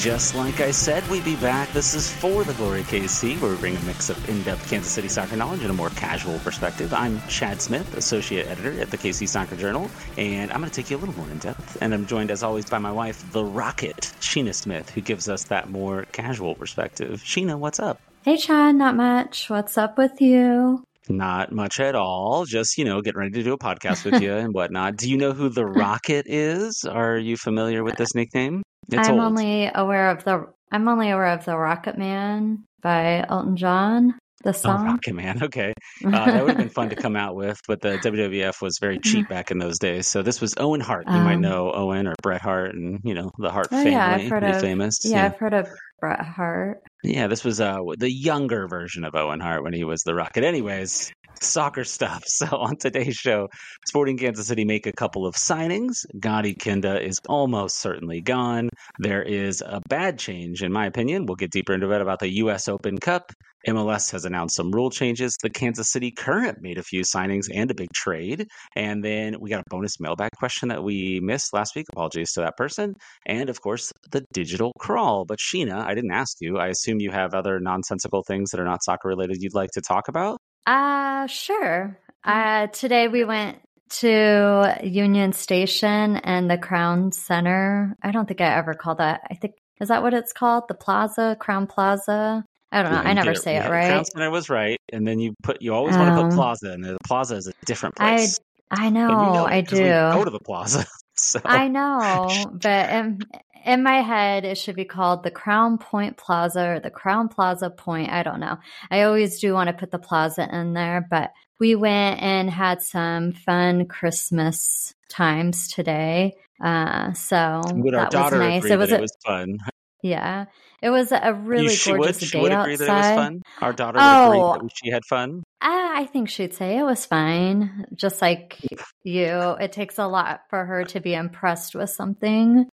[0.00, 1.70] Just like I said, we'd be back.
[1.74, 4.90] This is for the Glory KC, where we bring a mix of in depth Kansas
[4.90, 6.94] City soccer knowledge and a more casual perspective.
[6.94, 10.90] I'm Chad Smith, Associate Editor at the KC Soccer Journal, and I'm going to take
[10.90, 11.76] you a little more in depth.
[11.82, 15.44] And I'm joined, as always, by my wife, the Rocket, Sheena Smith, who gives us
[15.44, 17.20] that more casual perspective.
[17.22, 18.00] Sheena, what's up?
[18.24, 19.50] Hey, Chad, not much.
[19.50, 20.82] What's up with you?
[21.10, 22.46] Not much at all.
[22.46, 24.96] Just, you know, getting ready to do a podcast with you and whatnot.
[24.96, 26.86] Do you know who the Rocket is?
[26.90, 28.62] Are you familiar with this nickname?
[28.88, 29.24] It's I'm old.
[29.24, 34.14] only aware of the I'm only aware of the Rocket Man by Elton John.
[34.42, 35.42] The oh, song oh, Rocket Man.
[35.42, 38.78] Okay, uh, that would have been fun to come out with, but the WWF was
[38.80, 40.08] very cheap back in those days.
[40.08, 41.04] So this was Owen Hart.
[41.06, 43.92] You um, might know Owen or Bret Hart, and you know the Hart oh, family.
[43.92, 44.98] Yeah, I've heard of, famous.
[45.04, 45.68] Yeah, yeah, I've heard of
[46.00, 46.78] Bret Hart.
[47.02, 50.44] Yeah, this was uh, the younger version of Owen Hart when he was the Rocket.
[50.44, 52.24] Anyways, soccer stuff.
[52.40, 53.48] So on today's show,
[53.86, 56.06] Sporting Kansas City make a couple of signings.
[56.18, 58.70] Gadi Kinda is almost certainly gone.
[58.98, 61.26] There is a bad change, in my opinion.
[61.26, 62.66] We'll get deeper into it about the U.S.
[62.66, 63.32] Open Cup.
[63.68, 65.36] MLS has announced some rule changes.
[65.42, 68.46] The Kansas City Current made a few signings and a big trade.
[68.74, 71.86] And then we got a bonus mailbag question that we missed last week.
[71.92, 72.94] Apologies to that person.
[73.26, 75.26] And of course, the digital crawl.
[75.26, 76.58] But Sheena, I didn't ask you.
[76.58, 79.82] I assume you have other nonsensical things that are not soccer related you'd like to
[79.82, 80.38] talk about?
[80.66, 81.98] Uh, sure.
[82.24, 83.58] Uh, today we went
[83.90, 87.96] to Union Station and the Crown Center.
[88.02, 89.22] I don't think I ever called that.
[89.30, 90.64] I think is that what it's called?
[90.68, 92.44] The Plaza, Crown Plaza.
[92.70, 92.98] I don't know.
[92.98, 93.88] I never say it, it right.
[93.88, 96.70] Crown Center was right, and then you put you always um, want to put Plaza,
[96.72, 98.38] and the Plaza is a different place.
[98.38, 99.82] I I know, you know I do.
[99.82, 100.86] go to the Plaza.
[101.16, 101.38] So.
[101.44, 103.20] I know, but in,
[103.64, 107.70] in my head, it should be called the Crown Point Plaza or the Crown Plaza
[107.70, 108.10] Point.
[108.10, 108.58] I don't know.
[108.90, 112.82] I always do want to put the plaza in there, but we went and had
[112.82, 116.34] some fun Christmas times today.
[116.62, 118.64] Uh, so that was nice.
[118.64, 119.58] It was, it was fun.
[120.02, 120.46] Yeah,
[120.82, 122.86] it was a really she gorgeous would, she day would agree outside.
[122.86, 123.42] That it was fun.
[123.60, 125.42] Our daughter would oh, agree that she had fun.
[125.60, 127.84] I think she'd say it was fine.
[127.94, 128.58] Just like
[129.04, 129.26] you,
[129.60, 132.66] it takes a lot for her to be impressed with something.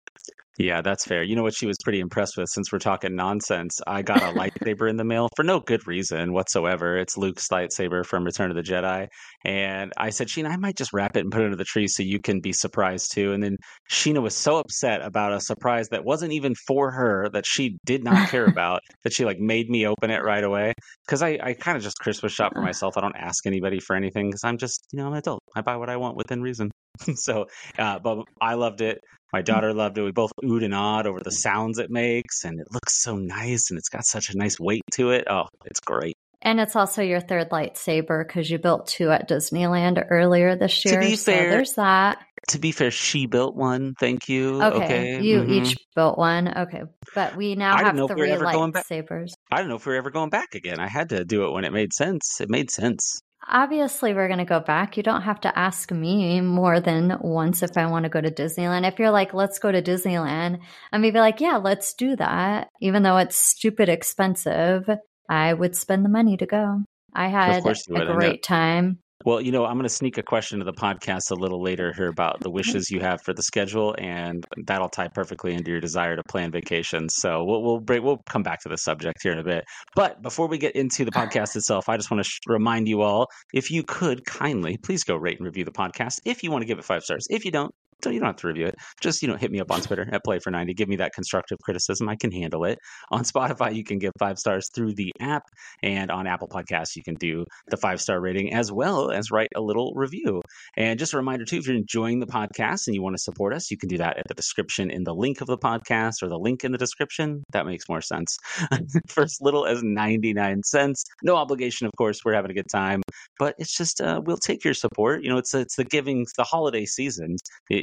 [0.58, 1.22] Yeah, that's fair.
[1.22, 3.80] You know what she was pretty impressed with since we're talking nonsense?
[3.86, 6.98] I got a lightsaber in the mail for no good reason whatsoever.
[6.98, 9.08] It's Luke's lightsaber from Return of the Jedi.
[9.46, 11.88] And I said, Sheena, I might just wrap it and put it under the tree
[11.88, 13.34] so you can be surprised too.
[13.34, 13.58] And then
[13.92, 18.04] Sheena was so upset about a surprise that wasn't even for her that she did
[18.04, 20.74] not care about that she like made me open it right away.
[21.08, 22.98] Cause I, I kind of just Christmas shop for myself.
[22.98, 25.44] I don't ask anybody for anything because I'm just, you know, I'm an adult.
[25.56, 26.72] I buy what I want within reason.
[27.16, 27.46] so,
[27.78, 29.00] uh, but I loved it.
[29.34, 30.04] My daughter loved it.
[30.04, 33.70] We both oohed and awed over the sounds it makes, and it looks so nice,
[33.70, 35.26] and it's got such a nice weight to it.
[35.30, 36.16] Oh, it's great.
[36.42, 41.02] And it's also your third lightsaber because you built two at Disneyland earlier this year.
[41.02, 42.20] To be so fair, there's that.
[42.50, 43.96] To be fair, she built one.
[44.00, 44.62] Thank you.
[44.62, 45.22] Okay, okay.
[45.22, 45.52] you mm-hmm.
[45.52, 46.48] each built one.
[46.60, 46.84] Okay,
[47.16, 49.32] but we now have three lightsabers.
[49.52, 50.80] I don't know if we are ever going back again.
[50.80, 52.40] I had to do it when it made sense.
[52.40, 54.98] It made sense obviously we're going to go back.
[54.98, 58.32] You don't have to ask me more than once if I want to go to
[58.32, 58.88] Disneyland.
[58.88, 60.60] If you're like, let's go to Disneyland,
[60.92, 62.70] I'm maybe like, yeah, let's do that.
[62.82, 64.90] Even though it's stupid expensive,
[65.30, 66.84] I would spend the money to go.
[67.14, 69.00] I had a great time.
[69.28, 71.92] Well, you know, I'm going to sneak a question to the podcast a little later
[71.92, 75.82] here about the wishes you have for the schedule, and that'll tie perfectly into your
[75.82, 77.14] desire to plan vacations.
[77.18, 79.66] So we'll we'll break, we'll come back to the subject here in a bit.
[79.98, 83.02] But before we get into the podcast itself, I just want to sh- remind you
[83.02, 86.22] all, if you could kindly please go rate and review the podcast.
[86.24, 87.74] If you want to give it five stars, if you don't,
[88.04, 88.76] so you don't have to review it.
[89.02, 90.74] Just, you know, hit me up on Twitter at Play for 90.
[90.76, 92.08] Give me that constructive criticism.
[92.08, 92.78] I can handle it.
[93.12, 95.44] On Spotify, you can give five stars through the app.
[95.82, 99.50] And on Apple Podcasts, you can do the five star rating as well as write
[99.56, 100.42] a little review.
[100.76, 103.54] And just a reminder, too, if you're enjoying the podcast and you want to support
[103.54, 106.30] us, you can do that at the description in the link of the podcast or
[106.30, 107.44] the link in the description.
[107.52, 108.38] That makes more sense.
[109.08, 111.04] For as little as 99 cents.
[111.24, 112.20] No obligation, of course.
[112.24, 113.02] We're having a good time.
[113.40, 115.24] But it's just, uh, we'll take your support.
[115.24, 117.38] You know, it's, it's the giving, the holiday season.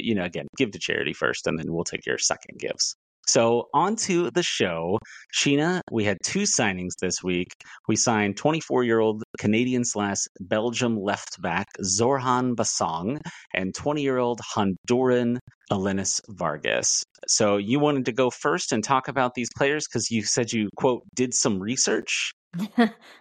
[0.05, 2.95] You know, again, give to charity first, and then we'll take your second gifts.
[3.27, 4.99] So, on to the show.
[5.33, 7.47] Sheena, we had two signings this week.
[7.87, 13.19] We signed 24 year old Canadian slash Belgium left back Zorhan Bassong
[13.53, 15.39] and 20 year old Honduran
[15.71, 17.03] Alenis Vargas.
[17.27, 20.69] So, you wanted to go first and talk about these players because you said you,
[20.75, 22.31] quote, did some research.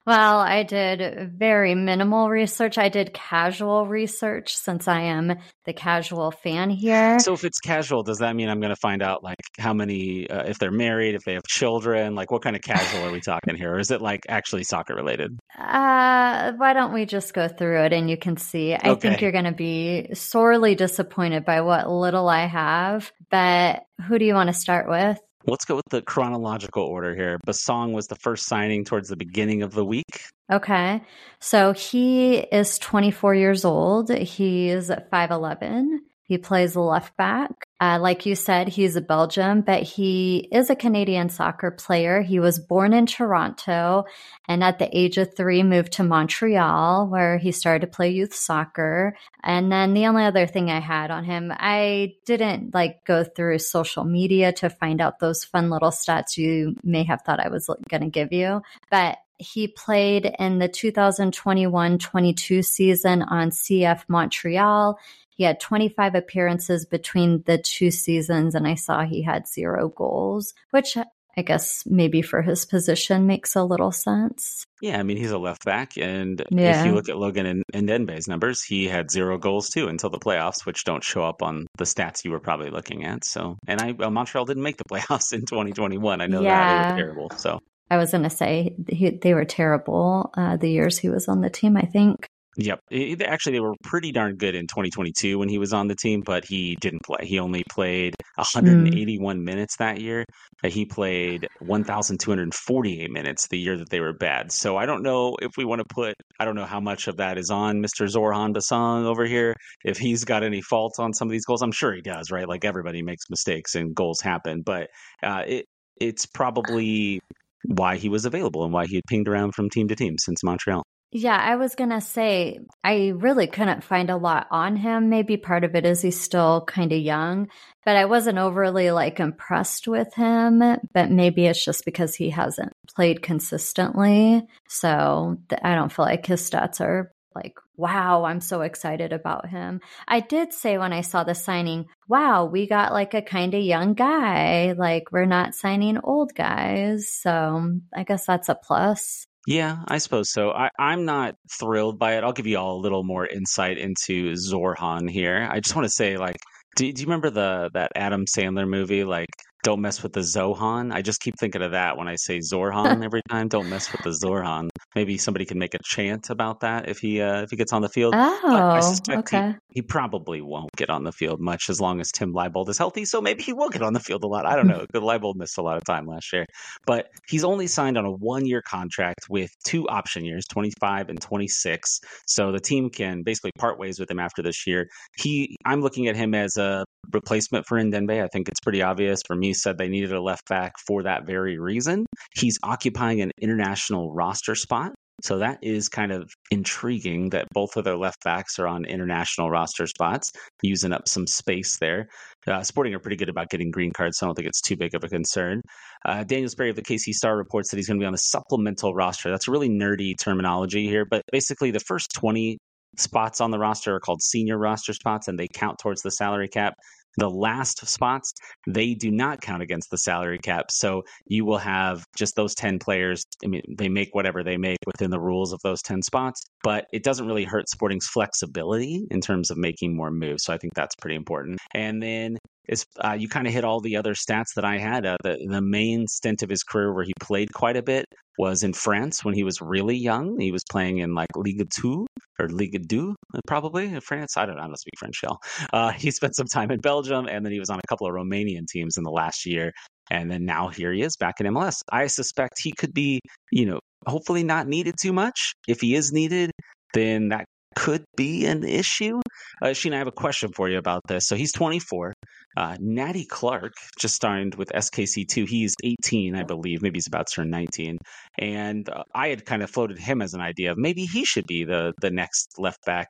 [0.07, 2.79] well, I did very minimal research.
[2.79, 7.19] I did casual research since I am the casual fan here.
[7.19, 10.29] So, if it's casual, does that mean I'm going to find out like how many,
[10.29, 13.21] uh, if they're married, if they have children, like what kind of casual are we
[13.21, 13.75] talking here?
[13.75, 15.39] Or is it like actually soccer related?
[15.59, 18.75] Uh, why don't we just go through it and you can see?
[18.75, 19.09] I okay.
[19.09, 23.13] think you're going to be sorely disappointed by what little I have.
[23.31, 25.19] But who do you want to start with?
[25.47, 27.39] Let's go with the chronological order here.
[27.47, 30.25] Bassong was the first signing towards the beginning of the week.
[30.51, 31.03] Okay.
[31.39, 34.11] So he is 24 years old.
[34.11, 35.99] He's 5'11.
[36.27, 37.51] He plays left back.
[37.81, 42.23] Uh, like you said, he's a Belgian, but he is a Canadian soccer player.
[42.23, 44.05] He was born in Toronto
[44.49, 48.35] and at the age of three moved to Montreal where he started to play youth
[48.35, 49.15] soccer.
[49.43, 53.59] And then the only other thing I had on him, I didn't like go through
[53.59, 57.69] social media to find out those fun little stats you may have thought I was
[57.91, 64.99] going to give you, but he played in the 2021 22 season on CF Montreal.
[65.35, 70.55] He had 25 appearances between the two seasons, and I saw he had zero goals,
[70.71, 70.97] which
[71.37, 74.65] I guess maybe for his position makes a little sense.
[74.81, 76.81] Yeah, I mean he's a left back, and yeah.
[76.81, 80.11] if you look at Logan and, and Ndenbe's numbers, he had zero goals too until
[80.11, 83.25] the playoffs, which don't show up on the stats you were probably looking at.
[83.25, 86.21] So, and I well, Montreal didn't make the playoffs in 2021.
[86.21, 86.51] I know yeah.
[86.51, 87.31] that they were terrible.
[87.37, 87.59] So
[87.91, 91.41] I was going to say he, they were terrible uh, the years he was on
[91.41, 91.77] the team.
[91.77, 92.29] I think.
[92.57, 92.81] Yep.
[92.91, 96.23] It, actually, they were pretty darn good in 2022 when he was on the team,
[96.25, 97.19] but he didn't play.
[97.23, 99.43] He only played 181 mm.
[99.43, 100.25] minutes that year.
[100.63, 104.53] He played 1,248 minutes the year that they were bad.
[104.53, 107.17] So I don't know if we want to put, I don't know how much of
[107.17, 108.09] that is on Mr.
[108.09, 109.55] Zorhan Bassong over here.
[109.85, 112.49] If he's got any faults on some of these goals, I'm sure he does, right?
[112.49, 114.89] Like everybody makes mistakes and goals happen, but
[115.23, 115.67] uh, it,
[116.01, 117.21] it's probably
[117.65, 120.43] why he was available and why he had pinged around from team to team since
[120.45, 120.85] Montreal.
[121.17, 125.11] Yeah, I was going to say, I really couldn't find a lot on him.
[125.11, 127.47] Maybe part of it is he's still kind of young,
[127.85, 130.61] but I wasn't overly like impressed with him.
[130.93, 134.45] But maybe it's just because he hasn't played consistently.
[134.67, 139.83] So I don't feel like his stats are like, wow, I'm so excited about him.
[140.09, 143.63] I did say when I saw the signing, wow, we got like a kind of
[143.63, 144.73] young guy.
[144.77, 147.09] Like, we're not signing old guys.
[147.09, 149.29] So I guess that's a plus.
[149.47, 150.51] Yeah, I suppose so.
[150.51, 152.25] I, I'm not thrilled by it.
[152.25, 155.47] I'll give you all a little more insight into Zorhan here.
[155.51, 156.37] I just want to say, like,
[156.77, 159.29] do, do you remember the that Adam Sandler movie, like
[159.65, 160.93] don't mess with the Zohan.
[160.93, 163.49] I just keep thinking of that when I say Zorhan every time.
[163.49, 164.69] Don't mess with the Zorhan.
[164.95, 167.81] Maybe somebody can make a chant about that if he uh, if he gets on
[167.81, 168.15] the field.
[168.15, 168.81] Oh,
[169.11, 169.55] okay.
[169.71, 172.77] He, he, probably won't get on the field much as long as Tim Leibold is
[172.77, 173.05] healthy.
[173.07, 174.47] So maybe he will get on the field a lot.
[174.47, 174.85] I don't know.
[174.93, 176.45] Good Leibold missed a lot of time last year,
[176.87, 181.09] but he's only signed on a one year contract with two option years, twenty five
[181.09, 182.01] and twenty six.
[182.27, 184.89] So the team can basically part ways with him after this year.
[185.17, 188.23] He, I'm looking at him as a replacement for Ndenbe.
[188.23, 191.59] I think it's pretty obvious Vermes said they needed a left back for that very
[191.59, 192.07] reason.
[192.35, 194.93] He's occupying an international roster spot.
[195.23, 199.49] So that is kind of intriguing that both of their left backs are on international
[199.49, 202.09] roster spots, using up some space there.
[202.47, 204.77] Uh, Sporting are pretty good about getting green cards, so I don't think it's too
[204.77, 205.61] big of a concern.
[206.05, 208.19] Uh, Daniel Sperry of the KC Star reports that he's going to be on a
[208.19, 209.31] supplemental roster.
[209.31, 212.59] That's really nerdy terminology here, but basically the first 20
[212.99, 216.49] spots on the roster are called senior roster spots and they count towards the salary
[216.49, 216.75] cap.
[217.17, 218.33] The last spots,
[218.67, 220.73] they do not count against the salary cap.
[220.73, 223.25] So you will have just those 10 players.
[223.45, 226.87] I mean, they make whatever they make within the rules of those 10 spots, but
[226.93, 230.43] it doesn't really hurt Sporting's flexibility in terms of making more moves.
[230.43, 231.61] So I think that's pretty important.
[231.73, 232.37] And then
[232.69, 235.07] is uh, you kind of hit all the other stats that I had.
[235.07, 238.07] Uh, the the main stint of his career where he played quite a bit
[238.39, 240.39] was in France when he was really young.
[240.41, 242.07] He was playing in like Ligue 2
[242.41, 243.15] or Ligue 2,
[243.47, 244.37] probably in France.
[244.37, 244.63] I don't know.
[244.63, 245.39] I don't speak French, y'all.
[245.73, 248.13] Uh, he spent some time in Belgium and then he was on a couple of
[248.13, 249.73] Romanian teams in the last year.
[250.11, 251.83] And then now here he is back in MLS.
[251.91, 255.55] I suspect he could be, you know, hopefully not needed too much.
[255.67, 256.51] If he is needed,
[256.93, 259.21] then that could be an issue.
[259.63, 261.27] Uh, Sheena, I have a question for you about this.
[261.27, 262.15] So he's 24.
[262.57, 265.49] Uh, Natty Clark just signed with SKC2.
[265.49, 266.83] He's 18, I believe.
[266.83, 267.99] Maybe he's about to turn 19.
[268.39, 271.47] And uh, I had kind of floated him as an idea of maybe he should
[271.47, 273.09] be the the next left back.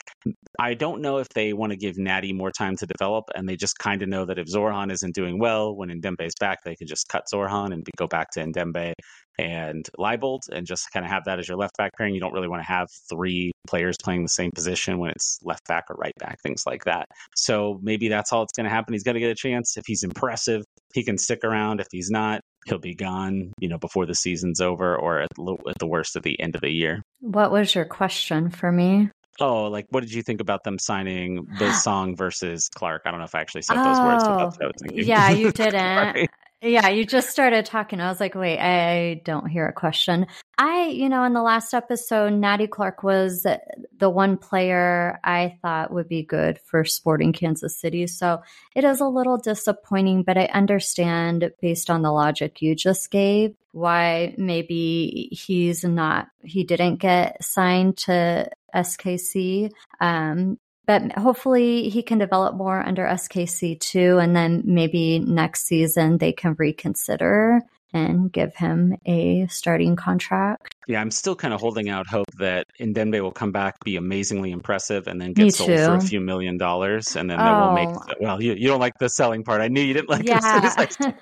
[0.59, 3.57] I don't know if they want to give Natty more time to develop, and they
[3.57, 6.87] just kind of know that if Zorhan isn't doing well when Ndenbe's back, they can
[6.87, 8.95] just cut Zorhan and go back to Ndenbe
[9.39, 12.15] and Leibold and just kind of have that as your left back pairing.
[12.15, 15.67] You don't really want to have three players playing the same position when it's left
[15.67, 17.07] back or right back, things like that.
[17.37, 18.95] So maybe that's all it's going to happen.
[18.95, 19.77] He's going to get a chance.
[19.77, 20.65] If he's impressive,
[20.95, 21.81] he can stick around.
[21.81, 25.29] If he's not, he'll be gone, you know, before the season's over or at,
[25.69, 27.03] at the worst at the end of the year.
[27.21, 29.11] What was your question for me?
[29.41, 33.03] Oh, like what did you think about them signing Bassong versus Clark?
[33.05, 34.83] I don't know if I actually said those oh, words.
[34.93, 36.29] Yeah, you didn't.
[36.65, 38.01] Yeah, you just started talking.
[38.01, 40.27] I was like, wait, I don't hear a question.
[40.57, 45.93] I, you know, in the last episode, Natty Clark was the one player I thought
[45.93, 48.07] would be good for Sporting Kansas City.
[48.07, 48.41] So
[48.75, 53.55] it is a little disappointing, but I understand based on the logic you just gave
[53.73, 59.71] why maybe he's not, he didn't get signed to SKC.
[60.01, 64.19] Um, but hopefully he can develop more under SKC too.
[64.19, 67.63] And then maybe next season they can reconsider
[67.95, 70.75] and give him a starting contract.
[70.89, 74.51] Yeah, I'm still kind of holding out hope that Ndenbe will come back, be amazingly
[74.51, 75.77] impressive, and then get Me sold too.
[75.77, 77.45] for a few million dollars, and then oh.
[77.45, 77.89] that will make.
[77.89, 78.15] Oh.
[78.21, 79.61] Well, you, you don't like the selling part.
[79.61, 80.27] I knew you didn't like.
[80.27, 80.87] Yeah.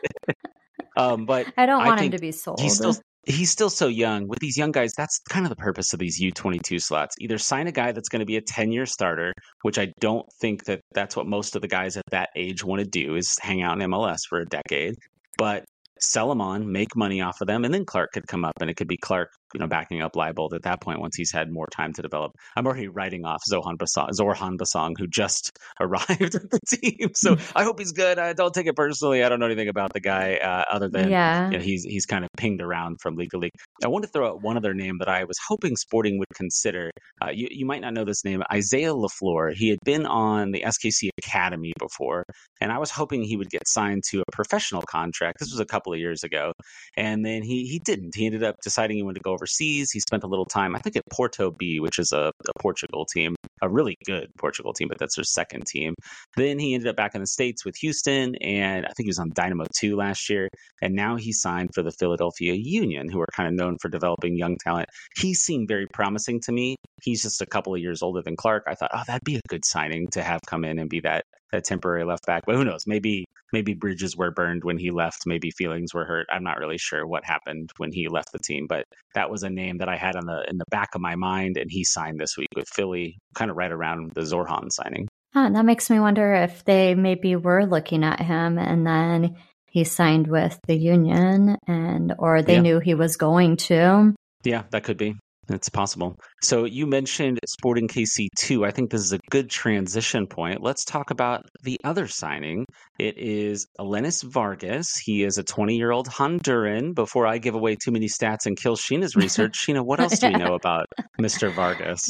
[0.96, 2.60] um, but I don't want I him to be sold.
[2.60, 4.28] He's still he's still so young.
[4.28, 7.14] With these young guys, that's kind of the purpose of these U22 slots.
[7.20, 10.64] Either sign a guy that's going to be a 10-year starter, which I don't think
[10.64, 13.62] that that's what most of the guys at that age want to do is hang
[13.62, 14.94] out in MLS for a decade.
[15.38, 15.64] But
[16.00, 18.68] sell them on, make money off of them, and then Clark could come up, and
[18.68, 21.50] it could be Clark, you know, backing up Leibold at that point once he's had
[21.50, 22.32] more time to develop.
[22.56, 27.36] I'm already writing off Zohan Bassong, Zorhan Bassong, who just arrived at the team, so
[27.36, 27.42] hmm.
[27.54, 28.18] I hope he's good.
[28.18, 29.22] I don't take it personally.
[29.22, 31.50] I don't know anything about the guy uh, other than yeah.
[31.50, 33.52] You know, he's he's kind of pinged around from league to league.
[33.84, 36.90] I want to throw out one other name that I was hoping Sporting would consider.
[37.22, 39.54] Uh, you you might not know this name, Isaiah Lafleur.
[39.54, 42.24] He had been on the SKC Academy before,
[42.60, 45.38] and I was hoping he would get signed to a professional contract.
[45.38, 46.52] This was a couple couple of years ago,
[46.96, 48.14] and then he he didn't.
[48.14, 49.90] He ended up deciding he wanted to go overseas.
[49.90, 53.04] He spent a little time, I think, at Porto B, which is a, a Portugal
[53.04, 55.94] team, a really good Portugal team, but that's their second team.
[56.36, 59.18] Then he ended up back in the states with Houston, and I think he was
[59.18, 60.48] on Dynamo two last year,
[60.80, 64.36] and now he signed for the Philadelphia Union, who are kind of known for developing
[64.36, 64.88] young talent.
[65.16, 66.76] He seemed very promising to me.
[67.02, 68.64] He's just a couple of years older than Clark.
[68.68, 71.24] I thought, oh, that'd be a good signing to have come in and be that
[71.50, 72.44] that temporary left back.
[72.46, 72.86] But who knows?
[72.86, 75.26] Maybe maybe bridges were burned when he left.
[75.26, 76.26] Maybe feelings were hurt.
[76.30, 78.66] I'm not really sure what happened when he left the team.
[78.68, 81.16] But that was a name that I had on the in the back of my
[81.16, 85.08] mind, and he signed this week with Philly, kind of right around the Zorhan signing.
[85.32, 89.36] Huh, that makes me wonder if they maybe were looking at him and then
[89.70, 92.60] he signed with the union and or they yeah.
[92.60, 94.14] knew he was going to.
[94.44, 95.16] Yeah, that could be.
[95.48, 96.16] It's possible.
[96.40, 98.64] So you mentioned Sporting KC 2.
[98.64, 100.62] I think this is a good transition point.
[100.62, 102.64] Let's talk about the other signing.
[102.98, 104.96] It is Alenis Vargas.
[105.04, 106.94] He is a 20 year old Honduran.
[106.94, 110.28] Before I give away too many stats and kill Sheena's research, Sheena, what else do
[110.28, 110.86] we know about
[111.20, 111.52] Mr.
[111.52, 112.08] Vargas?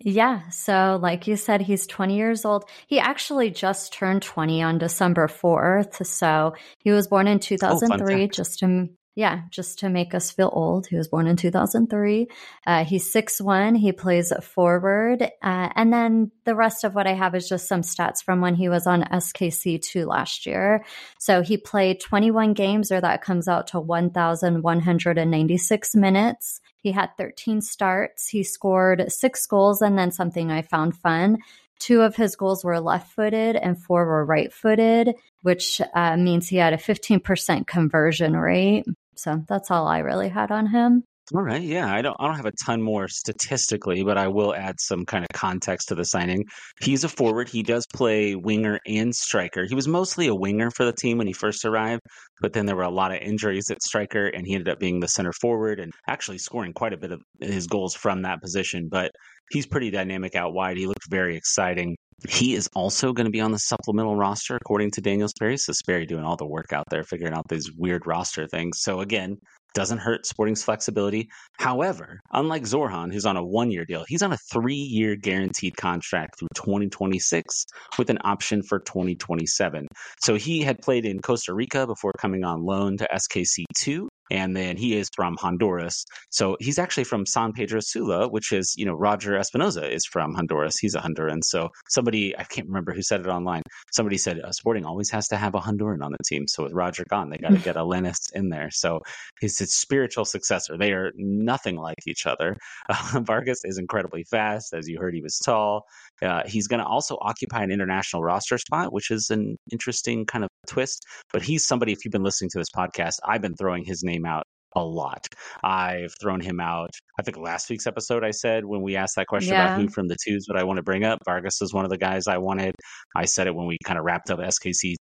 [0.00, 0.48] Yeah.
[0.50, 2.68] So, like you said, he's 20 years old.
[2.86, 6.06] He actually just turned 20 on December 4th.
[6.06, 10.48] So, he was born in 2003, oh, just to yeah, just to make us feel
[10.52, 10.86] old.
[10.86, 12.28] He was born in 2003.
[12.64, 13.74] Uh, he's six one.
[13.74, 15.24] He plays forward.
[15.42, 18.54] Uh, and then the rest of what I have is just some stats from when
[18.54, 20.84] he was on SKC2 last year.
[21.18, 26.60] So he played 21 games, or that comes out to 1,196 minutes.
[26.76, 28.28] He had 13 starts.
[28.28, 31.38] He scored six goals, and then something I found fun.
[31.80, 36.48] Two of his goals were left footed and four were right footed, which uh, means
[36.48, 38.84] he had a 15% conversion rate.
[39.18, 41.04] So that's all I really had on him.
[41.34, 44.54] All right, yeah, I don't I don't have a ton more statistically, but I will
[44.54, 46.44] add some kind of context to the signing.
[46.80, 47.50] He's a forward.
[47.50, 49.66] He does play winger and striker.
[49.68, 52.00] He was mostly a winger for the team when he first arrived,
[52.40, 55.00] but then there were a lot of injuries at striker and he ended up being
[55.00, 58.88] the center forward and actually scoring quite a bit of his goals from that position,
[58.90, 59.10] but
[59.50, 60.78] he's pretty dynamic out wide.
[60.78, 61.94] He looked very exciting.
[62.26, 65.56] He is also going to be on the supplemental roster, according to Daniel Sperry.
[65.56, 68.80] So Sperry doing all the work out there, figuring out these weird roster things.
[68.80, 69.38] So again,
[69.74, 71.28] doesn't hurt Sporting's flexibility.
[71.58, 75.76] However, unlike Zorhan, who's on a one year deal, he's on a three year guaranteed
[75.76, 77.64] contract through 2026
[77.98, 79.86] with an option for 2027.
[80.20, 84.76] So he had played in Costa Rica before coming on loan to SKC2 and then
[84.76, 86.04] he is from Honduras.
[86.30, 90.34] So he's actually from San Pedro Sula, which is, you know, Roger Espinoza is from
[90.34, 90.78] Honduras.
[90.78, 91.42] He's a Honduran.
[91.42, 93.62] So somebody, I can't remember who said it online.
[93.92, 96.46] Somebody said uh, Sporting always has to have a Honduran on the team.
[96.48, 98.70] So with Roger gone, they got to get a Lennis in there.
[98.70, 99.00] So
[99.40, 100.76] he's his spiritual successor.
[100.76, 102.56] They are nothing like each other.
[102.90, 104.72] Uh, Vargas is incredibly fast.
[104.72, 105.84] As you heard, he was tall.
[106.22, 110.42] Uh, he's going to also occupy an international roster spot, which is an interesting kind
[110.42, 111.04] of twist.
[111.32, 114.24] But he's somebody, if you've been listening to this podcast, I've been throwing his name
[114.26, 114.46] out
[114.76, 115.26] a lot.
[115.64, 116.90] I've thrown him out.
[117.18, 119.64] I think last week's episode, I said when we asked that question Yeah.
[119.66, 121.90] about who from the twos would I want to bring up, Vargas is one of
[121.90, 122.74] the guys I wanted.
[123.16, 124.94] I said it when we kind of wrapped up SKC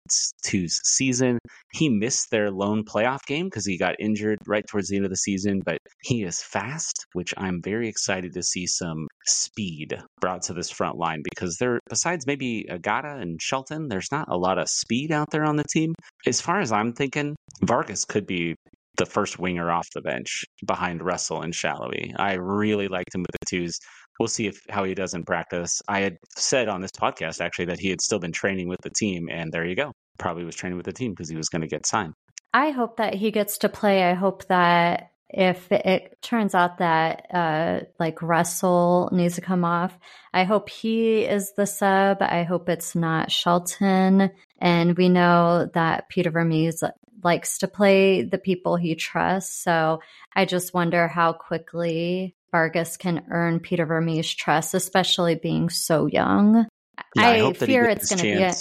[0.47, 1.39] 2's season.
[1.73, 5.11] He missed their lone playoff game because he got injured right towards the end of
[5.11, 10.43] the season, but he is fast, which I'm very excited to see some speed brought
[10.43, 14.59] to this front line because there, besides maybe Agada and Shelton, there's not a lot
[14.59, 15.93] of speed out there on the team.
[16.27, 18.55] As far as I'm thinking, Vargas could be
[18.97, 22.13] the first winger off the bench behind Russell and Sallói.
[22.17, 23.79] I really liked him with the twos.
[24.19, 25.83] We'll see if how he does in practice.
[25.89, 28.91] I had said on this podcast actually that he had still been training with the
[28.91, 29.93] team, and there you go.
[30.19, 32.15] Probably was training with the team because he was going to get signed.
[32.55, 34.05] I hope that he gets to play.
[34.05, 39.99] I hope that if it turns out that uh, like Russell needs to come off,
[40.33, 42.19] I hope he is the sub.
[42.23, 44.31] I hope it's not Shelton.
[44.59, 46.83] And we know that Peter Vermes
[47.27, 49.63] likes to play the people he trusts.
[49.65, 50.01] So
[50.35, 56.67] I just wonder how quickly Vargas can earn Peter Vermes' trust, especially being so young.
[57.17, 58.55] Yeah, I, I fear it's going to be a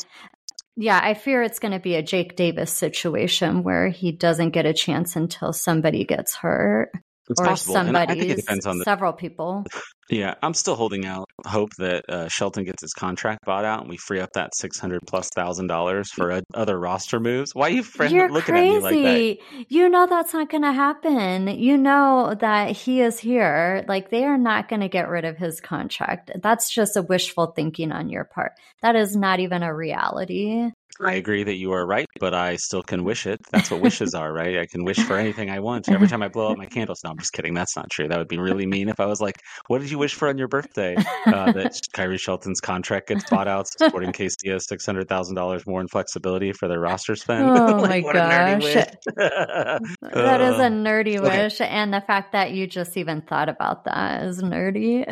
[0.78, 4.66] yeah, I fear it's going to be a Jake Davis situation where he doesn't get
[4.66, 6.92] a chance until somebody gets hurt
[7.30, 7.78] It's or possible.
[7.78, 9.66] And I think it depends on the several people.
[10.10, 13.90] Yeah, I'm still holding out hope that uh, Shelton gets his contract bought out and
[13.90, 17.56] we free up that six hundred plus thousand dollars for uh, other roster moves.
[17.56, 19.66] Why are you friend- You're looking at me like that?
[19.68, 21.48] You know that's not going to happen.
[21.48, 23.84] You know that he is here.
[23.88, 26.30] Like they are not going to get rid of his contract.
[26.40, 28.52] That's just a wishful thinking on your part.
[28.84, 30.70] That is not even a reality.
[31.04, 33.40] I agree that you are right, but I still can wish it.
[33.52, 34.58] That's what wishes are, right?
[34.60, 35.90] I can wish for anything I want.
[35.90, 37.02] Every time I blow out my candles.
[37.04, 37.54] No, I'm just kidding.
[37.54, 38.08] That's not true.
[38.08, 39.36] That would be really mean if I was like,
[39.68, 40.96] "What did you wish for on your birthday?"
[41.32, 45.66] Uh, that Khiry Shelton's contract gets bought out, Sporting KC has six hundred thousand dollars
[45.68, 47.46] more in flexibility for their roster spend.
[47.46, 49.82] Oh Like, my what a nerdy gosh.
[50.14, 51.44] That is a nerdy okay.
[51.44, 51.62] wish.
[51.62, 55.06] And the fact that you just even thought about that is nerdy.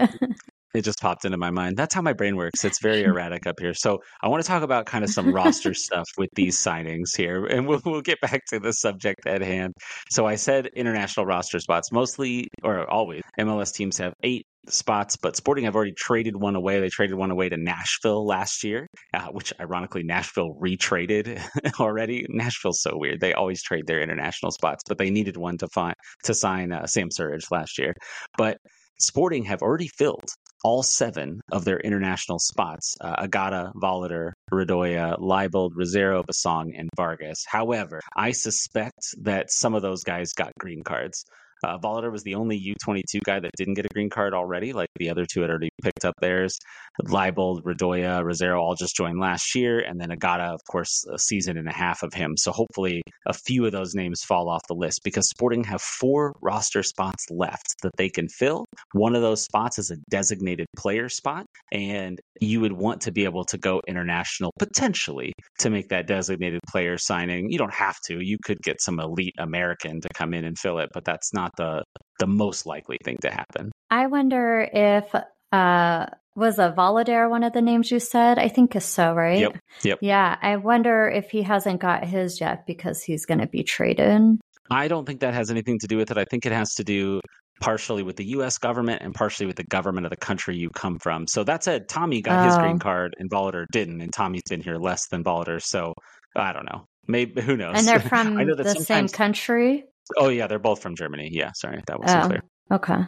[0.74, 1.77] It just popped into my mind.
[1.77, 2.65] That's how my brain works.
[2.65, 3.74] It's very erratic up here.
[3.75, 7.46] So I want to talk about kind of some roster stuff with these signings here,
[7.46, 9.74] and we'll, we'll get back to the subject at hand.
[10.10, 13.22] So I said international roster spots, mostly or always.
[13.39, 16.79] MLS teams have eight spots, but Sporting have already traded one away.
[16.79, 21.42] They traded one away to Nashville last year, uh, which ironically Nashville retraded
[21.79, 22.25] already.
[22.29, 23.20] Nashville's so weird.
[23.20, 26.88] They always trade their international spots, but they needed one to find to sign uh,
[26.88, 27.94] Sam Surridge last year.
[28.38, 28.57] But
[29.00, 30.29] Sporting have already filled
[30.64, 37.44] all seven of their international spots uh, Agada, Voloder, Radoja, Leibold, Rosero, Bassong, and Vargas.
[37.48, 41.26] However, I suspect that some of those guys got green cards.
[41.64, 41.78] Uh,
[42.12, 44.74] was the only U22 guy that didn't get a green card already.
[44.74, 46.60] Like the other two had already picked up theirs.
[47.06, 49.80] Leibold, Radoja, Rosero all just joined last year.
[49.80, 52.36] And then Agada, of course, a season and a half of him.
[52.38, 56.36] So hopefully a few of those names fall off the list because Sporting have four
[56.42, 58.66] roster spots left that they can fill.
[58.92, 61.46] One of those spots is a designated player spot.
[61.72, 66.60] And you would want to be able to go international potentially to make that designated
[66.68, 67.50] player signing.
[67.50, 68.24] You don't have to.
[68.24, 71.52] You could get some elite American to come in and fill it, but that's not
[71.57, 71.83] the
[72.20, 73.72] the most likely thing to happen.
[73.89, 75.13] I wonder if
[75.51, 78.39] uh was a Voloder one of the names you said?
[78.39, 79.39] I think is so, right?
[79.39, 80.00] Yep, yep.
[80.01, 80.35] Yeah.
[80.42, 84.39] I wonder if he hasn't got his yet because he's gonna be traded.
[84.72, 86.18] I don't think that has anything to do with it.
[86.18, 87.20] I think it has to do
[87.61, 90.98] partially with the US government and partially with the government of the country you come
[91.00, 91.27] from.
[91.27, 92.59] So that said, Thommy got his Oh.
[92.61, 95.61] green card and Voloder didn't, and Thommy's been here less than Voloder.
[95.61, 95.94] So
[96.35, 96.85] I don't know.
[97.07, 97.75] Maybe who knows?
[97.77, 99.85] And they're from I know that the same country.
[100.18, 101.29] Oh yeah, they're both from Germany.
[101.31, 102.27] Yeah, sorry, that wasn't Oh.
[102.27, 102.42] clear.
[102.72, 103.01] Okay.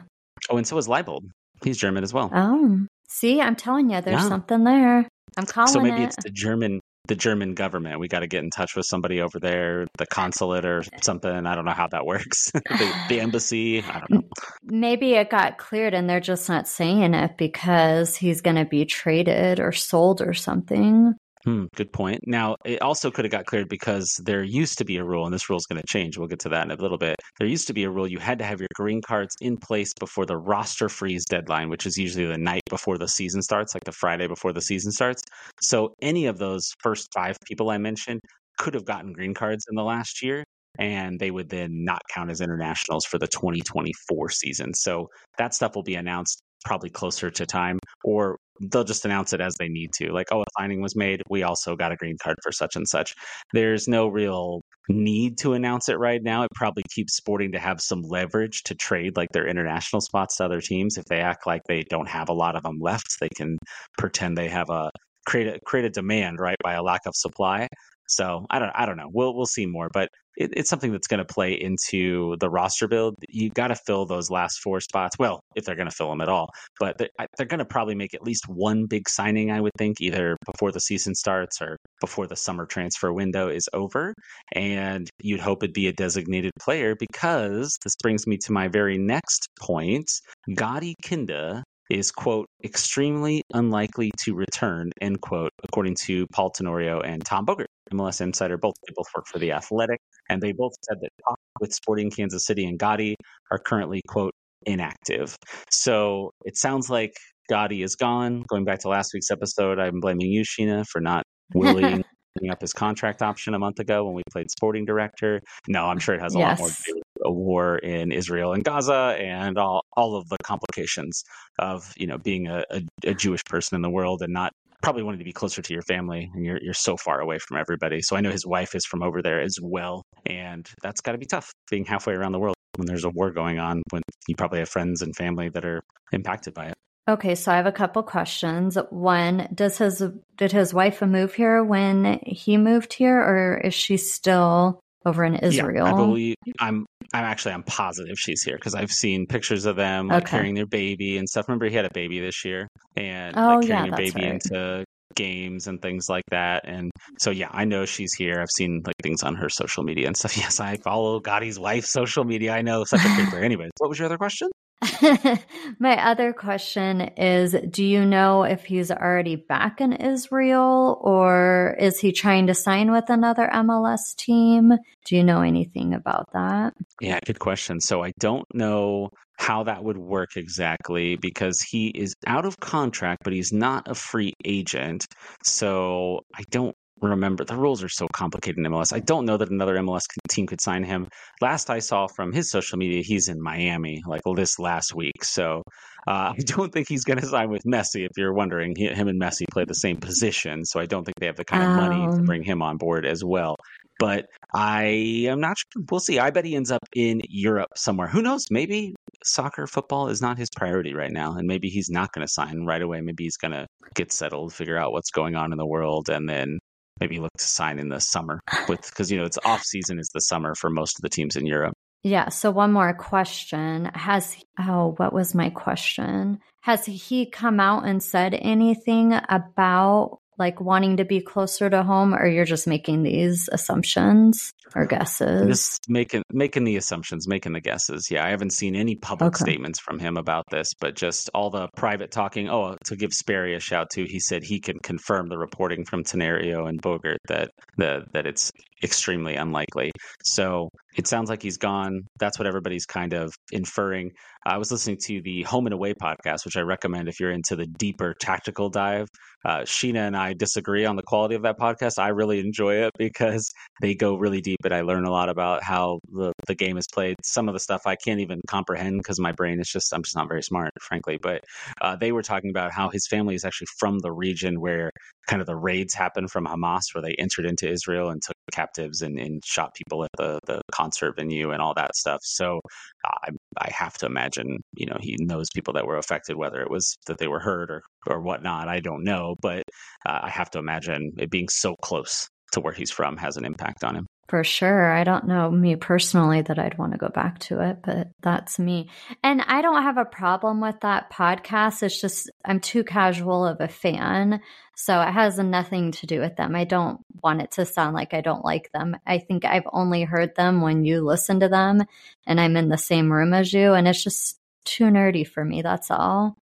[0.49, 1.21] Oh, and so is Leibold.
[1.63, 2.29] He's German as well.
[2.34, 2.86] Oh.
[3.10, 4.27] See, I'm telling you, there's Yeah.
[4.29, 5.08] something there.
[5.38, 5.73] I'm calling it.
[5.73, 6.05] so maybe it.
[6.05, 7.99] it's the German the German government.
[7.99, 11.29] We got to get in touch with somebody over there, the consulate or something.
[11.45, 12.49] I don't know how that works.
[12.53, 13.84] the, the embassy.
[13.84, 14.21] I don't know.
[14.63, 18.86] Maybe it got cleared and they're just not saying it because he's going to be
[18.86, 21.13] traded or sold or something.
[21.45, 22.21] Hmm, good point.
[22.25, 25.34] Now, it also could have got cleared because there used to be a rule, and
[25.34, 26.17] this rule is going to change.
[26.17, 27.17] We'll get to that in a little bit.
[27.38, 29.93] There used to be a rule you had to have your green cards in place
[29.99, 33.84] before the roster freeze deadline, which is usually the night before the season starts, like
[33.84, 35.21] the Friday before the season starts.
[35.62, 38.21] So, any of those first five people I mentioned
[38.58, 40.43] could have gotten green cards in the last year,
[40.79, 44.73] and they would then not count as internationals for the 2024 season.
[44.73, 49.41] So, that stuff will be announced probably closer to time, or they'll just announce it
[49.41, 50.12] as they need to.
[50.12, 51.22] Like, oh, a signing was made.
[51.30, 53.15] We also got a green card for such and such.
[53.54, 56.44] There's no real need to announce it right now.
[56.44, 60.46] It probably keeps Sporting to have some leverage to trade like their international spots to
[60.46, 60.98] other teams.
[60.98, 63.58] If they act like they don't have a lot of them left, they can
[63.98, 64.91] pretend they have a
[65.26, 67.68] create a create a demand right by a lack of supply.
[68.08, 69.10] So I don't I don't know.
[69.12, 72.88] We'll we'll see more, but it, it's something that's going to play into the roster
[72.88, 73.15] build.
[73.30, 75.15] You got to fill those last four spots.
[75.19, 77.95] Well, if they're going to fill them at all, but they're, they're going to probably
[77.95, 81.78] make at least one big signing, I would think, either before the season starts or
[82.02, 84.13] before the summer transfer window is over.
[84.54, 88.98] And you'd hope it'd be a designated player because this brings me to my very
[88.98, 90.10] next point.
[90.56, 97.26] Gadi Kinda is quote extremely unlikely to return end quote according to paul tenorio and
[97.26, 100.98] tom bogert mls insider both they both work for the athletic and they both said
[101.02, 103.15] that talks with sporting kansas city and gadi
[103.52, 104.34] are currently quote
[104.65, 105.36] inactive
[105.69, 107.13] so it sounds like
[107.50, 111.24] gadi is gone going back to last week's episode i'm blaming you sheena for not
[111.54, 112.04] willing
[112.50, 115.41] up his contract option a month ago when we played sporting director.
[115.67, 116.60] No, I'm sure it has a yes.
[116.60, 120.29] lot more to do with a war in Israel and Gaza and all, all of
[120.29, 121.23] the complications
[121.59, 125.03] of, you know, being a, a, a Jewish person in the world and not probably
[125.03, 128.01] wanting to be closer to your family and you're you're so far away from everybody.
[128.01, 130.03] So I know his wife is from over there as well.
[130.25, 133.57] And that's gotta be tough being halfway around the world when there's a war going
[133.57, 136.75] on, when you probably have friends and family that are impacted by it.
[137.07, 138.77] Okay, so I have a couple questions.
[138.89, 140.03] One, does his
[140.38, 145.36] did his wife move here when he moved here, or is she still over in
[145.36, 145.88] Israel?
[145.88, 146.86] Yeah, I believe I'm.
[147.13, 150.32] I'm actually I'm positive she's here because I've seen pictures of them like, okay.
[150.32, 151.48] carrying their baby and stuff.
[151.48, 154.34] Remember, he had a baby this year, and oh, like, carrying yeah, their baby right.
[154.34, 156.68] into games and things like that.
[156.68, 158.39] And so, yeah, I know she's here.
[158.41, 160.36] I've seen like things on her social media and stuff.
[160.46, 162.52] Yes, I follow Gadi's wife's social media.
[162.52, 163.38] I know such a creeper.
[163.44, 164.50] Anyways, what was your other question?
[165.79, 171.99] My other question is Do you know if he's already back in Israel or is
[171.99, 174.73] he trying to sign with another MLS team?
[175.05, 176.73] Do you know anything about that?
[177.01, 177.79] Yeah, good question.
[177.79, 183.23] So I don't know how that would work exactly because he is out of contract,
[183.23, 185.05] but he's not a free agent.
[185.43, 188.93] So I don't remember the rules are so complicated in MLS.
[188.93, 191.08] I don't know that another MLS team could sign him.
[191.41, 195.23] Last I saw from his social media, he's in Miami like this last week.
[195.23, 195.63] So
[196.08, 198.05] uh, I don't think he's going to sign with Messi.
[198.05, 201.15] If you're wondering, he, him and Messi play the same position, so I don't think
[201.19, 202.25] they have the kind of um, money to um.
[202.25, 203.55] bring him on board as well.
[203.97, 204.84] But I
[205.29, 205.84] am not sure.
[205.89, 206.19] We'll see.
[206.19, 208.08] I bet he ends up in Europe somewhere.
[208.08, 208.45] Who knows?
[208.51, 212.31] Maybe soccer, football is not his priority right now, and maybe he's not going to
[212.31, 212.99] sign right away.
[212.99, 216.27] Maybe he's going to get settled, figure out what's going on in the world, and
[216.27, 216.60] then
[216.99, 220.10] maybe look to sign in the summer with because you know it's off season is
[220.13, 221.73] the summer for most of the teams in Europe.
[222.03, 222.29] Yeah.
[222.29, 226.39] So one more question has oh what was my question?
[226.62, 232.13] Has he come out and said anything about like wanting to be closer to home
[232.13, 237.61] or you're just making these assumptions or guesses just making making the assumptions making the
[237.61, 239.43] guesses yeah i haven't seen any public okay.
[239.43, 243.55] statements from him about this but just all the private talking oh to give sperry
[243.55, 247.51] a shout too, he said he can confirm the reporting from Tenorio and bogert that
[247.77, 248.51] the, that it's
[248.83, 249.91] extremely unlikely
[250.23, 254.11] so it sounds like he's gone that's what everybody's kind of inferring
[254.47, 257.55] I was listening to the Home and Away podcast, which I recommend if you're into
[257.55, 259.07] the deeper tactical dive.
[259.43, 261.97] Uh, Sheena and I disagree on the quality of that podcast.
[261.97, 265.63] I really enjoy it because they go really deep, and I learn a lot about
[265.63, 267.15] how the, the game is played.
[267.23, 270.15] Some of the stuff I can't even comprehend because my brain is just, I'm just
[270.15, 271.17] not very smart, frankly.
[271.21, 271.41] But
[271.82, 274.91] uh, they were talking about how his family is actually from the region where
[275.28, 279.01] kind of the raids happened from Hamas, where they entered into Israel and took captives
[279.01, 282.19] and, and shot people at the, the concert venue and all that stuff.
[282.23, 282.60] So
[283.06, 286.69] I, I have to imagine, you know, he knows people that were affected, whether it
[286.69, 288.67] was that they were hurt or, or whatnot.
[288.67, 289.63] I don't know, but
[290.06, 293.45] uh, I have to imagine it being so close to where he's from has an
[293.45, 294.08] impact on him.
[294.27, 294.91] For sure.
[294.91, 298.57] I don't know me personally that I'd want to go back to it, but that's
[298.57, 298.89] me.
[299.23, 301.83] And I don't have a problem with that podcast.
[301.83, 304.41] It's just I'm too casual of a fan.
[304.75, 306.55] So it has nothing to do with them.
[306.55, 308.97] I don't want it to sound like I don't like them.
[309.05, 311.83] I think I've only heard them when you listen to them
[312.25, 313.73] and I'm in the same room as you.
[313.73, 315.61] And it's just too nerdy for me.
[315.61, 316.35] That's all.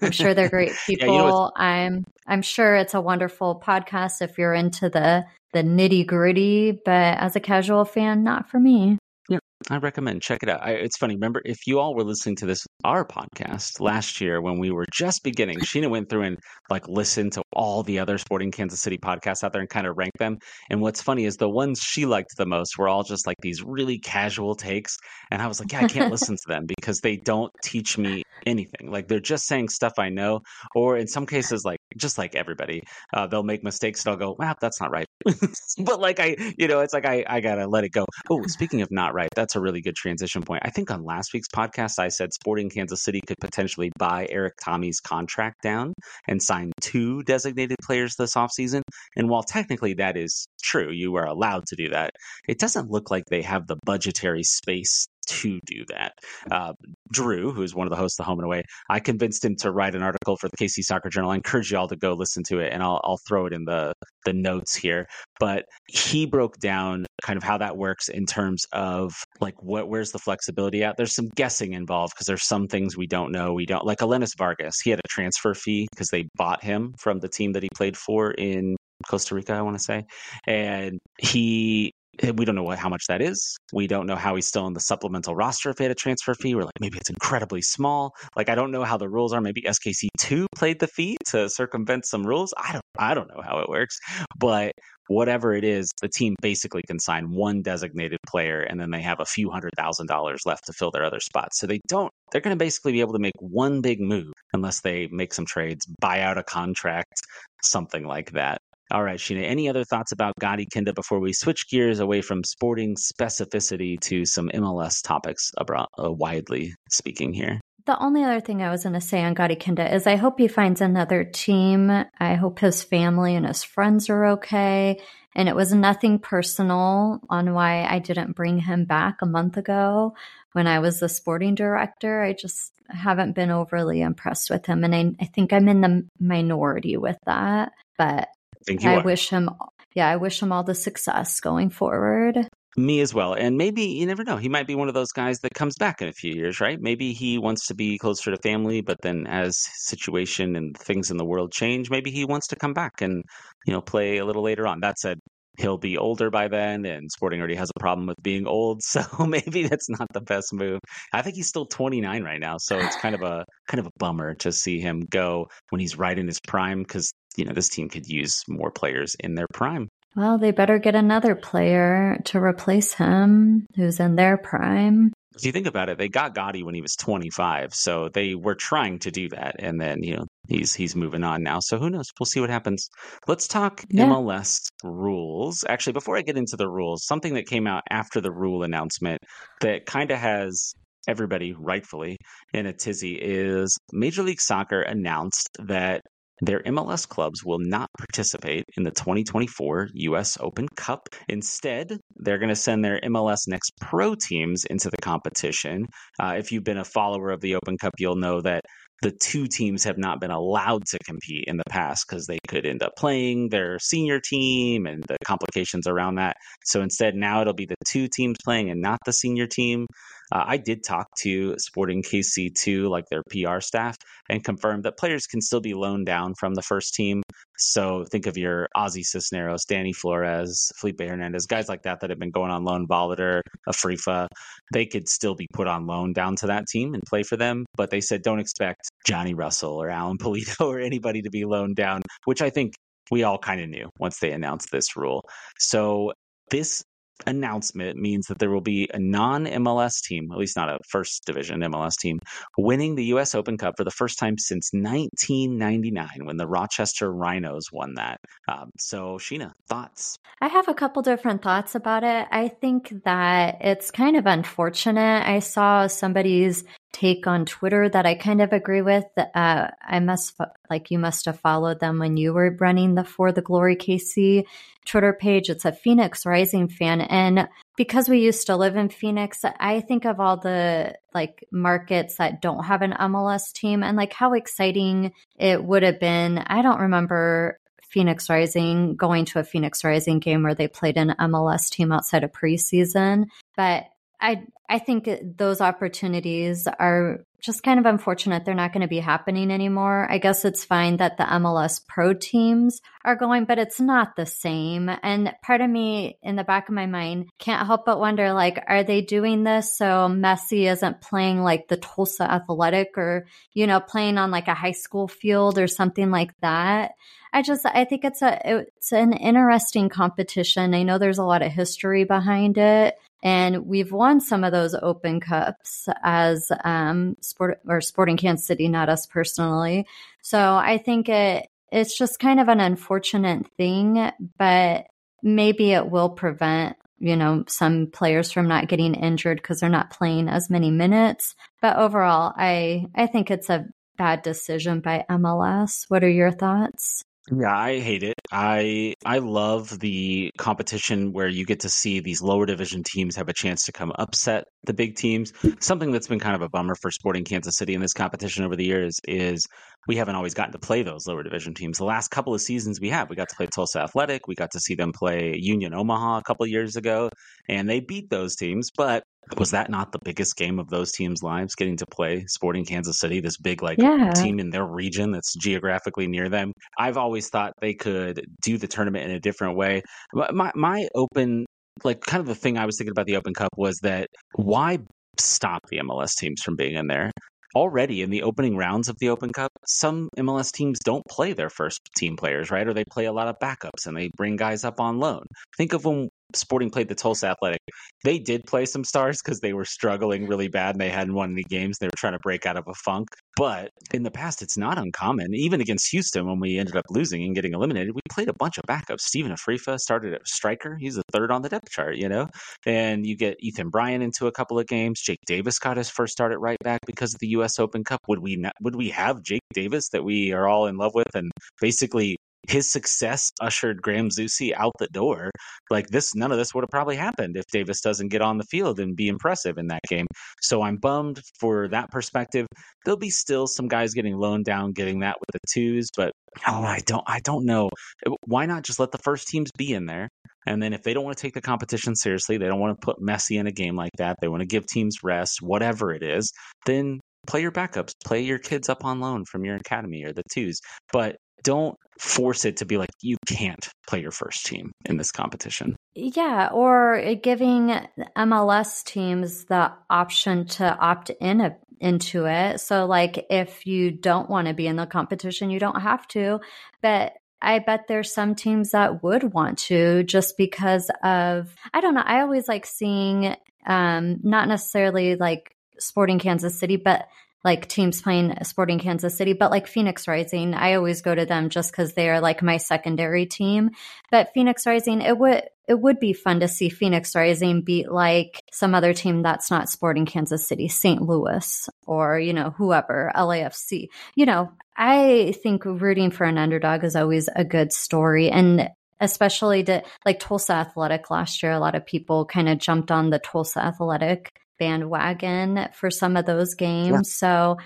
[0.00, 1.06] I'm sure they're great people.
[1.06, 5.62] yeah, you know I'm I'm sure it's a wonderful podcast if you're into the the
[5.62, 8.98] nitty gritty, but as a casual fan, not for me.
[9.30, 9.38] Yeah,
[9.70, 10.62] I recommend check it out.
[10.62, 11.14] I, it's funny.
[11.14, 14.84] Remember, if you all were listening to this our podcast last year when we were
[14.92, 16.38] just beginning, Sheena went through and
[16.68, 19.96] like listened to all the other Sporting Kansas City podcasts out there and kind of
[19.96, 20.36] ranked them.
[20.70, 23.62] And what's funny is the ones she liked the most were all just like these
[23.62, 24.96] really casual takes.
[25.30, 28.22] And I was like, yeah, I can't listen to them because they don't teach me
[28.46, 28.90] anything.
[28.90, 30.40] Like they're just saying stuff I know,
[30.74, 32.82] or in some cases, like just like everybody,
[33.14, 35.06] uh, they'll make mistakes and I'll go, wow, that's not right.
[35.78, 38.04] but like I, you know, it's like I, I gotta let it go.
[38.30, 40.62] Oh, speaking of not right, that's a really good transition point.
[40.64, 44.54] I think on last week's podcast, I said Sporting Kansas City could potentially buy Erik
[44.62, 45.92] Thommy's contract down
[46.28, 48.82] and sign two designated players this offseason.
[49.16, 52.10] And while technically that is true, you are allowed to do that,
[52.48, 56.12] it doesn't look like they have the budgetary space to do that.
[56.50, 56.72] Uh,
[57.12, 59.70] Drew, who is one of the hosts of Home and Away, I convinced him to
[59.70, 61.30] write an article for the KC Soccer Journal.
[61.30, 63.64] I encourage you all to go listen to it, and I'll, I'll throw it in
[63.64, 63.92] the
[64.24, 65.06] the notes here.
[65.38, 70.12] But he broke down kind of how that works in terms of like what where's
[70.12, 70.96] the flexibility at.
[70.96, 73.52] There's some guessing involved because there's some things we don't know.
[73.52, 74.80] We don't like Alenis Vargas.
[74.80, 77.96] He had a transfer fee because they bought him from the team that he played
[77.96, 78.76] for in
[79.08, 80.04] Costa Rica, I want to say.
[80.46, 83.56] And he Eh, we don't know what, how much that is.
[83.72, 86.34] We don't know how he's still in the supplemental roster if he had a transfer
[86.34, 86.54] fee.
[86.54, 88.14] We're like, maybe it's incredibly small.
[88.36, 89.40] Like, I don't know how the rules are.
[89.40, 92.54] Maybe SKC two played the fee to circumvent some rules.
[92.56, 93.98] I don't, I don't know how it works.
[94.38, 94.72] But
[95.08, 99.20] whatever it is, the team basically can sign one designated player, and then they have
[99.20, 101.58] a few hundred thousand dollars left to fill their other spots.
[101.58, 102.10] So they don't.
[102.32, 105.46] They're going to basically be able to make one big move unless they make some
[105.46, 107.20] trades, buy out a contract,
[107.62, 108.58] something like that.
[108.90, 112.44] All right, Sheena, any other thoughts about Gadi Kinda before we switch gears away from
[112.44, 117.60] sporting specificity to some MLS topics, abroad, uh, widely speaking here?
[117.86, 120.38] The only other thing I was going to say on Gadi Kinda is I hope
[120.38, 121.90] he finds another team.
[122.20, 125.00] I hope his family and his friends are okay.
[125.34, 130.14] And it was nothing personal on why I didn't bring him back a month ago
[130.52, 132.22] when I was the sporting director.
[132.22, 134.82] I just haven't been overly impressed with him.
[134.82, 137.72] And I, I think I'm in the minority with that.
[137.98, 138.28] But
[138.66, 139.02] think you I are.
[139.02, 139.50] wish him,
[139.94, 142.48] yeah, I wish him all the success going forward.
[142.78, 143.32] Me as well.
[143.32, 144.36] And maybe you never know.
[144.36, 146.78] He might be one of those guys that comes back in a few years, right?
[146.78, 151.16] Maybe he wants to be closer to family, but then as situation and things in
[151.16, 153.24] the world change, maybe he wants to come back and,
[153.66, 154.80] you know, play a little later on.
[154.80, 155.18] That said,
[155.58, 159.02] he'll be older by then and Sporting already has a problem with being old, so
[159.26, 160.80] maybe that's not the best move.
[161.12, 163.90] I think he's still 29 right now, so it's kind of a kind of a
[163.98, 167.68] bummer to see him go when he's right in his prime cuz you know, this
[167.68, 169.88] team could use more players in their prime.
[170.16, 175.12] Well, they better get another player to replace him who's in their prime.
[175.36, 178.54] If you think about it, they got Gadi when he was 25, so they were
[178.54, 181.58] trying to do that, and then you know he's he's moving on now.
[181.60, 182.06] So who knows?
[182.18, 182.88] We'll see what happens.
[183.26, 184.06] Let's talk yeah.
[184.06, 185.64] MLS rules.
[185.68, 189.20] Actually, before I get into the rules, something that came out after the rule announcement
[189.60, 190.72] that kind of has
[191.08, 192.16] everybody rightfully
[192.52, 196.00] in a tizzy is Major League Soccer announced that
[196.40, 201.08] their MLS clubs will not participate in the 2024 US Open Cup.
[201.28, 205.86] Instead, they're going to send their MLS Next Pro teams into the competition.
[206.18, 208.64] Uh, if you've been a follower of the Open Cup, you'll know that
[209.02, 212.64] the two teams have not been allowed to compete in the past because they could
[212.64, 216.36] end up playing their senior team and the complications around that.
[216.64, 219.86] So instead, now it'll be the two teams playing and not the senior team.
[220.32, 223.96] Uh, I did talk to Sporting KC2, like their PR staff,
[224.28, 227.22] and confirmed that players can still be loaned down from the first team.
[227.58, 232.18] So think of your Ozzy Cisneros, Danny Flores, Felipe Hernandez, guys like that that have
[232.18, 234.26] been going on loan, Ballitor, Afrifa.
[234.72, 237.64] They could still be put on loan down to that team and play for them.
[237.76, 241.76] But they said don't expect Johnny Russell or Alan Pulido or anybody to be loaned
[241.76, 242.74] down, which I think
[243.10, 245.22] we all kind of knew once they announced this rule.
[245.58, 246.12] So
[246.50, 246.82] this
[247.26, 251.24] announcement means that there will be a non MLS team, at least not a first
[251.24, 252.18] division MLS team,
[252.58, 253.34] winning the U.S.
[253.34, 258.20] Open Cup for the first time since 1999 when the Rochester Rhinos won that.
[258.48, 260.18] Um, so, Sheena, thoughts?
[260.40, 262.26] I have a couple different thoughts about it.
[262.30, 265.26] I think that it's kind of unfortunate.
[265.26, 266.64] I saw somebody's
[266.96, 269.04] take on Twitter that I kind of agree with.
[269.16, 270.34] Uh, I must
[270.70, 274.44] like you must have followed them when you were running the For the Glory KC
[274.86, 275.50] Twitter page.
[275.50, 280.06] It's a Phoenix Rising fan, and because we used to live in Phoenix, I think
[280.06, 285.12] of all the like markets that don't have an MLS team and like how exciting
[285.38, 286.38] it would have been.
[286.38, 291.14] I don't remember Phoenix Rising going to a Phoenix Rising game where they played an
[291.20, 293.84] MLS team outside of preseason, but
[294.20, 298.44] I I think those opportunities are just kind of unfortunate.
[298.44, 300.10] They're not going to be happening anymore.
[300.10, 304.26] I guess it's fine that the MLS pro teams are going, but it's not the
[304.26, 304.90] same.
[305.02, 308.64] And part of me in the back of my mind can't help but wonder like,
[308.66, 313.78] are they doing this so Messi isn't playing like the Tulsa Athletic or, you know,
[313.78, 316.92] playing on like a high school field or something like that?
[317.32, 320.74] I just I think it's a it's an interesting competition.
[320.74, 322.96] I know there's a lot of history behind it.
[323.26, 328.68] And we've won some of those open cups as um, sport or Sporting Kansas City,
[328.68, 329.84] not us personally.
[330.22, 334.86] So I think it it's just kind of an unfortunate thing, but
[335.24, 339.90] maybe it will prevent you know some players from not getting injured because they're not
[339.90, 341.34] playing as many minutes.
[341.60, 347.02] But overall i i think it's a bad decision by mls what are your thoughts
[347.32, 348.14] yeah, I hate it.
[348.30, 353.28] I I love the competition where you get to see these lower division teams have
[353.28, 355.32] a chance to come upset the big teams.
[355.58, 358.54] Something that's been kind of a bummer for Sporting Kansas City in this competition over
[358.54, 359.44] the years is
[359.88, 361.78] we haven't always gotten to play those lower division teams.
[361.78, 364.52] The last couple of seasons we have, we got to play Tulsa Athletic, we got
[364.52, 367.10] to see them play Union Omaha a couple years ago,
[367.48, 369.02] and they beat those teams, but
[369.38, 372.98] was that not the biggest game of those teams' lives getting to play Sporting Kansas
[372.98, 374.12] City, this big like yeah.
[374.12, 376.52] team in their region that's geographically near them?
[376.78, 379.82] I've always thought they could do the tournament in a different way.
[380.14, 381.46] My my open
[381.84, 384.78] like kind of the thing I was thinking about the Open Cup was that why
[385.18, 387.10] stop the MLS teams from being in there?
[387.56, 391.48] already in the opening rounds of the Open Cup, some MLS teams don't play their
[391.48, 392.66] first team players, right?
[392.66, 395.24] Or they play a lot of backups and they bring guys up on loan.
[395.56, 397.60] Think of when Sporting played the Tulsa Athletic.
[398.04, 401.32] They did play some stars because they were struggling really bad and they hadn't won
[401.32, 401.78] any games.
[401.78, 403.08] They were trying to break out of a funk.
[403.36, 405.34] But in the past, it's not uncommon.
[405.34, 408.58] Even against Houston, when we ended up losing and getting eliminated, we played a bunch
[408.58, 409.00] of backups.
[409.00, 410.76] Stephen Afrifa started at striker.
[410.80, 412.28] He's the third on the depth chart, you know?
[412.64, 415.00] And you get Ethan Bryan into a couple of games.
[415.00, 417.58] Jake Davis got his first start at right back because of the U.S.
[417.58, 418.00] Open Cup.
[418.08, 421.14] Would we not, would we have Jake Davis that we are all in love with
[421.14, 422.16] and basically
[422.48, 425.30] his success ushered Graham Zusi out the door.
[425.70, 428.44] Like this, none of this would have probably happened if Davis doesn't get on the
[428.44, 430.06] field and be impressive in that game.
[430.42, 432.46] So I'm bummed for that perspective.
[432.84, 436.12] There'll be still some guys getting loaned down, getting that with the twos, but
[436.46, 437.70] oh, I don't, I don't know.
[438.06, 440.08] Uh, why not just let the first teams be in there?
[440.46, 442.84] And then if they don't want to take the competition seriously, they don't want to
[442.84, 444.16] put Messi in a game like that.
[444.20, 446.32] They want to give teams rest, whatever it is.
[446.66, 450.22] Then play your backups, play your kids up on loan from your academy or the
[450.32, 450.60] twos.
[450.92, 455.12] But don't force it to be like you can't play your first team in this
[455.12, 455.76] competition.
[455.94, 462.60] Yeah, or giving MLS teams the option to opt in a, into it.
[462.60, 466.40] So like if you don't want to be in the competition, you don't have to,
[466.82, 471.94] but I bet there's some teams that would want to just because of I don't
[471.94, 477.06] know, I always like seeing um not necessarily like Sporting Kansas City, but
[477.46, 481.48] like teams playing Sporting Kansas City, but like Phoenix Rising, I always go to them
[481.48, 483.70] just because they are like my secondary team.
[484.10, 488.42] But Phoenix Rising, it would it would be fun to see Phoenix Rising beat like
[488.52, 491.00] some other team that's not Sporting Kansas City, St.
[491.00, 493.90] Louis, or you know whoever, LAFC.
[494.16, 499.62] You know, I think rooting for an underdog is always a good story, and especially
[499.62, 503.20] to like Tulsa Athletic last year, a lot of people kind of jumped on the
[503.20, 506.90] Tulsa Athletic bandwagon for some of those games.
[506.90, 507.00] Yeah.
[507.02, 507.56] So,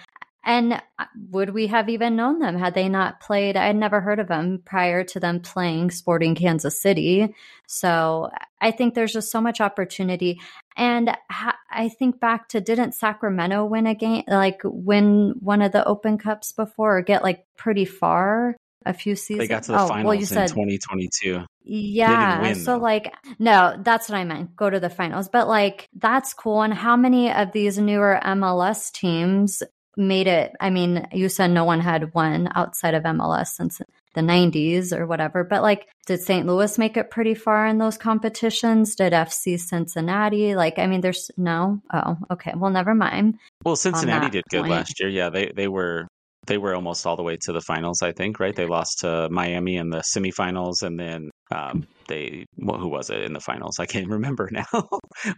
[0.45, 3.57] and uh, would we have even known them had they not played?
[3.57, 7.35] I'd never heard of them prior to them playing Sporting Kansas City.
[7.67, 10.41] So I think there's just so much opportunity.
[10.77, 11.15] And
[11.71, 16.17] I think back to didn't Sacramento win a game, like win one of the Open
[16.17, 18.57] Cups before or get like pretty far?
[18.87, 19.47] a few seasons.
[19.47, 21.45] They got to the oh, finals well, you said, in 2022.
[21.63, 22.53] Yeah.
[22.55, 22.79] So, though.
[22.79, 24.57] like, no, that's what I meant.
[24.57, 25.29] Go to the finals.
[25.29, 26.63] But, like, that's cool.
[26.63, 29.63] And how many of these newer MLS teams
[29.97, 30.53] made it?
[30.61, 33.81] I mean, you said no one had won outside of MLS since
[34.15, 35.45] the 90s or whatever.
[35.45, 36.47] But, like, did St.
[36.47, 38.97] Louis make it pretty far in those competitions?
[38.97, 40.57] Did FC Cincinnati?
[40.57, 41.81] Like, I mean, there's no.
[41.93, 42.53] Oh, okay.
[42.57, 43.39] Well, never mind.
[43.65, 44.71] Well, Cincinnati did good point.
[44.71, 45.09] last year.
[45.09, 45.31] Yeah.
[45.31, 46.09] They, they were
[46.47, 48.55] they were almost all the way to the finals, I think, right?
[48.55, 53.23] They lost to Miami in the semifinals, and then um, they well, who was it
[53.23, 53.79] in the finals?
[53.79, 54.89] I can't remember now.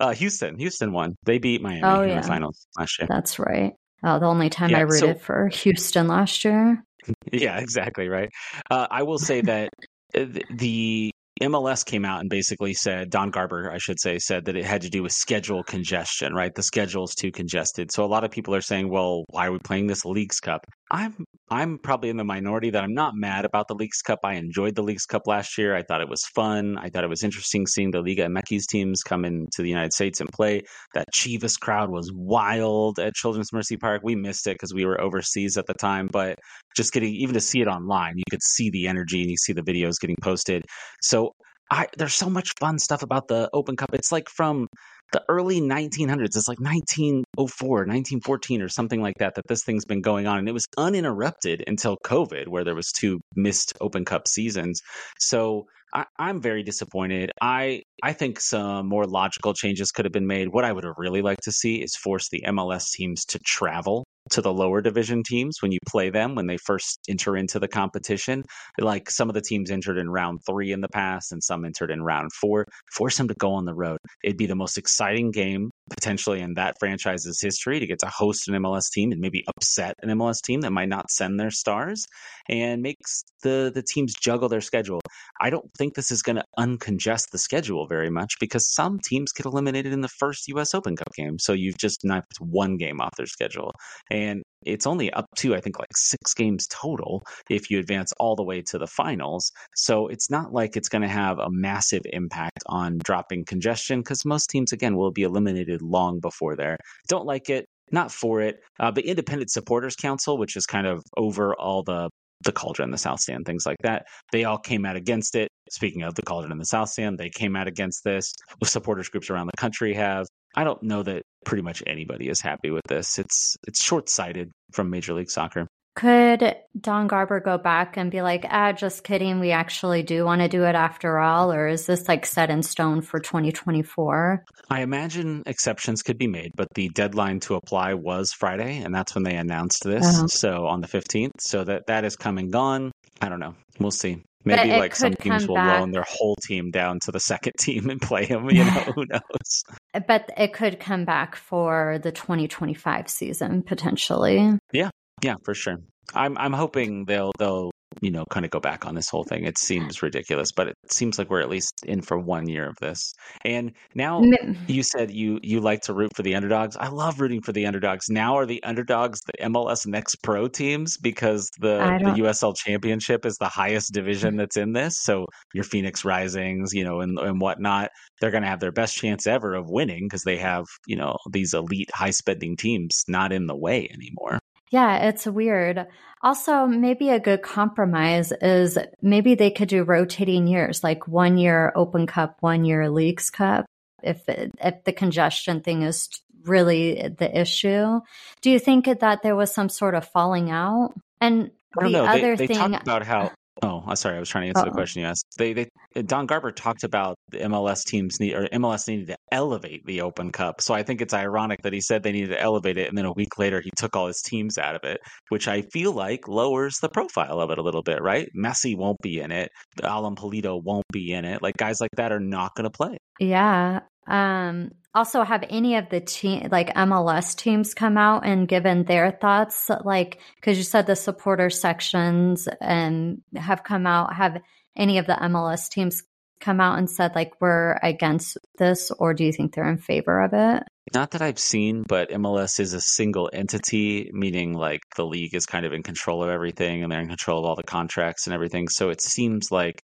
[0.00, 1.16] uh, Houston, Houston won.
[1.24, 2.14] They beat Miami oh, yeah.
[2.14, 3.08] in the finals last year.
[3.08, 3.72] That's right.
[4.04, 6.82] Oh, the only time yeah, I rooted so, for Houston last year.
[7.32, 8.28] Yeah, exactly right.
[8.70, 9.70] Uh, I will say that
[10.14, 11.10] uh, the
[11.40, 14.82] MLS came out and basically said, Don Garber, I should say, said that it had
[14.82, 16.54] to do with schedule congestion, right?
[16.54, 17.90] The schedule is too congested.
[17.90, 20.64] So a lot of people are saying, well, why are we playing this Leagues Cup?
[20.92, 24.20] I'm I'm probably in the minority that I'm not mad about the Leagues Cup.
[24.24, 25.74] I enjoyed the Leagues Cup last year.
[25.74, 26.76] I thought it was fun.
[26.76, 30.20] I thought it was interesting seeing the Liga MX teams come into the United States
[30.20, 30.62] and play.
[30.94, 34.02] That Chivas crowd was wild at Children's Mercy Park.
[34.04, 36.38] We missed it because we were overseas at the time, but
[36.76, 39.54] just getting even to see it online, you could see the energy and you see
[39.54, 40.62] the videos getting posted.
[41.00, 41.32] So
[41.72, 43.94] I, there's so much fun stuff about the Open Cup.
[43.94, 44.68] It's like from
[45.12, 46.36] the early 1900s.
[46.36, 49.36] It's like 1904, 1914, or something like that.
[49.36, 52.92] That this thing's been going on, and it was uninterrupted until COVID, where there was
[52.92, 54.82] two missed Open Cup seasons.
[55.18, 55.64] So
[55.94, 57.32] I, am very disappointed.
[57.40, 60.48] I I think some more logical changes could have been made.
[60.48, 64.04] What I would have really liked to see is force the MLS teams to travel
[64.30, 67.68] to the lower division teams when you play them when they first enter into the
[67.68, 68.42] competition.
[68.78, 71.90] Like some of the teams entered in round three in the past and some entered
[71.90, 72.66] in round four.
[72.92, 73.98] Force them to go on the road.
[74.24, 78.48] It'd be the most exciting game potentially in that franchise's history to get to host
[78.48, 82.06] an MLS team and maybe upset an MLS team that might not send their stars
[82.48, 85.00] and makes the the teams juggle their schedule.
[85.40, 89.32] I don't think this is going to uncongest the schedule very much because some teams
[89.32, 91.38] get eliminated in the first US Open Cup game.
[91.38, 93.72] So you've just knocked one game off their schedule.
[94.10, 98.36] And it's only up to I think like 6 games total if you advance all
[98.36, 99.52] the way to the finals.
[99.76, 104.24] So it's not like it's going to have a massive impact on dropping congestion cuz
[104.24, 106.76] most teams again will be eliminated long before there.
[107.08, 108.60] Don't like it not for it.
[108.80, 112.08] Uh, the Independent Supporters Council, which is kind of over all the
[112.44, 114.04] the cauldron, the South Stand, things like that.
[114.32, 115.48] They all came out against it.
[115.70, 118.32] Speaking of the cauldron and the South Stand, they came out against this.
[118.64, 120.26] Supporters groups around the country have.
[120.54, 123.18] I don't know that pretty much anybody is happy with this.
[123.18, 125.66] It's it's short sighted from Major League Soccer.
[125.94, 130.40] Could Don Garber go back and be like, ah, just kidding, we actually do want
[130.40, 131.52] to do it after all?
[131.52, 134.42] Or is this like set in stone for 2024?
[134.70, 139.14] I imagine exceptions could be made, but the deadline to apply was Friday, and that's
[139.14, 140.06] when they announced this.
[140.06, 140.28] Uh-huh.
[140.28, 141.32] So on the 15th.
[141.40, 142.90] So that that is come and gone.
[143.20, 143.54] I don't know.
[143.78, 144.22] We'll see.
[144.44, 145.80] Maybe like some teams will back.
[145.80, 148.48] loan their whole team down to the second team and play them.
[148.50, 149.64] You know, who knows?
[150.06, 154.58] But it could come back for the 2025 season potentially.
[154.72, 154.90] Yeah,
[155.22, 155.78] yeah, for sure.
[156.14, 159.44] I'm I'm hoping they'll they'll you know kind of go back on this whole thing.
[159.44, 162.76] It seems ridiculous, but it seems like we're at least in for one year of
[162.80, 163.12] this.
[163.44, 164.22] And now
[164.66, 166.76] you said you you like to root for the underdogs.
[166.76, 168.06] I love rooting for the underdogs.
[168.08, 173.36] Now are the underdogs the MLS Next Pro teams because the the USL Championship is
[173.38, 175.02] the highest division that's in this.
[175.02, 177.90] So your Phoenix Risings, you know, and and whatnot,
[178.20, 181.16] they're going to have their best chance ever of winning because they have you know
[181.30, 184.38] these elite high spending teams not in the way anymore.
[184.72, 185.86] Yeah, it's weird.
[186.22, 191.72] Also, maybe a good compromise is maybe they could do rotating years, like one year
[191.76, 193.66] Open Cup, one year Leagues Cup.
[194.02, 196.08] If if the congestion thing is
[196.44, 198.00] really the issue,
[198.40, 200.94] do you think that there was some sort of falling out?
[201.20, 202.06] And the know.
[202.06, 203.30] other they, they thing about how
[203.64, 204.16] Oh, I'm sorry.
[204.16, 204.70] I was trying to answer Uh-oh.
[204.70, 205.24] the question you asked.
[205.38, 209.16] They, they, uh, Don Garber talked about the MLS teams need or MLS needed to
[209.30, 210.60] elevate the Open Cup.
[210.60, 213.04] So I think it's ironic that he said they needed to elevate it, and then
[213.04, 216.26] a week later he took all his teams out of it, which I feel like
[216.26, 218.28] lowers the profile of it a little bit, right?
[218.36, 219.48] Messi won't be in it.
[219.82, 221.40] Alan Pulido won't be in it.
[221.40, 222.96] Like guys like that are not going to play.
[223.20, 223.80] Yeah.
[224.06, 229.10] Um, also have any of the team like MLS teams come out and given their
[229.10, 234.38] thoughts like cuz you said the supporter sections and have come out have
[234.76, 236.02] any of the MLS teams
[236.40, 240.20] come out and said like we're against this or do you think they're in favor
[240.20, 240.64] of it?
[240.92, 245.46] Not that I've seen, but MLS is a single entity, meaning like the league is
[245.46, 248.34] kind of in control of everything and they're in control of all the contracts and
[248.34, 248.68] everything.
[248.68, 249.80] So it seems like,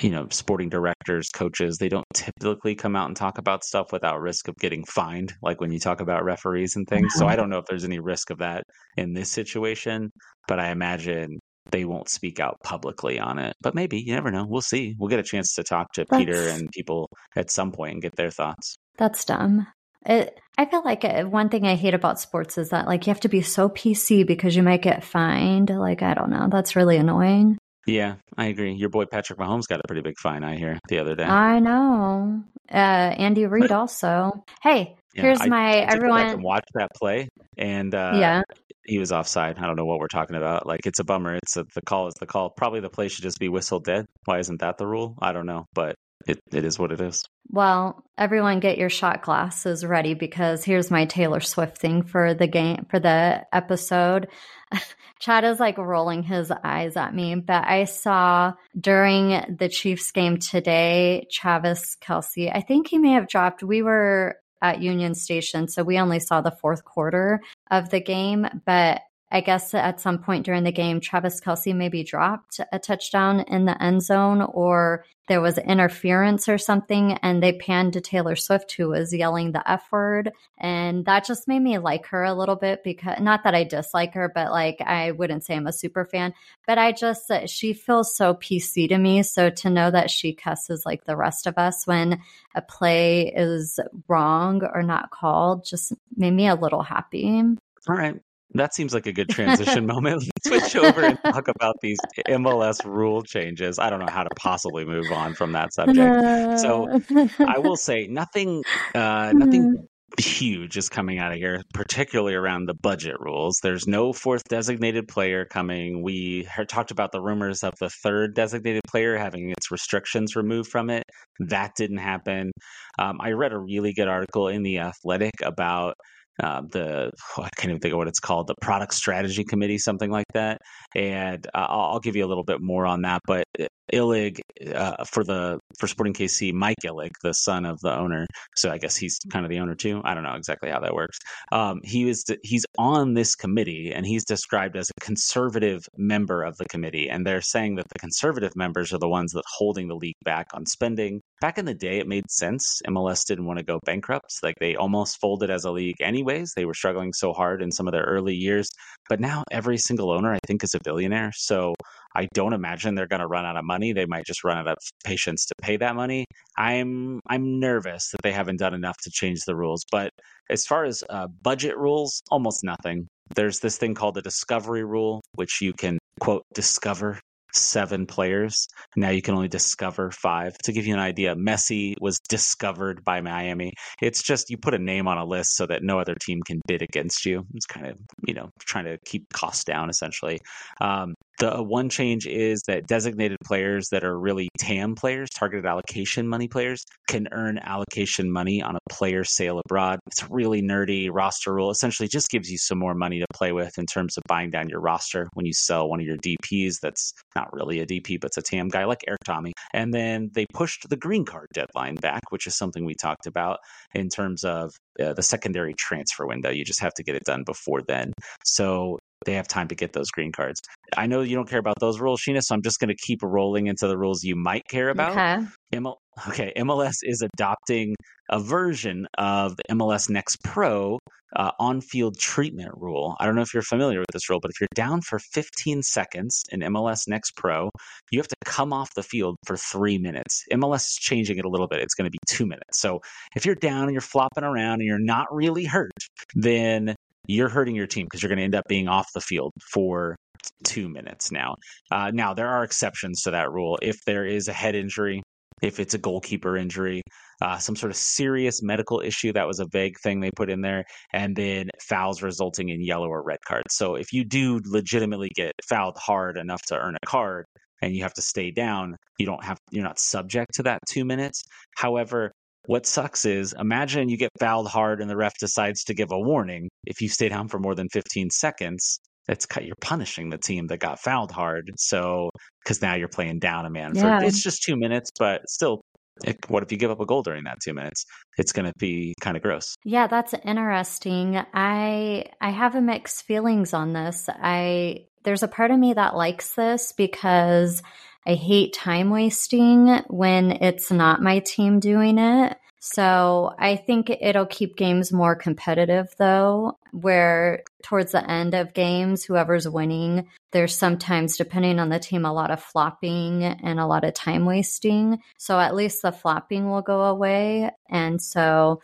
[0.00, 4.20] you know, sporting directors, coaches, they don't typically come out and talk about stuff without
[4.20, 7.14] risk of getting fined, like when you talk about referees and things.
[7.16, 7.40] So I mm-hmm.
[7.40, 8.62] don't know if there's any risk of that
[8.96, 10.10] in this situation,
[10.46, 11.40] but I imagine
[11.72, 13.54] they won't speak out publicly on it.
[13.60, 14.46] But maybe you never know.
[14.48, 14.94] We'll see.
[14.98, 18.02] We'll get a chance to talk to That's, Peter and people at some point and
[18.02, 18.76] get their thoughts.
[18.96, 19.66] That's dumb.
[20.06, 23.10] It, I feel like uh, one thing I hate about sports is that like you
[23.10, 25.70] have to be so PC because you might get fined.
[25.70, 27.58] Like I don't know, that's really annoying.
[27.86, 28.72] Yeah, I agree.
[28.74, 31.24] Your boy Patrick Mahomes got a pretty big fine, I hear, the other day.
[31.24, 32.42] I know.
[32.68, 34.44] Uh, Andy Reid also.
[34.60, 36.42] Hey, yeah, here's I, my I everyone.
[36.42, 38.42] watch that play, and uh, yeah,
[38.86, 39.58] he was offside.
[39.58, 40.66] I don't know what we're talking about.
[40.66, 41.36] Like it's a bummer.
[41.36, 42.50] It's a, the call is the call.
[42.50, 44.06] Probably the play should just be whistled dead.
[44.24, 45.16] Why isn't that the rule?
[45.20, 45.94] I don't know, but
[46.26, 47.24] it, it is what it is.
[47.48, 52.46] Well, everyone get your shot glasses ready because here's my Taylor Swift thing for the
[52.46, 54.28] game for the episode.
[55.20, 60.38] Chad is like rolling his eyes at me, but I saw during the Chiefs game
[60.38, 63.62] today, Travis Kelce, I think he may have dropped.
[63.62, 65.68] We were at Union Station.
[65.68, 70.18] So we only saw the fourth quarter of the game, but I guess at some
[70.18, 75.04] point during the game, Travis Kelce maybe dropped a touchdown in the end zone or
[75.26, 77.14] there was interference or something.
[77.14, 80.30] And they panned to Taylor Swift, who was yelling the F word.
[80.58, 84.14] And that just made me like her a little bit because not that I dislike
[84.14, 86.32] her, but like I wouldn't say I'm a super fan,
[86.64, 89.24] but I just, she feels so PC to me.
[89.24, 92.20] So to know that she cusses like the rest of us when
[92.54, 97.42] a play is wrong or not called just made me a little happy.
[97.88, 98.20] All right.
[98.56, 100.24] That seems like a good transition moment.
[100.46, 101.98] Let's switch over and talk about these
[102.28, 103.78] MLS rule changes.
[103.78, 106.60] I don't know how to possibly move on from that subject.
[106.60, 107.00] So
[107.46, 108.62] I will say nothing,
[108.94, 109.88] uh, nothing
[110.18, 113.58] huge is coming out of here, particularly around the budget rules.
[113.62, 116.02] There's no fourth designated player coming.
[116.02, 120.90] We talked about the rumors of the third designated player having its restrictions removed from
[120.90, 121.04] it.
[121.40, 122.52] That didn't happen.
[122.98, 125.94] Um, I read a really good article in The Athletic about
[126.42, 129.78] uh, the oh, I can't even think of what it's called, the product strategy committee,
[129.78, 130.60] something like that.
[130.94, 133.22] And uh, I'll, give you a little bit more on that.
[133.26, 134.40] But uh, Illig
[134.74, 138.26] uh, for the for Sporting KC, Mike Illig, the son of the owner,
[138.56, 140.02] so I guess he's kind of the owner too.
[140.04, 141.18] I don't know exactly how that works.
[141.52, 146.56] Um, he was he's on this committee, and he's described as a conservative member of
[146.56, 147.08] the committee.
[147.08, 150.48] And they're saying that the conservative members are the ones that holding the league back
[150.52, 151.20] on spending.
[151.40, 152.80] Back in the day, it made sense.
[152.88, 156.52] MLS didn't want to go bankrupt; like they almost folded as a league anyways.
[156.56, 158.70] They were struggling so hard in some of their early years,
[159.08, 161.32] but now every single owner, I think, is a billionaire.
[161.34, 161.74] So
[162.14, 163.92] I don't imagine they're going to run out of money.
[163.92, 166.24] They might just run out of patience to pay that money.
[166.56, 169.84] I'm I'm nervous that they haven't done enough to change the rules.
[169.92, 170.10] But
[170.48, 173.08] as far as uh, budget rules, almost nothing.
[173.34, 177.20] There's this thing called the discovery rule, which you can quote discover
[177.52, 178.66] seven players.
[178.96, 180.56] Now you can only discover five.
[180.64, 183.72] To give you an idea, Messi was discovered by Miami.
[184.00, 186.60] It's just you put a name on a list so that no other team can
[186.66, 187.44] bid against you.
[187.54, 190.40] It's kind of, you know, trying to keep costs down essentially.
[190.80, 196.26] Um, the one change is that designated players that are really TAM players, targeted allocation
[196.26, 199.98] money players, can earn allocation money on a player sale abroad.
[200.06, 201.70] It's really nerdy roster rule.
[201.70, 204.68] Essentially, just gives you some more money to play with in terms of buying down
[204.68, 206.80] your roster when you sell one of your DPs.
[206.80, 209.52] That's not really a DP, but it's a TAM guy like Erik Thommy.
[209.72, 213.58] And then they pushed the green card deadline back, which is something we talked about
[213.94, 216.50] in terms of uh, the secondary transfer window.
[216.50, 218.12] You just have to get it done before then.
[218.44, 220.60] So they have time to get those green cards.
[220.96, 223.22] I know you don't care about those rules, Sheena, so I'm just going to keep
[223.22, 225.12] rolling into the rules you might care about.
[225.12, 225.46] Okay.
[225.74, 225.96] ML-
[226.28, 227.94] okay, MLS is adopting
[228.30, 230.98] a version of the MLS Next Pro
[231.34, 233.16] uh, on field treatment rule.
[233.18, 235.82] I don't know if you're familiar with this rule, but if you're down for 15
[235.82, 237.70] seconds in MLS Next Pro,
[238.10, 240.44] you have to come off the field for three minutes.
[240.52, 241.80] MLS is changing it a little bit.
[241.80, 242.80] It's going to be two minutes.
[242.80, 243.00] So
[243.34, 245.90] if you're down and you're flopping around and you're not really hurt,
[246.34, 246.94] then
[247.26, 250.16] you're hurting your team because you're going to end up being off the field for
[250.64, 251.56] two minutes now.
[251.90, 253.78] Uh, now, there are exceptions to that rule.
[253.82, 255.22] If there is a head injury,
[255.62, 257.02] if it's a goalkeeper injury,
[257.40, 260.60] uh, some sort of serious medical issue, that was a vague thing they put in
[260.60, 263.74] there, and then fouls resulting in yellow or red cards.
[263.74, 267.46] So if you do legitimately get fouled hard enough to earn a card,
[267.82, 271.04] and you have to stay down, you don't have you're not subject to that two
[271.04, 271.42] minutes.
[271.76, 272.32] However,
[272.66, 276.18] what sucks is imagine you get fouled hard and the ref decides to give a
[276.18, 276.68] warning.
[276.86, 280.78] If you stay down for more than 15 seconds, it's you're punishing the team that
[280.78, 281.70] got fouled hard.
[281.76, 282.30] So
[282.62, 284.20] because now you're playing down a man yeah.
[284.20, 285.80] for it's just two minutes, but still.
[286.24, 288.06] It, what if you give up a goal during that two minutes?
[288.38, 289.74] It's going to be kind of gross.
[289.84, 291.36] Yeah, that's interesting.
[291.52, 294.26] I I have a mixed feelings on this.
[294.30, 297.82] I there's a part of me that likes this because
[298.26, 302.56] I hate time wasting when it's not my team doing it.
[302.80, 309.24] So I think it'll keep games more competitive though, where towards the end of games,
[309.24, 314.04] whoever's winning, there's sometimes, depending on the team, a lot of flopping and a lot
[314.04, 315.20] of time wasting.
[315.36, 317.70] So at least the flopping will go away.
[317.88, 318.82] And so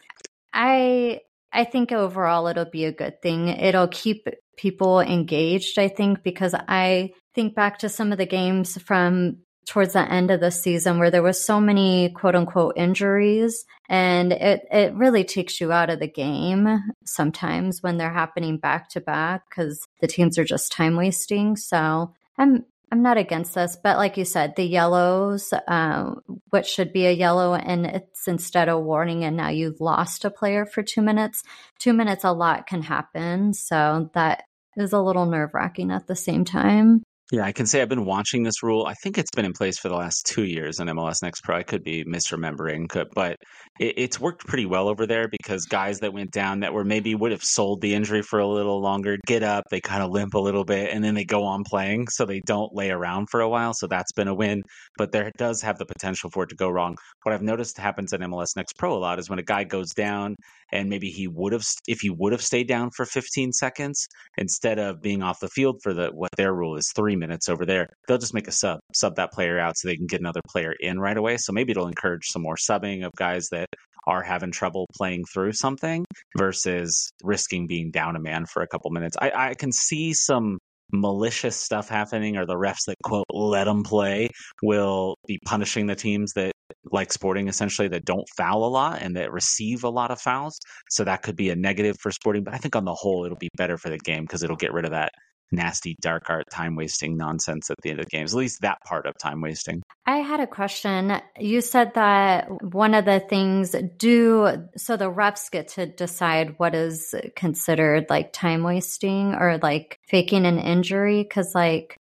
[0.53, 1.21] I
[1.53, 3.49] I think overall it'll be a good thing.
[3.49, 4.27] It'll keep
[4.57, 9.93] people engaged, I think, because I think back to some of the games from towards
[9.93, 14.67] the end of the season where there was so many quote unquote injuries and it
[14.73, 19.49] it really takes you out of the game sometimes when they're happening back to back
[19.51, 24.19] cuz the teams are just time wasting so I'm I'm not against this, but like
[24.19, 26.21] you said, the yellows, um,
[26.51, 30.31] what should be a yellow, and it's instead a warning, and now you've lost a
[30.31, 31.43] player for two minutes.
[31.79, 33.55] Two minutes, a lot can happen.
[33.55, 34.45] So that
[34.77, 37.03] is a little nerve wracking at the same time.
[37.33, 38.85] Yeah, I can say I've been watching this rule.
[38.85, 41.57] I think it's been in place for the last two years in MLS Next Pro.
[41.57, 43.39] I could be misremembering, but
[43.81, 47.15] it, it's worked pretty well over there because guys that went down that were maybe
[47.15, 50.35] would have sold the injury for a little longer get up, they kind of limp
[50.35, 53.41] a little bit, and then they go on playing, so they don't lay around for
[53.41, 53.73] a while.
[53.73, 54.61] So that's been a win.
[54.99, 56.97] But there does have the potential for it to go wrong.
[57.23, 59.95] What I've noticed happens in MLS Next Pro a lot is when a guy goes
[59.95, 60.37] down
[60.71, 64.07] and maybe he would have, if he would have stayed down for 15 seconds
[64.37, 67.65] instead of being off the field for the what their rule is three minutes over
[67.65, 70.43] there, they'll just make a sub, sub that player out so they can get another
[70.49, 71.37] player in right away.
[71.39, 73.69] So maybe it'll encourage some more subbing of guys that
[74.07, 76.05] are having trouble playing through something
[76.37, 79.17] versus risking being down a man for a couple minutes.
[79.21, 80.59] I, I can see some
[80.93, 84.29] malicious stuff happening or the refs that quote let them play
[84.63, 86.53] will be punishing the teams that
[86.93, 90.59] like sporting essentially that don't foul a lot and that receive a lot of fouls
[90.91, 93.39] so that could be a negative for sporting but i think on the whole it'll
[93.39, 95.13] be better for the game because it'll get rid of that
[95.53, 98.79] nasty dark art time wasting nonsense at the end of the games at least that
[98.87, 103.75] part of time wasting i had a question you said that one of the things
[103.97, 109.99] do so the refs get to decide what is considered like time wasting or like
[110.09, 111.97] faking an injury because like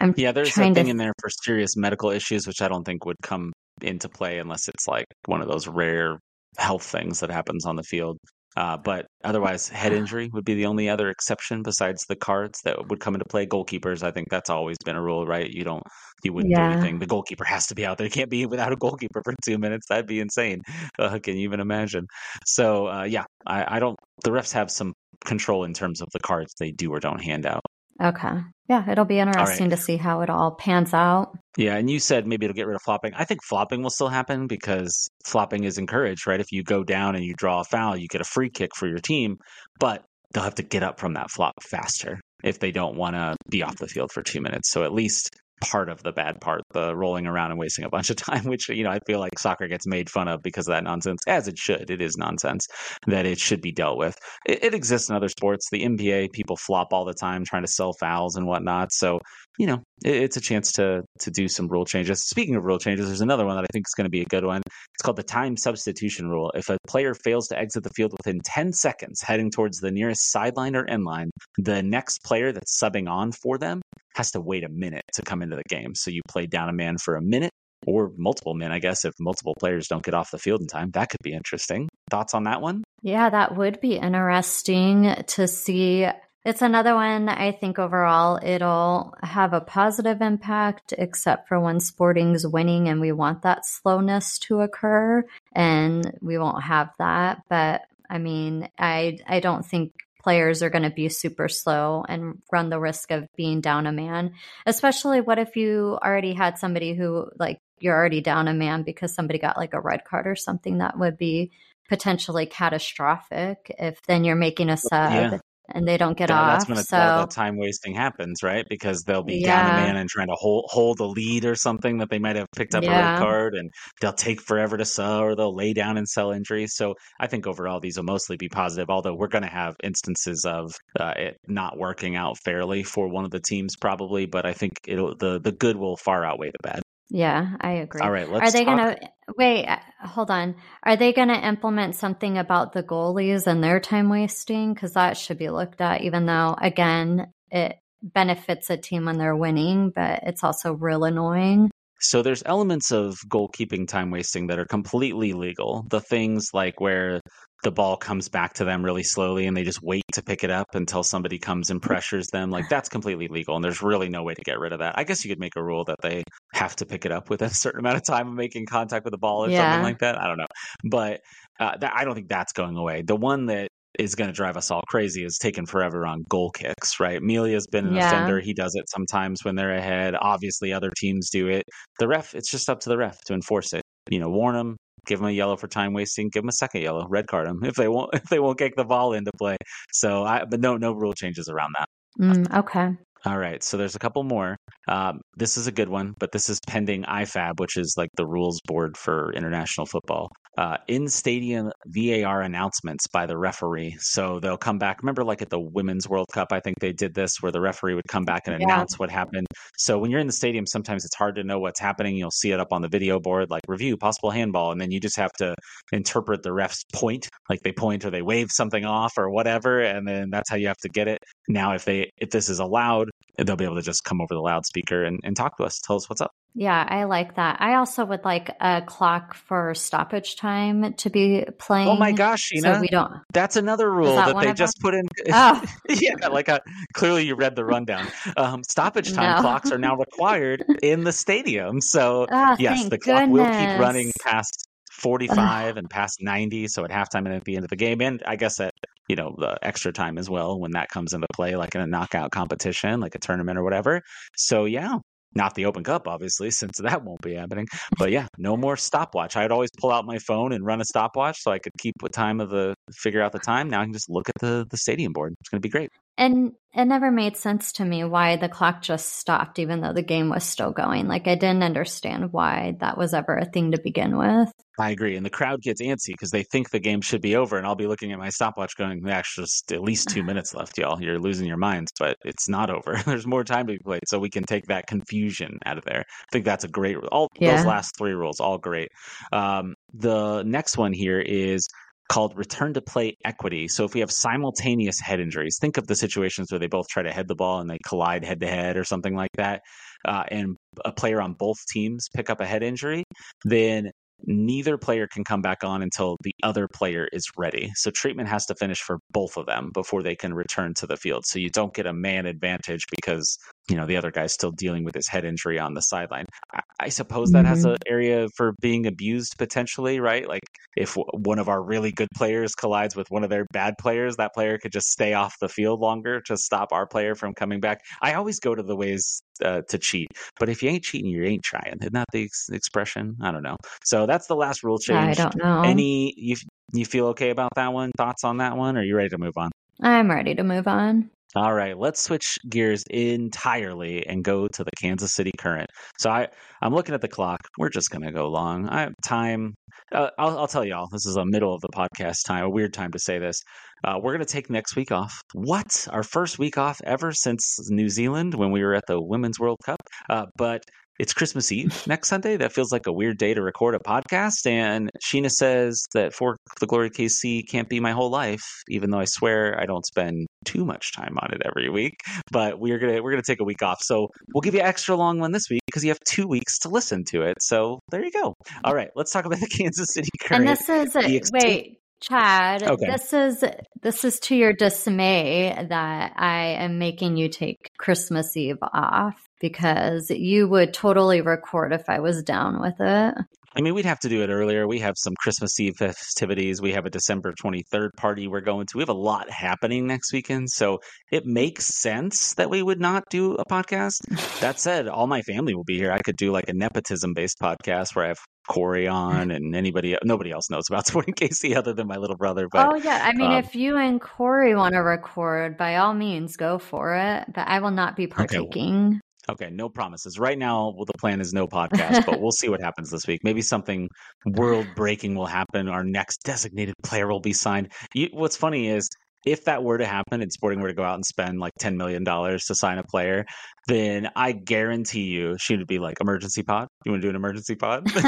[0.00, 0.80] I'm yeah, there's a thing to...
[0.80, 4.68] in there for serious medical issues, which I don't think would come into play unless
[4.68, 6.18] it's like one of those rare
[6.58, 8.18] health things that happens on the field.
[8.56, 12.88] Uh, but otherwise, head injury would be the only other exception besides the cards that
[12.88, 13.46] would come into play.
[13.46, 15.50] Goalkeepers, I think that's always been a rule, right?
[15.50, 15.82] You don't,
[16.22, 16.68] you wouldn't yeah.
[16.68, 16.98] do anything.
[17.00, 18.06] The goalkeeper has to be out there.
[18.06, 19.86] You can't be without a goalkeeper for two minutes.
[19.88, 20.62] That'd be insane.
[20.98, 22.06] Uh, can you even imagine?
[22.46, 23.98] So, uh, yeah, I, I don't.
[24.22, 24.94] The refs have some
[25.24, 27.62] control in terms of the cards they do or don't hand out.
[28.02, 28.40] Okay.
[28.68, 29.76] Yeah, it'll be interesting right.
[29.76, 31.36] to see how it all pans out.
[31.56, 33.12] Yeah, and you said maybe it'll get rid of flopping.
[33.14, 36.40] I think flopping will still happen because flopping is encouraged, right?
[36.40, 38.88] If you go down and you draw a foul, you get a free kick for
[38.88, 39.36] your team,
[39.78, 43.36] but they'll have to get up from that flop faster if they don't want to
[43.48, 44.70] be off the field for two minutes.
[44.70, 45.30] So at least
[45.60, 48.68] part of the bad part, the rolling around and wasting a bunch of time, which,
[48.68, 51.48] you know, I feel like soccer gets made fun of because of that nonsense, as
[51.48, 51.90] it should.
[51.90, 52.66] It is nonsense
[53.06, 54.16] that it should be dealt with.
[54.46, 55.68] It, it exists in other sports.
[55.70, 58.92] The NBA, people flop all the time trying to sell fouls and whatnot.
[58.92, 59.18] So,
[59.58, 62.28] you know, it, it's a chance to to do some rule changes.
[62.28, 64.26] Speaking of rule changes, there's another one that I think is going to be a
[64.26, 64.62] good one.
[64.94, 66.52] It's called the time substitution rule.
[66.54, 70.30] If a player fails to exit the field within 10 seconds heading towards the nearest
[70.30, 73.82] sideline or end line, the next player that's subbing on for them
[74.14, 75.94] has to wait a minute to come into the game.
[75.94, 77.50] So you play down a man for a minute
[77.86, 80.90] or multiple men, I guess, if multiple players don't get off the field in time.
[80.92, 81.88] That could be interesting.
[82.10, 82.84] Thoughts on that one?
[83.02, 86.06] Yeah, that would be interesting to see.
[86.44, 92.46] It's another one I think overall it'll have a positive impact, except for when Sporting's
[92.46, 97.42] winning and we want that slowness to occur, and we won't have that.
[97.48, 99.92] But I mean, I I don't think
[100.24, 103.92] players are going to be super slow and run the risk of being down a
[103.92, 104.32] man.
[104.64, 109.14] Especially what if you already had somebody who like you're already down a man because
[109.14, 111.52] somebody got like a red card or something that would be
[111.88, 115.38] potentially catastrophic if then you're making a sub yeah
[115.72, 116.58] and they don't get yeah, off.
[116.58, 118.66] That's when so the time wasting happens, right?
[118.68, 119.62] Because they'll be yeah.
[119.62, 122.36] down a man and trying to hold hold a lead or something that they might
[122.36, 122.90] have picked up yeah.
[122.90, 126.32] a red card, and they'll take forever to sell, or they'll lay down and sell
[126.32, 126.74] injuries.
[126.74, 128.90] So I think overall these will mostly be positive.
[128.90, 133.24] Although we're going to have instances of uh, it not working out fairly for one
[133.24, 134.26] of the teams, probably.
[134.26, 136.82] But I think it'll the the good will far outweigh the bad.
[137.10, 138.00] Yeah, I agree.
[138.00, 138.48] All right, let's.
[138.48, 138.98] Are they going to
[139.36, 139.66] wait?
[139.66, 140.56] Uh, hold on.
[140.82, 144.74] Are they going to implement something about the goalies and their time wasting?
[144.74, 146.02] Because that should be looked at.
[146.02, 151.70] Even though, again, it benefits a team when they're winning, but it's also real annoying.
[152.04, 155.86] So there's elements of goalkeeping time wasting that are completely legal.
[155.88, 157.20] The things like where
[157.64, 160.50] the ball comes back to them really slowly and they just wait to pick it
[160.50, 164.22] up until somebody comes and pressures them like that's completely legal and there's really no
[164.22, 166.22] way to get rid of that i guess you could make a rule that they
[166.52, 169.12] have to pick it up within a certain amount of time of making contact with
[169.12, 169.72] the ball or yeah.
[169.72, 170.46] something like that i don't know
[170.84, 171.20] but
[171.58, 173.68] uh, that, i don't think that's going away the one that
[173.98, 177.22] is going to drive us all crazy is taking forever on goal kicks, right?
[177.22, 178.08] Melia's been an yeah.
[178.08, 178.40] offender.
[178.40, 180.14] He does it sometimes when they're ahead.
[180.20, 181.64] Obviously, other teams do it.
[181.98, 183.82] The ref, it's just up to the ref to enforce it.
[184.10, 184.76] You know, warn them,
[185.06, 187.60] give them a yellow for time wasting, give them a second yellow, red card them
[187.64, 189.56] if they won't if they won't kick the ball into play.
[189.92, 191.88] So I but no no rule changes around that.
[192.20, 192.90] Mm, okay.
[193.26, 194.54] All right, so there's a couple more.
[194.86, 198.26] Um, this is a good one, but this is pending IFAB, which is like the
[198.26, 203.96] rules board for international football uh, in stadium VAR announcements by the referee.
[203.98, 205.02] So they'll come back.
[205.02, 207.94] Remember, like at the Women's World Cup, I think they did this where the referee
[207.94, 208.66] would come back and yeah.
[208.66, 209.46] announce what happened.
[209.76, 212.16] So when you're in the stadium, sometimes it's hard to know what's happening.
[212.16, 214.70] You'll see it up on the video board, like review, possible handball.
[214.70, 215.54] And then you just have to
[215.92, 219.80] interpret the ref's point, like they point or they wave something off or whatever.
[219.80, 221.18] And then that's how you have to get it.
[221.48, 224.40] Now, if they if this is allowed, they'll be able to just come over the
[224.40, 226.30] loudspeaker and, and talk to us, tell us what's up.
[226.56, 227.60] Yeah, I like that.
[227.60, 231.88] I also would like a clock for stoppage time to be playing.
[231.88, 232.74] Oh my gosh, Sheena.
[232.74, 233.12] So we don't.
[233.32, 235.08] That's another rule that, that they just put in.
[235.36, 235.64] Oh.
[235.88, 236.60] yeah, like a,
[236.92, 238.06] clearly you read the rundown.
[238.36, 239.40] Um, stoppage time no.
[239.40, 241.80] clocks are now required in the stadium.
[241.80, 246.90] So, oh, yes, the clock will keep running past 45 and past 90 so at
[246.90, 248.72] halftime and at the end of the game and i guess at
[249.08, 251.86] you know the extra time as well when that comes into play like in a
[251.86, 254.00] knockout competition like a tournament or whatever
[254.36, 254.98] so yeah
[255.34, 257.66] not the Open Cup, obviously, since that won't be happening.
[257.98, 259.36] But yeah, no more stopwatch.
[259.36, 262.12] I'd always pull out my phone and run a stopwatch so I could keep what
[262.12, 263.68] time of the figure out the time.
[263.70, 265.34] Now I can just look at the the stadium board.
[265.40, 265.90] It's going to be great.
[266.16, 270.02] And it never made sense to me why the clock just stopped, even though the
[270.02, 271.08] game was still going.
[271.08, 274.50] Like, I didn't understand why that was ever a thing to begin with.
[274.78, 275.16] I agree.
[275.16, 277.56] And the crowd gets antsy because they think the game should be over.
[277.56, 280.76] And I'll be looking at my stopwatch going, there's just at least two minutes left,
[280.78, 281.00] y'all.
[281.00, 283.00] You're losing your minds, but it's not over.
[283.06, 284.02] There's more time to be played.
[284.06, 286.00] So we can take that confusion out of there.
[286.00, 287.56] I think that's a great, all yeah.
[287.56, 288.88] those last three rules, all great.
[289.32, 291.68] Um, the next one here is
[292.10, 293.68] called return to play equity.
[293.68, 297.02] So if we have simultaneous head injuries, think of the situations where they both try
[297.02, 299.62] to head the ball and they collide head to head or something like that,
[300.04, 303.04] uh, and a player on both teams pick up a head injury,
[303.44, 303.90] then
[304.26, 307.70] neither player can come back on until the other player is ready.
[307.74, 310.96] So treatment has to finish for both of them before they can return to the
[310.96, 311.26] field.
[311.26, 313.36] So you don't get a man advantage because
[313.68, 316.26] you know the other guy's still dealing with his head injury on the sideline.
[316.52, 317.48] I, I suppose that mm-hmm.
[317.48, 320.28] has an area for being abused potentially, right?
[320.28, 320.42] Like
[320.76, 324.34] if one of our really good players collides with one of their bad players, that
[324.34, 327.80] player could just stay off the field longer to stop our player from coming back.
[328.02, 330.08] I always go to the ways uh, to cheat,
[330.38, 331.78] but if you ain't cheating, you ain't trying.
[331.80, 333.16] Isn't that the ex- expression?
[333.22, 333.56] I don't know.
[333.84, 335.18] So that's the last rule change.
[335.18, 335.62] I don't know.
[335.64, 336.36] Any you
[336.72, 337.90] you feel okay about that one?
[337.96, 338.76] Thoughts on that one?
[338.76, 339.50] Or are you ready to move on?
[339.82, 341.10] I'm ready to move on.
[341.36, 345.68] All right, let's switch gears entirely and go to the Kansas City Current.
[345.98, 346.28] So I,
[346.62, 347.40] I'm looking at the clock.
[347.58, 348.68] We're just to go long.
[348.68, 349.54] I have time.
[349.92, 350.86] Uh, I'll, I'll tell y'all.
[350.92, 352.44] This is a middle of the podcast time.
[352.44, 353.40] A weird time to say this.
[353.82, 355.12] Uh, we're to take next week off.
[355.32, 355.88] What?
[355.90, 359.58] Our first week off ever since New Zealand when we were at the Women's World
[359.64, 359.80] Cup.
[360.08, 360.62] Uh, but
[360.98, 362.36] it's Christmas Eve next Sunday.
[362.36, 364.46] That feels like a weird day to record a podcast.
[364.46, 369.00] And Sheena says that For the Glory KC can't be my whole life, even though
[369.00, 371.94] I swear I don't spend too much time on it every week.
[372.30, 373.82] But we're gonna we're gonna take a week off.
[373.82, 376.58] So we'll give you an extra long one this week because you have two weeks
[376.60, 377.36] to listen to it.
[377.40, 378.34] So there you go.
[378.62, 380.48] All right, let's talk about the Kansas City Current.
[380.48, 381.78] And this is ex- wait.
[382.00, 382.86] Chad, okay.
[382.86, 383.44] this is
[383.82, 390.10] this is to your dismay that I am making you take Christmas Eve off because
[390.10, 393.14] you would totally record if I was down with it.
[393.56, 394.66] I mean, we'd have to do it earlier.
[394.66, 396.60] We have some Christmas Eve festivities.
[396.60, 398.78] We have a December 23rd party we're going to.
[398.78, 400.50] We have a lot happening next weekend.
[400.50, 400.80] So
[401.12, 404.00] it makes sense that we would not do a podcast.
[404.40, 405.92] that said, all my family will be here.
[405.92, 408.18] I could do like a nepotism based podcast where I have
[408.48, 412.48] Corey on and anybody, nobody else knows about Sporting KC other than my little brother.
[412.50, 413.02] But, oh, yeah.
[413.04, 416.94] I mean, um, if you and Corey want to record, by all means, go for
[416.94, 417.24] it.
[417.34, 418.86] But I will not be partaking.
[418.88, 419.00] Okay.
[419.26, 420.18] Okay, no promises.
[420.18, 423.22] Right now, well, the plan is no podcast, but we'll see what happens this week.
[423.24, 423.88] Maybe something
[424.26, 425.66] world breaking will happen.
[425.66, 427.72] Our next designated player will be signed.
[427.94, 428.86] You, what's funny is
[429.26, 431.76] if that were to happen and Sporting were to go out and spend like $10
[431.76, 433.24] million to sign a player,
[433.66, 436.68] then I guarantee you she would be like, emergency pod?
[436.84, 437.86] You want to do an emergency pod?
[437.96, 438.04] if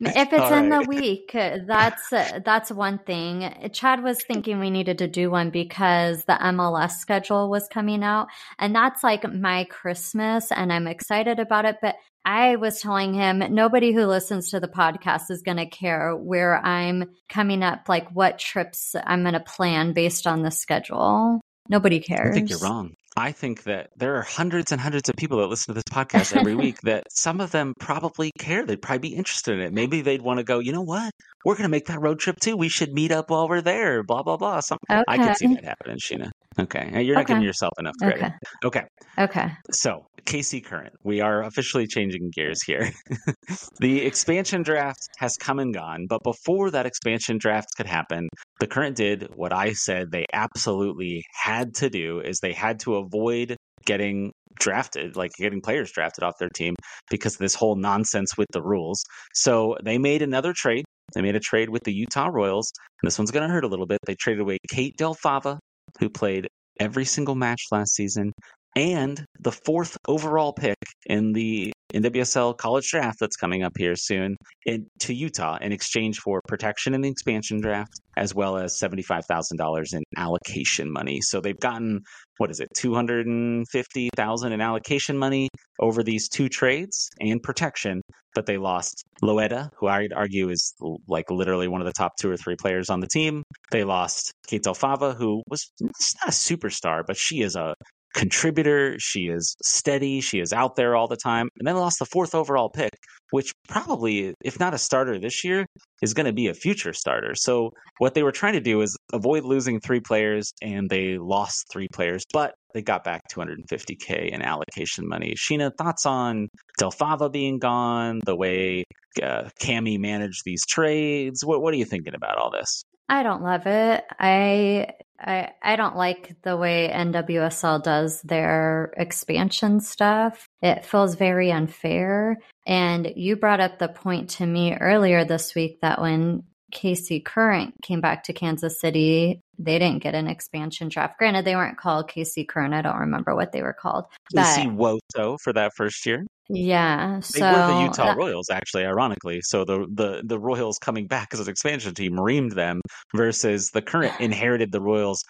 [0.00, 3.70] it's in the week, that's that's one thing.
[3.72, 8.28] Chad was thinking we needed to do one because the MLS schedule was coming out,
[8.58, 11.76] and that's like my Christmas, and I'm excited about it.
[11.82, 11.96] But
[12.28, 16.62] I was telling him nobody who listens to the podcast is going to care where
[16.62, 21.40] I'm coming up, like what trips I'm going to plan based on the schedule.
[21.70, 22.32] Nobody cares.
[22.32, 22.92] I think you're wrong.
[23.18, 26.36] I think that there are hundreds and hundreds of people that listen to this podcast
[26.36, 28.64] every week that some of them probably care.
[28.64, 29.72] They'd probably be interested in it.
[29.72, 31.10] Maybe they'd want to go, you know what?
[31.44, 32.56] We're going to make that road trip too.
[32.56, 34.60] We should meet up while we're there, blah, blah, blah.
[34.60, 35.02] Some, okay.
[35.08, 36.30] I can see that happening, Sheena.
[36.60, 37.02] Okay.
[37.02, 37.34] You're not okay.
[37.34, 38.32] giving yourself enough credit.
[38.64, 38.82] Okay.
[38.82, 38.82] Okay.
[39.18, 39.52] Okay.
[39.72, 42.90] So, KC Current, we are officially changing gears here.
[43.80, 48.28] the expansion draft has come and gone, but before that expansion draft could happen,
[48.60, 52.96] the Current did what I said they absolutely had to do is they had to
[52.96, 56.74] avoid getting drafted, like getting players drafted off their team
[57.10, 59.02] because of this whole nonsense with the rules.
[59.34, 60.84] So they made another trade.
[61.14, 62.70] They made a trade with the Utah Royals.
[63.02, 63.98] And This one's going to hurt a little bit.
[64.06, 65.58] They traded away Kate Del Fava,
[66.00, 66.48] who played
[66.80, 68.32] every single match last season,
[68.76, 74.36] and the fourth overall pick in the NWSL college draft that's coming up here soon
[74.66, 79.94] in, to Utah in exchange for protection in the expansion draft, as well as $75,000
[79.94, 81.20] in allocation money.
[81.22, 82.00] So they've gotten,
[82.36, 85.48] what is it, 250000 in allocation money
[85.80, 88.02] over these two trades and protection,
[88.34, 90.74] but they lost Loera, who I'd argue is
[91.08, 93.42] like literally one of the top two or three players on the team.
[93.70, 97.74] They lost Kate Fava, who was not a superstar, but she is a
[98.18, 98.96] contributor.
[98.98, 100.20] She is steady.
[100.20, 101.48] She is out there all the time.
[101.58, 102.90] And then lost the fourth overall pick,
[103.30, 105.66] which probably, if not a starter this year,
[106.02, 107.34] is going to be a future starter.
[107.36, 111.66] So what they were trying to do is avoid losing three players, and they lost
[111.72, 115.34] three players, but they got back 250k in allocation money.
[115.36, 116.48] Sheena, thoughts on
[116.78, 118.84] Del Fava being gone, the way
[119.22, 121.44] uh, Cami managed these trades?
[121.44, 122.82] What What are you thinking about all this?
[123.08, 124.04] I don't love it.
[124.18, 124.88] I
[125.20, 130.48] I I don't like the way NWSL does their expansion stuff.
[130.62, 132.38] It feels very unfair.
[132.66, 136.44] And you brought up the point to me earlier this week that when
[136.74, 141.18] KC Current came back to Kansas City, they didn't get an expansion draft.
[141.18, 142.74] Granted, they weren't called KC Current.
[142.74, 144.04] I don't remember what they were called.
[144.34, 146.24] KC Woto for that first year.
[146.50, 149.40] Yeah, so they were the Utah that, Royals, actually, ironically.
[149.42, 152.80] So the the the Royals coming back as an expansion team reamed them,
[153.14, 155.22] versus the current inherited the Royals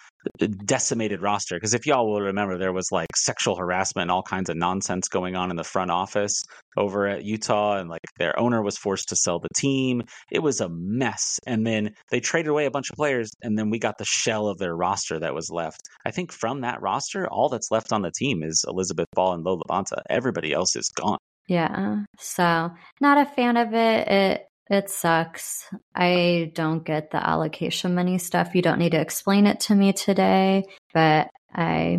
[0.65, 1.55] decimated roster.
[1.55, 5.09] Because if y'all will remember, there was like sexual harassment and all kinds of nonsense
[5.09, 6.41] going on in the front office
[6.77, 10.03] over at Utah, and like their owner was forced to sell the team.
[10.31, 11.37] It was a mess.
[11.45, 14.47] And then they traded away a bunch of players, and then we got the shell
[14.47, 15.81] of their roster that was left.
[16.05, 19.43] I think from that roster, all that's left on the team is Elizabeth Ball and
[19.43, 20.01] Lola LaBonta.
[20.09, 21.17] Everybody else is gone.
[21.47, 22.03] Yeah.
[22.19, 22.69] So
[23.01, 24.07] not a fan of it.
[24.07, 25.65] It it sucks.
[25.95, 28.53] I don't get the allocation money stuff.
[28.53, 31.97] You don't need to explain it to me today, but I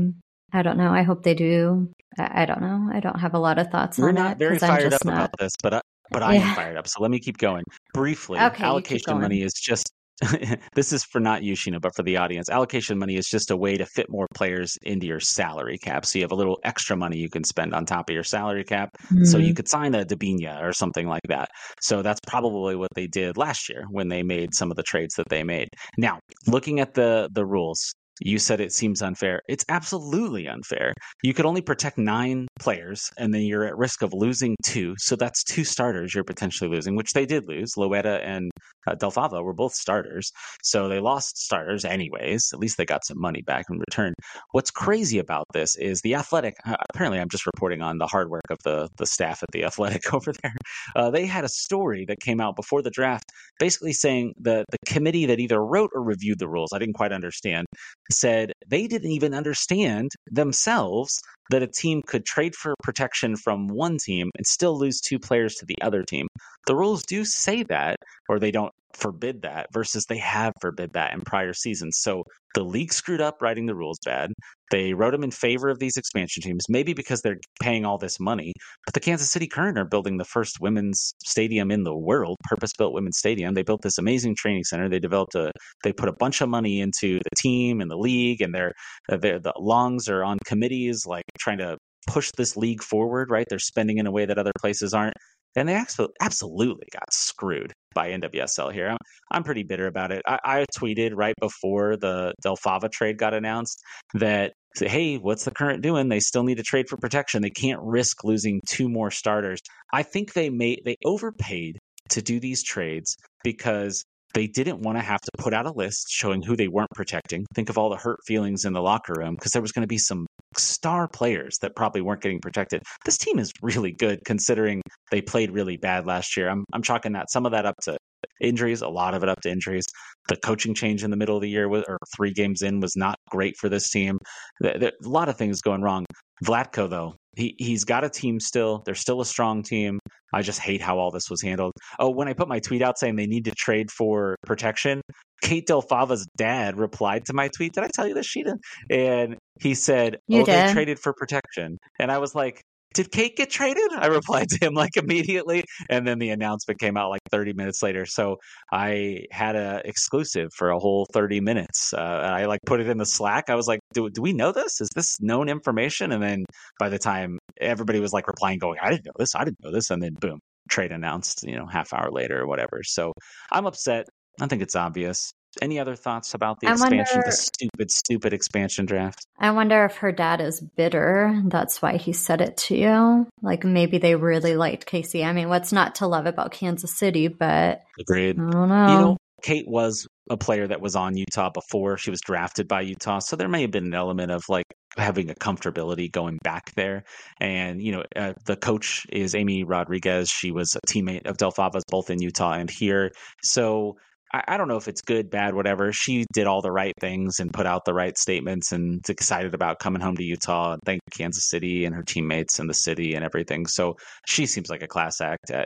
[0.53, 0.93] I don't know.
[0.93, 1.93] I hope they do.
[2.19, 2.91] I, I don't know.
[2.93, 4.39] I don't have a lot of thoughts We're on not it.
[4.39, 5.15] very fired up not...
[5.15, 6.49] about this, but I, but I yeah.
[6.49, 6.87] am fired up.
[6.87, 7.65] So let me keep going.
[7.93, 9.93] Briefly, okay, allocation money is just
[10.75, 12.51] this is for not you, Sheena, but for the audience.
[12.51, 16.05] Allocation money is just a way to fit more players into your salary cap.
[16.05, 18.65] So you have a little extra money you can spend on top of your salary
[18.65, 18.91] cap.
[19.05, 19.25] Mm-hmm.
[19.25, 19.55] So you mm-hmm.
[19.55, 21.49] could sign a Debinha or something like that.
[21.81, 25.15] So that's probably what they did last year when they made some of the trades
[25.15, 25.69] that they made.
[25.97, 29.43] Now, looking at the the rules, you said it seems unfair.
[29.49, 30.93] It's absolutely unfair.
[31.23, 34.95] You could only protect nine players, and then you're at risk of losing two.
[34.99, 37.75] So that's two starters you're potentially losing, which they did lose.
[37.77, 38.51] Loera and
[38.87, 40.31] uh, Del Fava were both starters.
[40.63, 42.51] So they lost starters anyways.
[42.53, 44.15] At least they got some money back in return.
[44.53, 48.31] What's crazy about this is the Athletic, uh, apparently, I'm just reporting on the hard
[48.31, 50.55] work of the, the staff at the Athletic over there.
[50.95, 53.25] Uh, they had a story that came out before the draft
[53.59, 57.13] basically saying that the committee that either wrote or reviewed the rules, I didn't quite
[57.13, 57.67] understand,
[58.13, 63.99] said they didn't even understand themselves that a team could trade for protection from one
[63.99, 66.29] team and still lose two players to the other team.
[66.67, 67.97] The rules do say that,
[68.29, 71.99] or they don't forbid that, versus they have forbid that in prior seasons.
[72.01, 72.25] So
[72.55, 74.33] the league screwed up writing the rules bad.
[74.71, 78.19] They wrote them in favor of these expansion teams, maybe because they're paying all this
[78.19, 78.53] money.
[78.85, 82.93] But the Kansas City Current are building the first women's stadium in the world, purpose-built
[82.93, 83.55] women's stadium.
[83.55, 84.89] They built this amazing training center.
[84.89, 85.53] They developed a,
[85.85, 88.73] they put a bunch of money into the team and the league, and their,
[89.11, 91.77] uh, their the Longs are on committees like trying to
[92.09, 93.31] push this league forward.
[93.31, 95.15] Right, they're spending in a way that other places aren't
[95.57, 95.83] and they
[96.21, 98.89] absolutely got screwed by NWSL here.
[98.89, 98.99] I'm,
[99.31, 100.23] I'm pretty bitter about it.
[100.27, 103.83] I, I, tweeted right before the Del Fava trade got announced
[104.15, 106.09] that, hey, what's the current doing?
[106.09, 107.43] They still need to trade for protection.
[107.43, 109.61] They can't risk losing two more starters.
[109.93, 111.79] I think they made they overpaid
[112.11, 116.09] to do these trades because they didn't want to have to put out a list
[116.11, 117.47] showing who they weren't protecting.
[117.55, 119.89] Think of all the hurt feelings in the locker room because there was going to
[119.89, 120.27] be some
[120.57, 122.83] star players that probably weren't getting protected.
[123.05, 126.49] This team is really good considering they played really bad last year.
[126.49, 127.97] I'm I'm chalking that some of that up to
[128.41, 129.87] injuries, a lot of it up to injuries.
[130.29, 132.97] The coaching change in the middle of the year was, or three games in was
[132.97, 134.19] not great for this team.
[134.61, 136.05] There, there, a lot of things going wrong.
[136.45, 138.83] Vlatko though, he he's got a team still.
[138.85, 139.99] They're still a strong team.
[140.33, 141.73] I just hate how all this was handled.
[141.99, 145.01] Oh, when I put my tweet out saying they need to trade for protection,
[145.43, 147.73] Kate Del Fava's dad replied to my tweet.
[147.73, 148.55] Did I tell you this, Sheena?
[148.91, 150.69] And he said, you "Oh, did.
[150.69, 152.63] they traded for protection." And I was like,
[152.95, 153.91] did Kate get traded?
[153.97, 157.83] I replied to him like immediately, and then the announcement came out like 30 minutes
[157.83, 158.07] later.
[158.07, 158.37] So
[158.73, 161.93] I had a exclusive for a whole 30 minutes.
[161.93, 163.49] Uh, I like put it in the Slack.
[163.49, 164.81] I was like, do, do we know this?
[164.81, 166.13] Is this known information?
[166.13, 166.45] And then
[166.79, 169.73] by the time everybody was like replying, going, I didn't know this, I didn't know
[169.73, 172.83] this, and then boom, trade announced, you know, half hour later or whatever.
[172.83, 173.13] So
[173.53, 174.07] I'm upset.
[174.41, 175.33] I think it's obvious.
[175.61, 179.27] Any other thoughts about the I expansion, wonder, the stupid, stupid expansion draft?
[179.39, 181.43] I wonder if her dad is bitter.
[181.47, 183.27] That's why he said it to you.
[183.43, 185.25] Like maybe they really liked KC.
[185.25, 187.29] I mean, what's not to love about Kansas City?
[187.29, 188.39] But agreed.
[188.39, 188.89] I don't know.
[188.89, 192.83] You know, Kate was a player that was on Utah before she was drafted by
[192.83, 196.73] Utah, so there may have been an element of like having a comfortability going back
[196.75, 197.05] there.
[197.41, 200.29] And you know, uh, the coach is Amy Rodriguez.
[200.29, 203.13] She was a teammate of Del Fava's both in Utah and here.
[203.43, 203.97] So
[204.33, 205.93] I, I, don't know if it's good, bad, whatever.
[205.93, 209.55] She did all the right things and put out the right statements and is excited
[209.55, 213.15] about coming home to Utah and thank Kansas City and her teammates and the city
[213.15, 213.67] and everything.
[213.67, 215.51] So she seems like a class act.
[215.51, 215.65] Uh,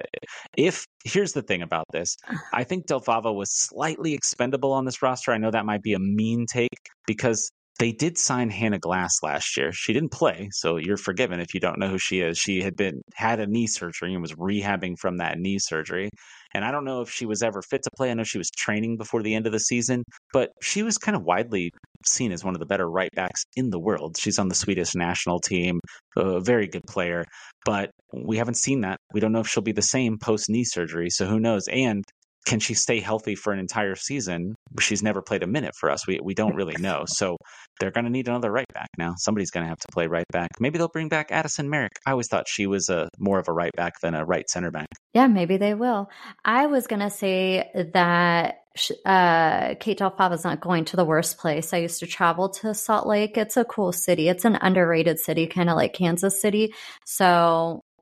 [0.56, 2.16] if here's the thing about this,
[2.52, 5.32] I think Del Fava was slightly expendable on this roster.
[5.32, 9.56] I know that might be a mean take because they did sign Hanna Glas last
[9.56, 9.72] year.
[9.72, 12.38] She didn't play, so you're forgiven if you don't know who she is.
[12.38, 16.10] She had been had a knee surgery and was rehabbing from that knee surgery.
[16.54, 18.10] And I don't know if she was ever fit to play.
[18.10, 21.16] I know she was training before the end of the season, but she was kind
[21.16, 21.70] of widely
[22.06, 24.16] seen as one of the better right backs in the world.
[24.18, 25.80] She's on the Swedish national team,
[26.16, 27.24] a very good player,
[27.64, 28.98] but we haven't seen that.
[29.12, 31.66] We don't know if she'll be the same post knee surgery, so who knows?
[31.68, 32.04] And
[32.44, 34.54] can she stay healthy for an entire season?
[34.78, 36.06] She's never played a minute for us.
[36.06, 37.04] We we don't really know.
[37.06, 37.38] So
[37.80, 39.14] they're going to need another right back now.
[39.16, 40.50] Somebody's going to have to play right back.
[40.60, 41.92] Maybe they'll bring back Addisyn Merrick.
[42.06, 44.70] I always thought she was a more of a right back than a right center
[44.70, 44.88] back.
[45.12, 46.10] Yeah, maybe they will.
[46.44, 48.60] I was going to say that
[49.04, 51.72] uh, Kate Fava's not going to the worst place.
[51.72, 52.74] I used to travel to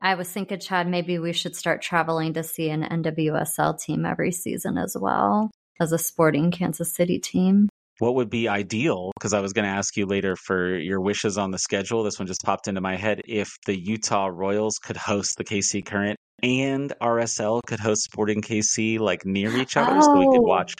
[0.03, 4.33] I was thinking, Chad, maybe we should start traveling to see an NWSL team every
[4.33, 5.49] season as well
[5.79, 7.69] as a sporting Kansas City team.
[7.99, 9.11] What would be ideal?
[9.17, 12.03] Because I was going to ask you later for your wishes on the schedule.
[12.03, 13.21] This one just popped into my head.
[13.25, 18.99] If the Utah Royals could host the KC Current and RSL could host Sporting KC
[18.99, 20.75] like near each other, oh, so we could oh, watch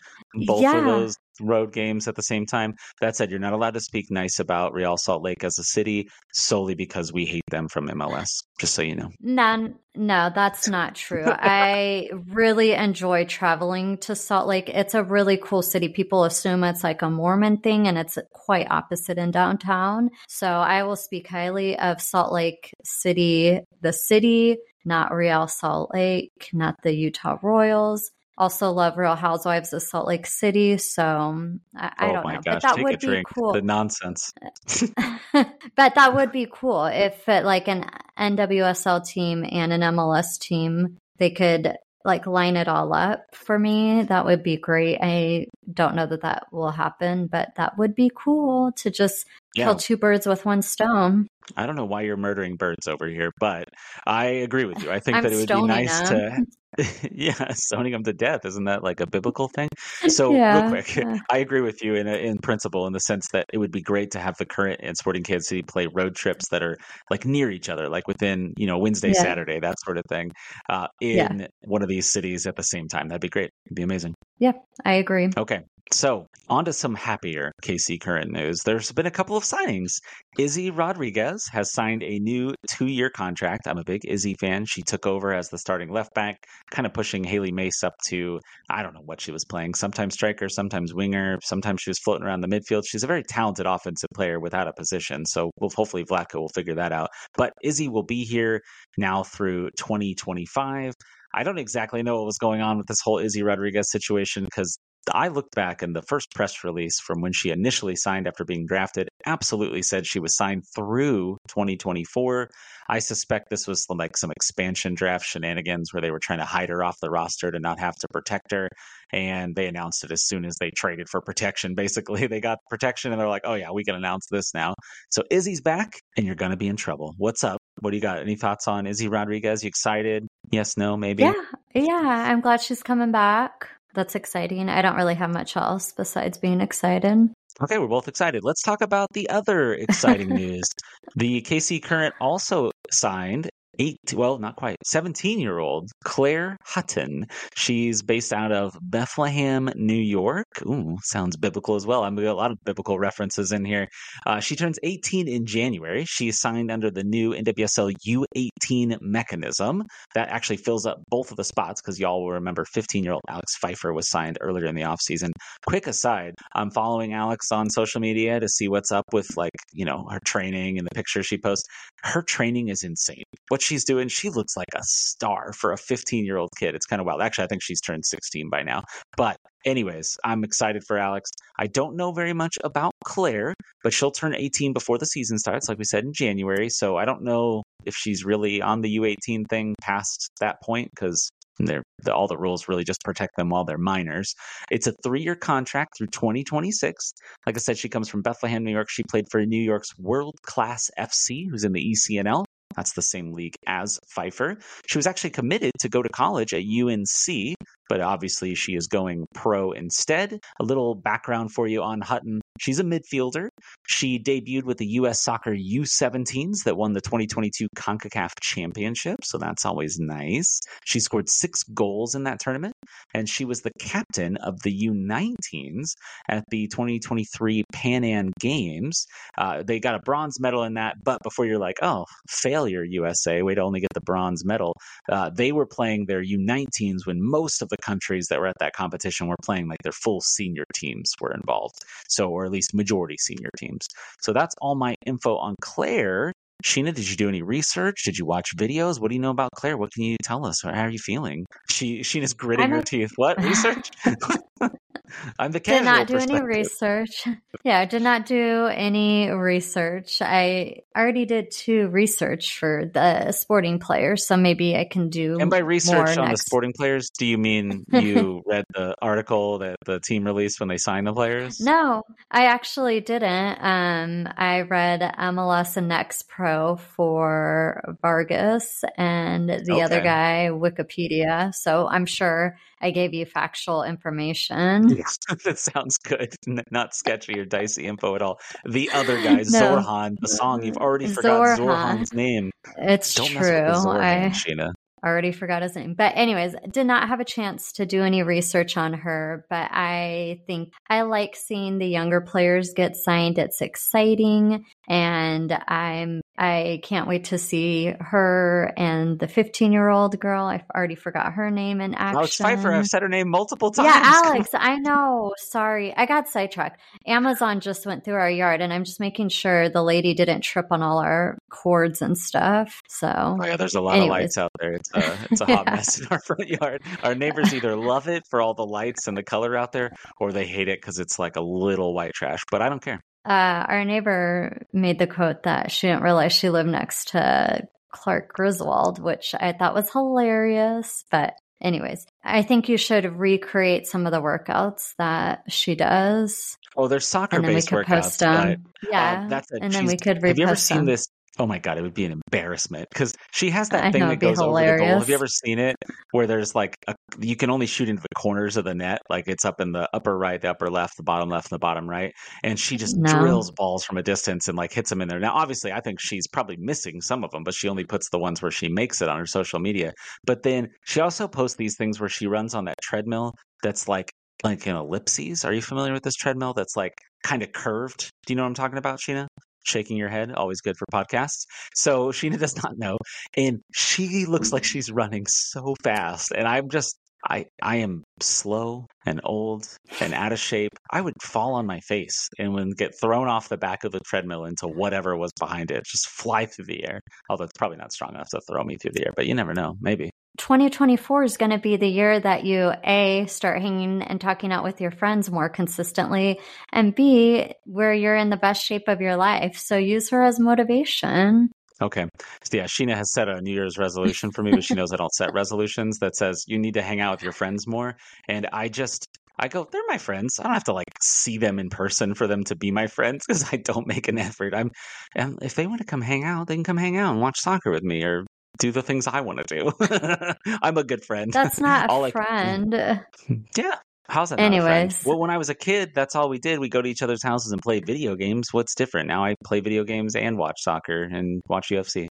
[0.46, 0.78] both yeah.
[0.78, 2.76] of those road games at the same time.
[3.02, 6.10] That said, you're not allowed to speak nice about Real Salt Lake as a city
[6.34, 9.10] solely because we hate them from MLS, just so you know.
[9.22, 9.76] None.
[9.96, 11.26] No, that's not true.
[11.28, 14.70] I really enjoy traveling to Salt Lake.
[14.70, 15.88] It's a really cool city.
[15.88, 20.10] People assume it's like a Mormon thing, and it's quite opposite in downtown.
[20.28, 26.50] So I will speak highly of Salt Lake City, the city, not Real Salt Lake,
[26.54, 28.12] not the Utah Royals.
[28.36, 30.78] Also love Real Housewives of Salt Lake City.
[30.80, 33.28] So um, I, I oh don't know, gosh, but that Take would be drink.
[33.34, 33.54] cool.
[33.54, 34.34] The nonsense.
[35.34, 37.86] but that would be cool if it, like an
[38.18, 41.76] NWSL team and an MLS team, they could
[42.06, 44.04] like line it all up for me.
[44.04, 44.98] That would be great.
[45.02, 49.26] I don't know that that will happen, but that would be cool to just
[49.56, 49.66] yeah.
[49.66, 51.28] kill two birds with one stone.
[51.56, 53.70] I don't know why you're murdering birds over here, but
[54.06, 54.92] I agree with you.
[54.92, 56.46] I think that it would be nice them.
[56.78, 58.46] to, yeah, stoning them to death.
[58.46, 59.70] Isn't that like a biblical thing?
[60.08, 61.18] So, yeah, real quick, yeah.
[61.30, 64.12] I agree with you in in principle, in the sense that it would be great
[64.12, 66.78] to have the current and Sporting Kansas City play road trips that are
[67.12, 69.22] like near each other, like within you know Wednesday, yeah.
[69.22, 70.32] Saturday, that sort of thing,
[70.70, 73.08] uh, in one of these cities at the same time.
[73.08, 73.52] That'd be great.
[73.66, 74.16] It'd be amazing.
[74.40, 75.30] Yeah, I agree.
[75.38, 78.62] Okay, so, on to some happier KC current news.
[78.66, 79.92] There's been a couple of signings.
[80.40, 83.68] Izzy Rodriguez has signed a new two year contract.
[83.68, 84.66] I'm a big Izzy fan.
[84.66, 86.38] She took over as the starting left back,
[86.72, 90.16] kind of pushing Hailie Mace up to, I don't know what she was playing, sometimes
[90.16, 92.84] striker, sometimes winger, sometimes she was floating around the midfield.
[92.88, 95.26] She's a very talented offensive player without a position.
[95.26, 97.10] So, we'll, hopefully, Vlatko will figure that out.
[97.38, 98.62] But Izzy will be here
[98.98, 100.94] now through 2025.
[101.36, 104.78] I don't exactly know what was going on with this whole Izzy Rodriguez situation because
[105.12, 108.66] I looked back and the first press release from when she initially signed after being
[108.66, 112.50] drafted absolutely said she was signed through 2024.
[112.88, 116.70] I suspect this was like some expansion draft shenanigans where they were trying to hide
[116.70, 118.70] her off the roster to not have to protect her.
[119.12, 121.76] And they announced it as soon as they traded for protection.
[121.76, 124.74] Basically, they got protection and they're like, oh, yeah, we can announce this now.
[125.10, 127.14] So Izzy's back and you're going to be in trouble.
[127.18, 127.58] What's up?
[127.80, 128.20] What do you got?
[128.20, 129.64] Any thoughts on Izzy Rodriguez?
[129.64, 130.28] You excited?
[130.52, 131.24] Yes, no, maybe?
[131.24, 131.34] Yeah,
[131.74, 132.26] yeah.
[132.30, 134.70] I'm glad she's coming back that's exciting.
[134.70, 137.30] I don't really have much else besides being excited.
[137.62, 138.44] Okay, we're both excited.
[138.44, 140.70] Let's talk about the other exciting news.
[141.16, 147.28] The KC Current also signed eight, well, not quite, 17 year old Claire Hutton.
[147.56, 150.48] She's based out of Bethlehem, New York.
[150.66, 152.04] Ooh, sounds biblical as well.
[152.04, 153.88] I'm to get a lot of biblical references in here.
[154.26, 156.06] Uh, she turns 18 in January.
[156.06, 161.44] She signed under the new NWSL U18 mechanism that actually fills up both of the
[161.44, 164.82] spots because y'all will remember 15 year old Alex Pfeiffer was signed earlier in the
[164.84, 165.32] offseason.
[165.66, 169.86] Quick aside, I'm following Alex on social media to see what's up with like, you
[169.86, 171.68] know, her training and the pictures she posts.
[172.04, 173.24] Her training is insane.
[173.50, 176.76] What she's doing, she looks like a star for a 15 year old kid.
[176.76, 177.22] It's kind of wild.
[177.22, 178.84] Actually, I think she's turned 16 by now.
[179.18, 181.32] But, anyways, I'm excited for Alex.
[181.58, 183.54] I don't know very much about Claire,
[183.84, 186.70] but she'll turn 18 before the season starts, like we said in January.
[186.70, 191.30] So I don't know if she's really on the U18 thing past that point because
[191.60, 194.34] they're, the, all the rules really just protect them while they're minors.
[194.72, 197.14] It's a three year contract through 2026.
[197.46, 198.90] Like I said, she comes from Bethlehem, New York.
[198.90, 202.46] She played for New York's World Class FC, who's in the ECNL.
[202.76, 204.58] That's the same league as Pfeiffer.
[204.88, 207.56] She was actually committed to go to college at UNC,
[207.90, 210.40] but obviously she is going pro instead.
[210.60, 212.42] A little background for you on Hutton.
[212.60, 213.50] She's a midfielder.
[213.88, 215.24] She debuted with the U.S.
[215.24, 220.60] Soccer U17s that won the 2022 CONCACAF Championship, so that's always nice.
[220.86, 222.76] She scored six goals in that tournament,
[223.14, 225.96] and she was the captain of the U19s
[226.30, 229.06] at the 2023 Pan Am Games.
[229.38, 233.42] Uh, they got a bronze medal in that, but before you're like, oh, failure, USA,
[233.42, 234.76] way to only get the bronze medal,
[235.10, 238.74] uh, they were playing their U19s when most of the countries that were at that
[238.74, 241.76] competition were playing like their full senior teams were involved.
[242.08, 243.88] So, or at least majority senior teams.
[244.22, 246.32] So that's all my info on Claire.
[246.64, 248.04] Sheena, did you do any research?
[248.06, 249.00] Did you watch videos?
[249.00, 249.78] What do you know about Claire?
[249.78, 250.62] What can you tell us?
[250.62, 251.46] How are you feeling?
[251.70, 253.12] She Sheena's gritting her teeth.
[253.18, 253.90] What research?
[255.40, 255.60] I'm the.
[255.60, 257.28] Did not do any research.
[257.64, 260.22] Yeah, did not do any research.
[260.22, 265.40] I already did two research for the sporting players, so maybe I can do.
[265.40, 266.42] And by research on next.
[266.42, 270.68] the sporting players, do you mean you read the article that the team released when
[270.68, 271.62] they signed the players?
[271.62, 273.64] No, I actually didn't.
[273.64, 279.82] Um, I read MLS and Next Pro for Vargas and the okay.
[279.82, 281.54] other guy Wikipedia.
[281.56, 284.90] So I'm sure I gave you factual information.
[284.90, 286.36] Yes, that sounds good.
[286.70, 288.40] Not sketchy or dicey info at all.
[288.66, 289.44] The other guy, no.
[289.44, 292.00] Zorhan, the song you've already forgot Zorhan.
[292.00, 292.52] Zorhan's name.
[292.78, 293.42] It's Don't true.
[293.42, 294.74] Zorhan, I Sheena
[295.04, 295.96] already forgot his name.
[295.96, 300.40] But anyways, did not have a chance to do any research on her, but I
[300.48, 303.38] think I like seeing the younger players get signed.
[303.38, 310.20] It's exciting and I'm I can't wait to see her and the 15 year old
[310.20, 310.46] girl.
[310.46, 312.18] I already forgot her name in action.
[312.18, 312.74] Alex Pfeiffer.
[312.74, 313.88] I've said her name multiple times.
[313.88, 314.50] Yeah, Alex.
[314.54, 315.34] I know.
[315.38, 316.82] Sorry, I got sidetracked.
[317.06, 320.68] Amazon just went through our yard, and I'm just making sure the lady didn't trip
[320.72, 322.82] on all our cords and stuff.
[322.90, 324.10] So, oh yeah, there's a lot anyways.
[324.10, 324.74] of lights out there.
[324.74, 325.76] It's a it's a hot yeah.
[325.76, 326.82] mess in our front yard.
[327.04, 330.32] Our neighbors either love it for all the lights and the color out there, or
[330.32, 332.42] they hate it because it's like a little white trash.
[332.50, 336.50] But I don't care uh, our neighbor made the quote that she didn't realize she
[336.50, 341.06] lived next to Clark Griswold, which I thought was hilarious.
[341.10, 346.58] But, anyways, I think you should recreate some of the workouts that she does.
[346.76, 348.20] Oh, there's soccer based workouts.
[348.20, 348.60] But,
[348.90, 350.24] yeah, uh, that's a, and then we could.
[350.24, 350.86] Have you ever seen them.
[350.88, 351.08] this
[351.40, 354.10] Oh my god, it would be an embarrassment because she has that I thing know,
[354.10, 355.00] that goes over the goal.
[355.00, 355.76] Have you ever seen it
[356.12, 359.28] where there's like a, you can only shoot into the corners of the net, like
[359.28, 361.90] it's up in the upper right, the upper left, the bottom left, and the bottom
[361.90, 362.14] right,
[362.44, 363.20] and she just no.
[363.20, 365.20] drills balls from a distance and like hits them in there.
[365.20, 368.20] Now, obviously, I think she's probably missing some of them, but she only puts the
[368.20, 369.92] ones where she makes it on her social media.
[370.26, 374.12] But then she also posts these things where she runs on that treadmill that's like
[374.44, 375.46] like an ellipses.
[375.46, 378.12] Are you familiar with this treadmill that's like kind of curved?
[378.28, 379.26] Do you know what I'm talking about, Sheena?
[379.64, 381.46] Shaking your head, always good for podcasts.
[381.76, 382.98] So Sheena does not know.
[383.36, 386.32] And she looks like she's running so fast.
[386.36, 386.98] And I'm just,
[387.28, 389.68] I, I am slow and old
[390.02, 390.72] and out of shape.
[390.92, 394.02] I would fall on my face and would get thrown off the back of the
[394.02, 397.00] treadmill into whatever was behind it, just fly through the air.
[397.30, 399.54] Although it's probably not strong enough to throw me through the air, but you never
[399.54, 399.76] know.
[399.80, 400.10] Maybe.
[400.38, 404.64] 2024 is going to be the year that you A, start hanging and talking out
[404.64, 406.40] with your friends more consistently,
[406.72, 409.58] and B, where you're in the best shape of your life.
[409.58, 411.52] So use her as motivation.
[411.82, 412.06] Okay.
[412.44, 414.98] So yeah, Sheena has set a New Year's resolution for me, but she knows I
[414.98, 417.96] don't set resolutions that says you need to hang out with your friends more.
[418.28, 419.08] And I just,
[419.38, 420.40] I go, they're my friends.
[420.40, 423.26] I don't have to like see them in person for them to be my friends
[423.28, 424.54] because I don't make an effort.
[424.56, 424.72] I'm,
[425.16, 427.40] and if they want to come hang out, they can come hang out and watch
[427.40, 428.26] soccer with me or
[428.60, 429.72] do the things I want to do.
[430.62, 431.32] I'm a good friend.
[431.32, 432.74] That's not a friend.
[433.58, 433.76] yeah.
[434.10, 434.40] How's that?
[434.40, 435.04] Anyways.
[435.06, 436.60] Well, when I was a kid, that's all we did.
[436.60, 438.50] We go to each other's houses and play video games.
[438.52, 439.08] What's different?
[439.08, 442.08] Now I play video games and watch soccer and watch UFC.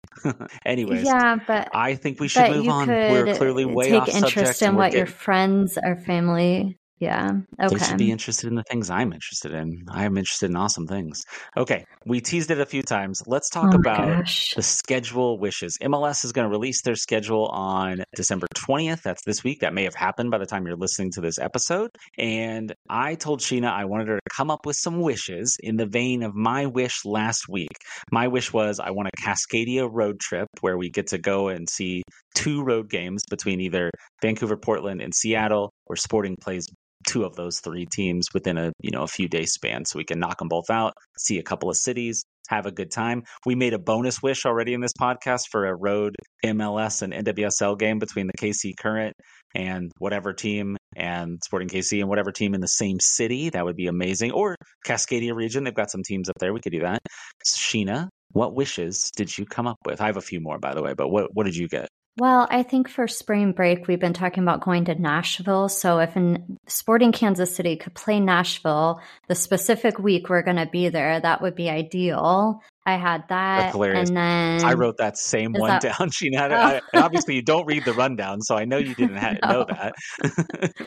[0.64, 1.04] Anyways.
[1.04, 2.88] Yeah, but I think we should move on.
[2.88, 4.98] We're clearly way take off interest in what getting...
[4.98, 7.30] your friends or family yeah.
[7.58, 7.76] Okay.
[7.76, 9.84] They should be interested in the things I'm interested in.
[9.90, 11.22] I am interested in awesome things.
[11.56, 11.86] Okay.
[12.04, 13.22] We teased it a few times.
[13.26, 14.52] Let's talk oh about gosh.
[14.54, 15.78] the schedule wishes.
[15.82, 19.00] MLS is going to release their schedule on December 20th.
[19.00, 19.60] That's this week.
[19.60, 21.88] That may have happened by the time you're listening to this episode.
[22.18, 25.86] And I told Sheena I wanted her to come up with some wishes in the
[25.86, 27.72] vein of my wish last week.
[28.12, 31.66] My wish was I want a Cascadia road trip where we get to go and
[31.66, 32.02] see
[32.34, 33.90] two road games between either
[34.20, 36.66] Vancouver, Portland, and Seattle, where Sporting plays
[37.10, 40.04] two of those three teams within a you know a few days span so we
[40.04, 43.22] can knock them both out see a couple of cities have a good time.
[43.46, 47.78] We made a bonus wish already in this podcast for a road mls and nwsl
[47.78, 49.14] game between the kc current
[49.54, 53.50] and whatever team and sporting kc and whatever team in the same city.
[53.50, 54.32] That would be amazing.
[54.32, 54.56] Or
[54.86, 57.00] cascadia region they've got some teams up there we could do that.
[57.46, 60.00] Sheena what wishes did you come up with?
[60.00, 61.88] I have a few more by the way but what, what did you get
[62.20, 65.70] Well, I think for spring break, we've been talking about going to Nashville.
[65.70, 70.66] So if in Sporting Kansas City could play Nashville the specific week we're going to
[70.66, 72.60] be there, that would be ideal.
[72.84, 75.80] I had that, and then I wrote that same one that...
[75.98, 76.10] down.
[76.10, 76.56] She had oh.
[76.56, 79.50] I, obviously you don't read the rundown, so I know you didn't no.
[79.50, 79.94] know that.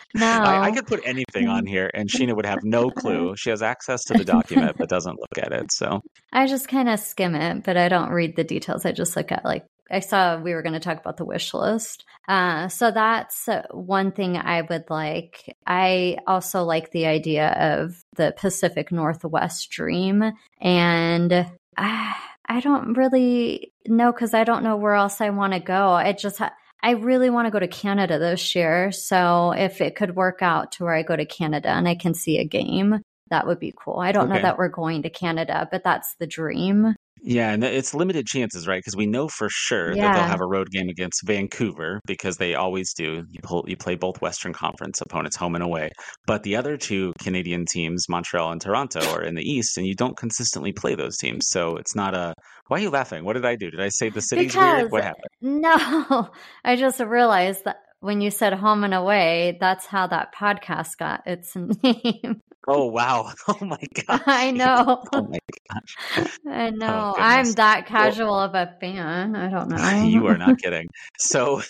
[0.13, 3.35] no, I, I, could put anything on here, and Sheena would have no clue.
[3.37, 5.71] She has access to the document, but doesn't look at it.
[5.71, 6.01] So
[6.31, 8.85] I just kind of skim it, but I don't read the details.
[8.85, 11.53] I just look at like I saw we were going to talk about the wish
[11.53, 12.05] list.
[12.27, 15.55] Uh, so that's one thing I would like.
[15.67, 20.23] I also like the idea of the Pacific Northwest Dream.
[20.61, 22.15] And I,
[22.47, 25.91] I don't really know because I don't know where else I want to go.
[25.91, 28.91] I just, ha- I really want to go to Canada this year.
[28.91, 32.13] So if it could work out to where I go to Canada and I can
[32.13, 33.99] see a game, that would be cool.
[33.99, 34.35] I don't okay.
[34.35, 36.95] know that we're going to Canada, but that's the dream.
[37.25, 38.79] Yeah, and it's limited chances, right?
[38.79, 42.53] Because we know for sure that they'll have a road game against Vancouver because they
[42.53, 43.23] always do.
[43.29, 45.91] You, pull, you play both Western Conference opponents home and away.
[46.27, 49.95] But the other two Canadian teams, Montreal and Toronto, are in the East, and you
[49.95, 51.47] don't consistently play those teams.
[51.47, 52.33] So it's not a.
[52.67, 53.23] Why are you laughing?
[53.23, 53.71] What did I do?
[53.71, 54.91] Did I say the city's because, weird?
[54.91, 55.23] What happened?
[55.63, 56.29] No,
[56.65, 61.23] I just realized that when you said home and away, that's how that podcast got
[61.25, 62.41] its name.
[62.67, 63.31] Oh wow!
[63.47, 64.21] Oh my gosh!
[64.25, 65.03] I know.
[65.13, 65.39] Oh my
[65.69, 66.29] gosh!
[66.47, 67.13] I oh, know.
[67.17, 69.35] Oh, I'm that casual well, of a fan.
[69.35, 70.03] I don't know.
[70.03, 70.87] You are not kidding.
[71.17, 71.61] So,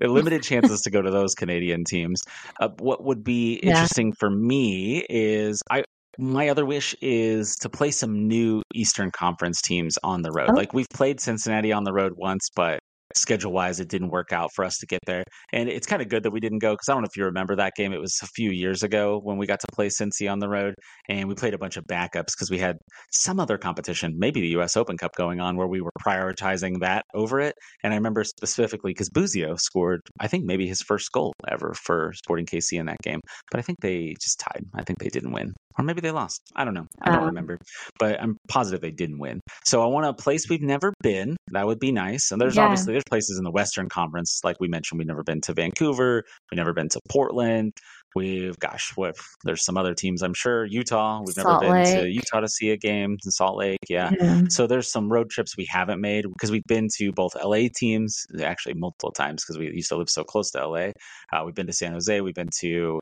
[0.00, 2.22] limited chances to go to those Canadian teams.
[2.60, 3.70] Uh, what would be yeah.
[3.70, 5.84] interesting for me is I
[6.18, 10.50] my other wish is to play some new Eastern Conference teams on the road.
[10.50, 10.54] Oh.
[10.54, 12.80] Like we've played Cincinnati on the road once, but
[13.14, 15.24] schedule wise, it didn't work out for us to get there.
[15.52, 17.24] And it's kind of good that we didn't go because I don't know if you
[17.24, 17.92] remember that game.
[17.92, 20.74] It was a few years ago when we got to play Cincy on the road,
[21.08, 22.76] and we played a bunch of backups because we had
[23.12, 24.76] some other competition, maybe the U.S.
[24.76, 27.54] Open Cup going on, where we were prioritizing that over it.
[27.82, 32.12] And I remember specifically because Busio scored, I think maybe his first goal ever for
[32.14, 33.20] Sporting KC in that game,
[33.50, 34.64] but I think they just tied.
[34.74, 36.42] I think they didn't win or maybe they lost.
[36.56, 36.86] I don't know.
[37.02, 37.58] I don't um, remember,
[37.98, 39.40] but I'm positive they didn't win.
[39.64, 41.36] So I want a place we've never been.
[41.52, 42.30] That would be nice.
[42.30, 42.64] And there's yeah.
[42.64, 46.24] obviously there's places in the Western Conference, like we mentioned, we've never been to Vancouver,
[46.50, 47.72] we've never been to Portland.
[48.14, 50.64] We've gosh, what there's some other teams I'm sure.
[50.64, 52.00] Utah, we've Salt never been Lake.
[52.00, 53.78] to Utah to see a game in Salt Lake.
[53.88, 54.10] Yeah.
[54.20, 54.42] yeah.
[54.48, 58.26] So there's some road trips we haven't made because we've been to both LA teams,
[58.42, 60.88] actually multiple times because we used to live so close to LA.
[61.32, 62.98] Uh, we've been to San Jose, we've been to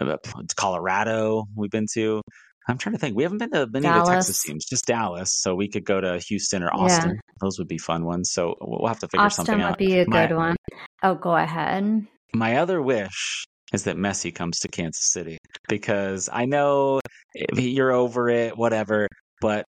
[0.00, 0.16] uh,
[0.56, 1.44] Colorado.
[1.56, 2.22] We've been to.
[2.68, 3.16] I'm trying to think.
[3.16, 4.00] We haven't been to many Dallas.
[4.00, 5.32] of the Texas teams, just Dallas.
[5.32, 7.12] So we could go to Houston or Austin.
[7.12, 7.20] Yeah.
[7.40, 8.30] Those would be fun ones.
[8.30, 9.72] So we'll have to figure Austin something out.
[9.72, 10.56] Austin would be a my, good one.
[11.02, 12.06] Oh, go ahead.
[12.34, 15.38] My other wish is that Messi comes to Kansas City
[15.68, 17.00] because I know
[17.54, 19.08] you're over it, whatever,
[19.40, 19.64] but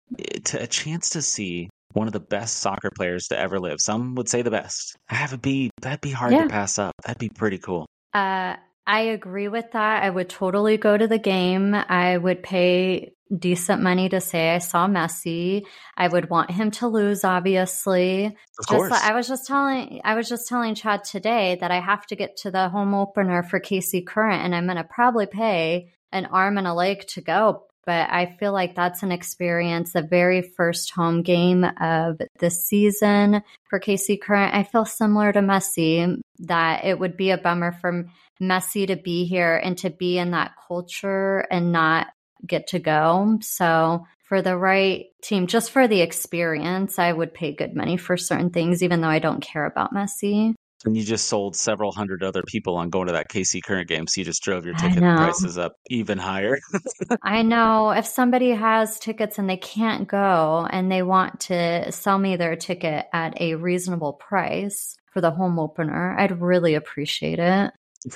[0.45, 3.79] to, a chance to see one of the best soccer players to ever live.
[3.79, 4.95] Some would say the best.
[5.09, 6.43] That would be that'd be hard yeah.
[6.43, 6.93] to pass up.
[7.05, 7.85] That'd be pretty cool.
[8.13, 8.55] Uh,
[8.87, 10.03] I agree with that.
[10.03, 11.75] I would totally go to the game.
[11.75, 15.65] I would pay decent money to say I saw Messi.
[15.97, 18.27] I would want him to lose, obviously.
[18.27, 18.89] Of course.
[18.89, 22.15] Just, I was just telling I was just telling Chad today that I have to
[22.15, 26.57] get to the home opener for KC Current and I'm gonna probably pay an arm
[26.57, 27.63] and a leg to go.
[27.85, 33.41] But I feel like that's an experience, the very first home game of the season
[33.69, 34.55] for KC Current.
[34.55, 38.05] I feel similar to Messi that it would be a bummer for
[38.41, 42.07] Messi to be here and to be in that culture and not
[42.45, 43.37] get to go.
[43.41, 48.17] So for the right team, just for the experience, I would pay good money for
[48.17, 50.53] certain things, even though I don't care about Messi.
[50.85, 54.05] And you just sold several hundred other people on going to that KC current game.
[54.05, 56.59] So you just drove your ticket prices up even higher.
[57.23, 57.89] I know.
[57.89, 62.55] If somebody has tickets and they can't go and they want to sell me their
[62.55, 67.71] ticket at a reasonable price for the home opener, I'd really appreciate it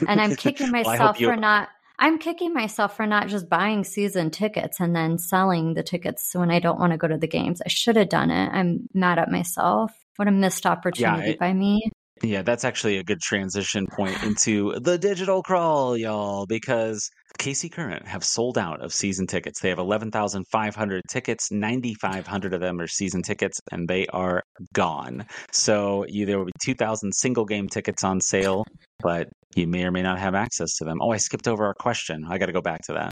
[0.07, 1.69] and I'm kicking myself well, for not.
[1.99, 6.49] I'm kicking myself for not just buying season tickets and then selling the tickets when
[6.49, 7.61] I don't want to go to the games.
[7.63, 8.49] I should have done it.
[8.51, 9.91] I'm mad at myself.
[10.15, 11.90] What a missed opportunity yeah, it, by me.
[12.23, 18.07] Yeah, that's actually a good transition point into the digital crawl, y'all, because KC Current
[18.07, 19.60] have sold out of season tickets.
[19.60, 21.52] They have 11,500 tickets.
[21.52, 24.43] 9,500 of them are season tickets, and they are
[24.73, 25.26] gone.
[25.52, 28.65] So you, there will be 2,000 single game tickets on sale,
[29.02, 30.99] but you may or may not have access to them.
[31.02, 32.26] Oh, I skipped over our question.
[32.30, 33.11] I got to go back to that.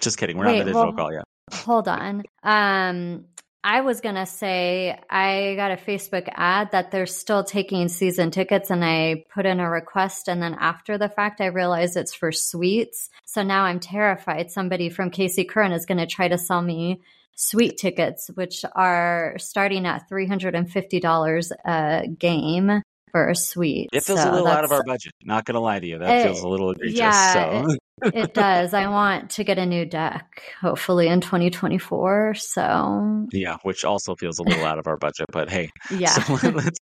[0.00, 0.36] Just kidding.
[0.36, 1.24] We're Wait, not the digital well, call yet.
[1.52, 2.22] Hold on.
[2.42, 3.24] Um,
[3.62, 8.30] I was going to say I got a Facebook ad that they're still taking season
[8.30, 12.14] tickets and I put in a request and then after the fact I realized it's
[12.14, 13.10] for suites.
[13.26, 17.02] So now I'm terrified somebody from KC Current is going to try to sell me
[17.36, 23.90] suite tickets which are starting at $350 a game for a suite.
[23.92, 25.12] It feels so a little out of our budget.
[25.22, 25.98] Not going to lie to you.
[25.98, 26.98] That it, feels a little egregious.
[26.98, 27.32] Yeah,
[27.66, 27.76] so.
[28.02, 28.74] It, does.
[28.74, 32.34] I want to get a new deck, hopefully in 2024.
[32.34, 35.26] So yeah, which also feels a little out of our budget.
[35.32, 36.10] But hey, yeah.
[36.10, 36.78] So let's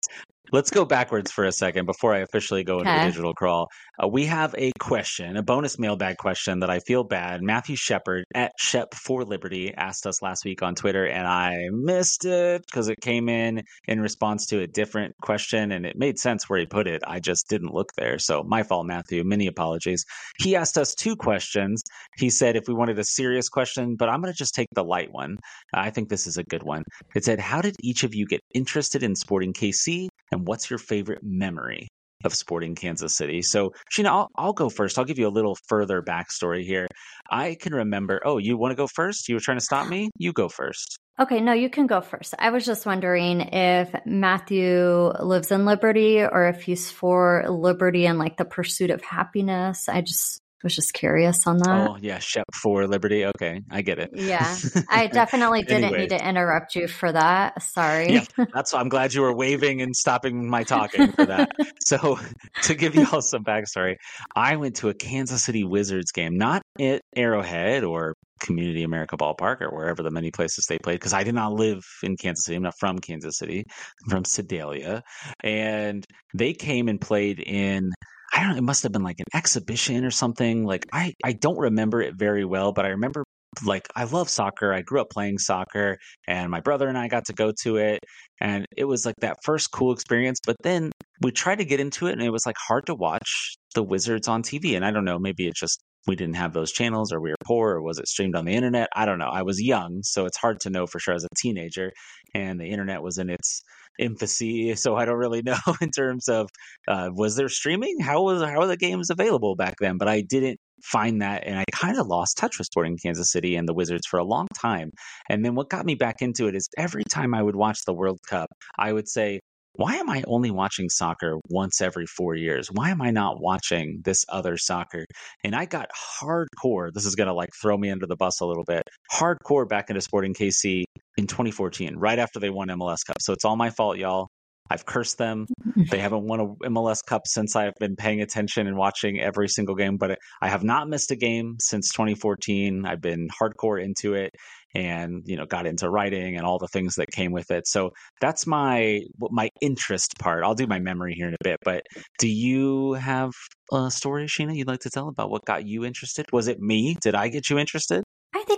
[0.51, 3.69] Let's go backwards for a second before I officially go into the digital crawl.
[4.03, 7.43] Uh, we have a question, a bonus mailbag question that I feel bad.
[7.43, 12.25] Matthew Shepard at Shep for Liberty asked us last week on Twitter, and I missed
[12.25, 16.49] it because it came in in response to a different question, and it made sense
[16.49, 17.03] where he put it.
[17.07, 18.19] I just didn't look there.
[18.19, 19.25] So, my fault, Matthew.
[19.25, 20.07] Many apologies.
[20.39, 21.83] He asked us two questions.
[22.17, 24.85] He said if we wanted a serious question, but I'm going to just take the
[24.85, 25.39] light one.
[25.75, 26.83] Uh, I think this is a good one.
[27.15, 30.09] It said, How did each of you get interested in sporting KC?
[30.33, 31.89] And what's your favorite memory
[32.25, 33.43] of sporting Kansas City?
[33.43, 34.99] So, Sheena, I'll, I'll go first.
[34.99, 36.87] I'll give you a little further backstory here.
[37.31, 38.21] I can remember.
[38.25, 39.29] Oh, you want to go first?
[39.29, 40.11] You were trying to stop me?
[40.19, 40.99] You go first.
[41.21, 42.35] Okay, no, you can go first.
[42.39, 48.21] I was just wondering if Matthew lives in Liberty or if he's for liberty and
[48.21, 49.89] like the pursuit of happiness.
[49.89, 51.89] I just was just curious on that.
[51.89, 53.25] Oh, yeah, Shep for Liberty.
[53.27, 54.11] Okay, I get it.
[54.13, 54.57] Yeah,
[54.89, 57.63] I definitely didn't need to interrupt you for that.
[57.63, 58.15] Sorry.
[58.15, 58.25] Yeah,
[58.55, 58.73] that's.
[58.73, 61.51] Why I'm glad you were waving and stopping my talking for that.
[61.85, 62.19] so,
[62.63, 63.97] to give you all some backstory,
[64.35, 69.61] I went to a Kansas City Wizards game, not at Arrowhead or Community America Ballpark
[69.61, 72.57] or wherever the many places they played, because I did not live in Kansas City.
[72.57, 73.65] I'm not from Kansas City.
[74.05, 75.03] I'm from Sedalia,
[75.43, 76.05] and
[76.35, 77.93] they came and played in
[78.33, 80.65] I don't it must have been like an exhibition or something.
[80.65, 83.25] Like I, I don't remember it very well, but I remember
[83.65, 84.73] like I love soccer.
[84.73, 88.01] I grew up playing soccer and my brother and I got to go to it
[88.41, 90.93] and it was like that first cool experience, but then
[91.23, 94.29] we tried to get into it and it was like hard to watch the Wizards
[94.29, 97.21] on TV and I don't know, maybe it just we didn't have those channels or
[97.21, 98.89] we were poor or was it streamed on the internet?
[98.95, 99.31] I don't know.
[99.31, 101.93] I was young, so it's hard to know for sure as a teenager
[102.35, 103.63] and the internet was in its
[103.99, 106.49] infancy, so I don't really know in terms of
[106.87, 108.01] uh, was there streaming?
[108.01, 109.99] How was how were the games available back then?
[109.99, 113.57] But I didn't find that, and I kind of lost touch with sporting Kansas City
[113.57, 114.91] and the Wizards for a long time.
[115.29, 117.95] And then what got me back into it is every time I would watch the
[117.95, 119.41] World Cup, I would say,
[119.79, 122.67] why am I only watching soccer once every four years?
[122.67, 125.05] Why am I not watching this other soccer?
[125.45, 125.89] And I got
[126.21, 126.93] hardcore.
[126.93, 128.83] This is going to like throw me under the bus a little bit.
[129.13, 130.83] Hardcore back into Sporting KC
[131.17, 133.19] in 2014, right after they won MLS Cup.
[133.21, 134.27] So it's all my fault, y'all.
[134.71, 135.47] I've cursed them.
[135.67, 135.83] Mm-hmm.
[135.91, 139.75] They haven't won a MLS Cup since I've been paying attention and watching every single
[139.75, 142.85] game, but I have not missed a game since 2014.
[142.87, 144.35] I've been hardcore into it
[144.75, 147.67] and, you know, got into writing and all the things that came with it.
[147.67, 147.91] So
[148.21, 150.45] that's my my interest part.
[150.45, 151.83] I'll do my memory here in a bit, but
[152.19, 153.31] do you have
[153.73, 156.27] a story, Sheena, you'd like to tell about what got you interested?
[156.33, 156.97] Was it me?
[157.01, 158.05] Did I get you interested?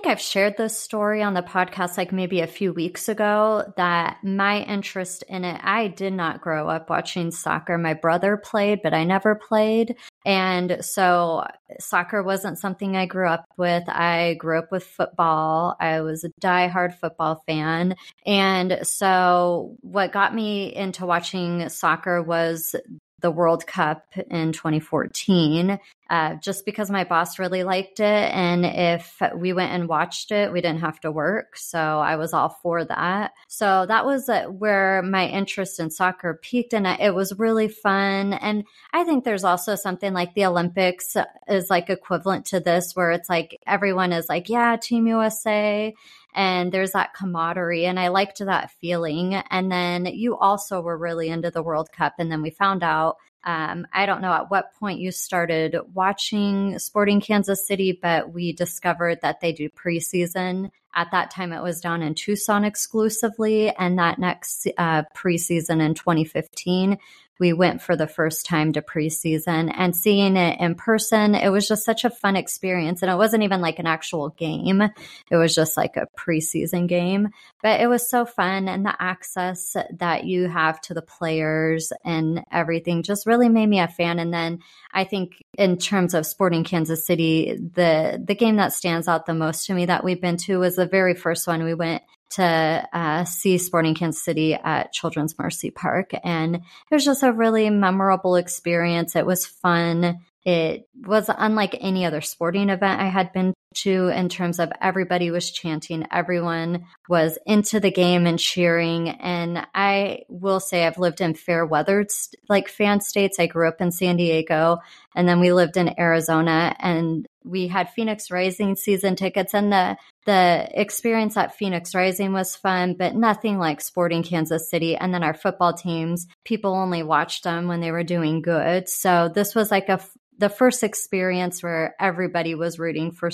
[0.00, 4.16] Think I've shared this story on the podcast like maybe a few weeks ago that
[4.24, 7.76] my interest in it, I did not grow up watching soccer.
[7.76, 9.96] My brother played, but I never played.
[10.24, 11.46] And so
[11.80, 13.86] soccer wasn't something I grew up with.
[13.90, 15.76] I grew up with football.
[15.78, 17.94] I was a diehard football fan.
[18.24, 22.74] And so what got me into watching soccer was
[23.20, 25.78] the World Cup in 2014,
[26.10, 28.04] uh, just because my boss really liked it.
[28.34, 31.56] And if we went and watched it, we didn't have to work.
[31.56, 33.30] So I was all for that.
[33.46, 36.74] So that was uh, where my interest in soccer peaked.
[36.74, 38.32] And it was really fun.
[38.32, 41.16] And I think there's also something like the Olympics
[41.46, 45.94] is like equivalent to this, where it's like everyone is like, yeah, Team USA
[46.32, 51.28] and there's that camaraderie and i liked that feeling and then you also were really
[51.28, 54.74] into the world cup and then we found out um, I don't know at what
[54.74, 60.70] point you started watching Sporting Kansas City, but we discovered that they do preseason.
[60.94, 63.70] At that time, it was down in Tucson exclusively.
[63.70, 66.98] And that next uh, preseason in 2015,
[67.40, 71.66] we went for the first time to preseason and seeing it in person, it was
[71.66, 73.02] just such a fun experience.
[73.02, 77.30] And it wasn't even like an actual game, it was just like a preseason game.
[77.62, 78.68] But it was so fun.
[78.68, 83.80] And the access that you have to the players and everything just really made me
[83.80, 84.18] a fan.
[84.18, 84.60] And then
[84.92, 89.34] I think in terms of sporting Kansas City, the the game that stands out the
[89.34, 92.88] most to me that we've been to was the very first one we went to
[92.92, 96.12] uh, see Sporting Kansas City at Children's Mercy Park.
[96.22, 99.16] And it was just a really memorable experience.
[99.16, 100.20] It was fun.
[100.44, 105.30] It was unlike any other sporting event I had been too, in terms of everybody
[105.30, 109.08] was chanting, everyone was into the game and cheering.
[109.08, 112.08] And I will say I've lived in fair weathered
[112.48, 113.38] like fan states.
[113.38, 114.78] I grew up in San Diego
[115.14, 119.96] and then we lived in Arizona and we had Phoenix Rising season tickets and the
[120.26, 124.94] the experience at Phoenix Rising was fun, but nothing like Sporting Kansas City.
[124.94, 128.88] And then our football teams, people only watched them when they were doing good.
[128.88, 130.00] So this was like a
[130.40, 133.30] the first experience where everybody was rooting for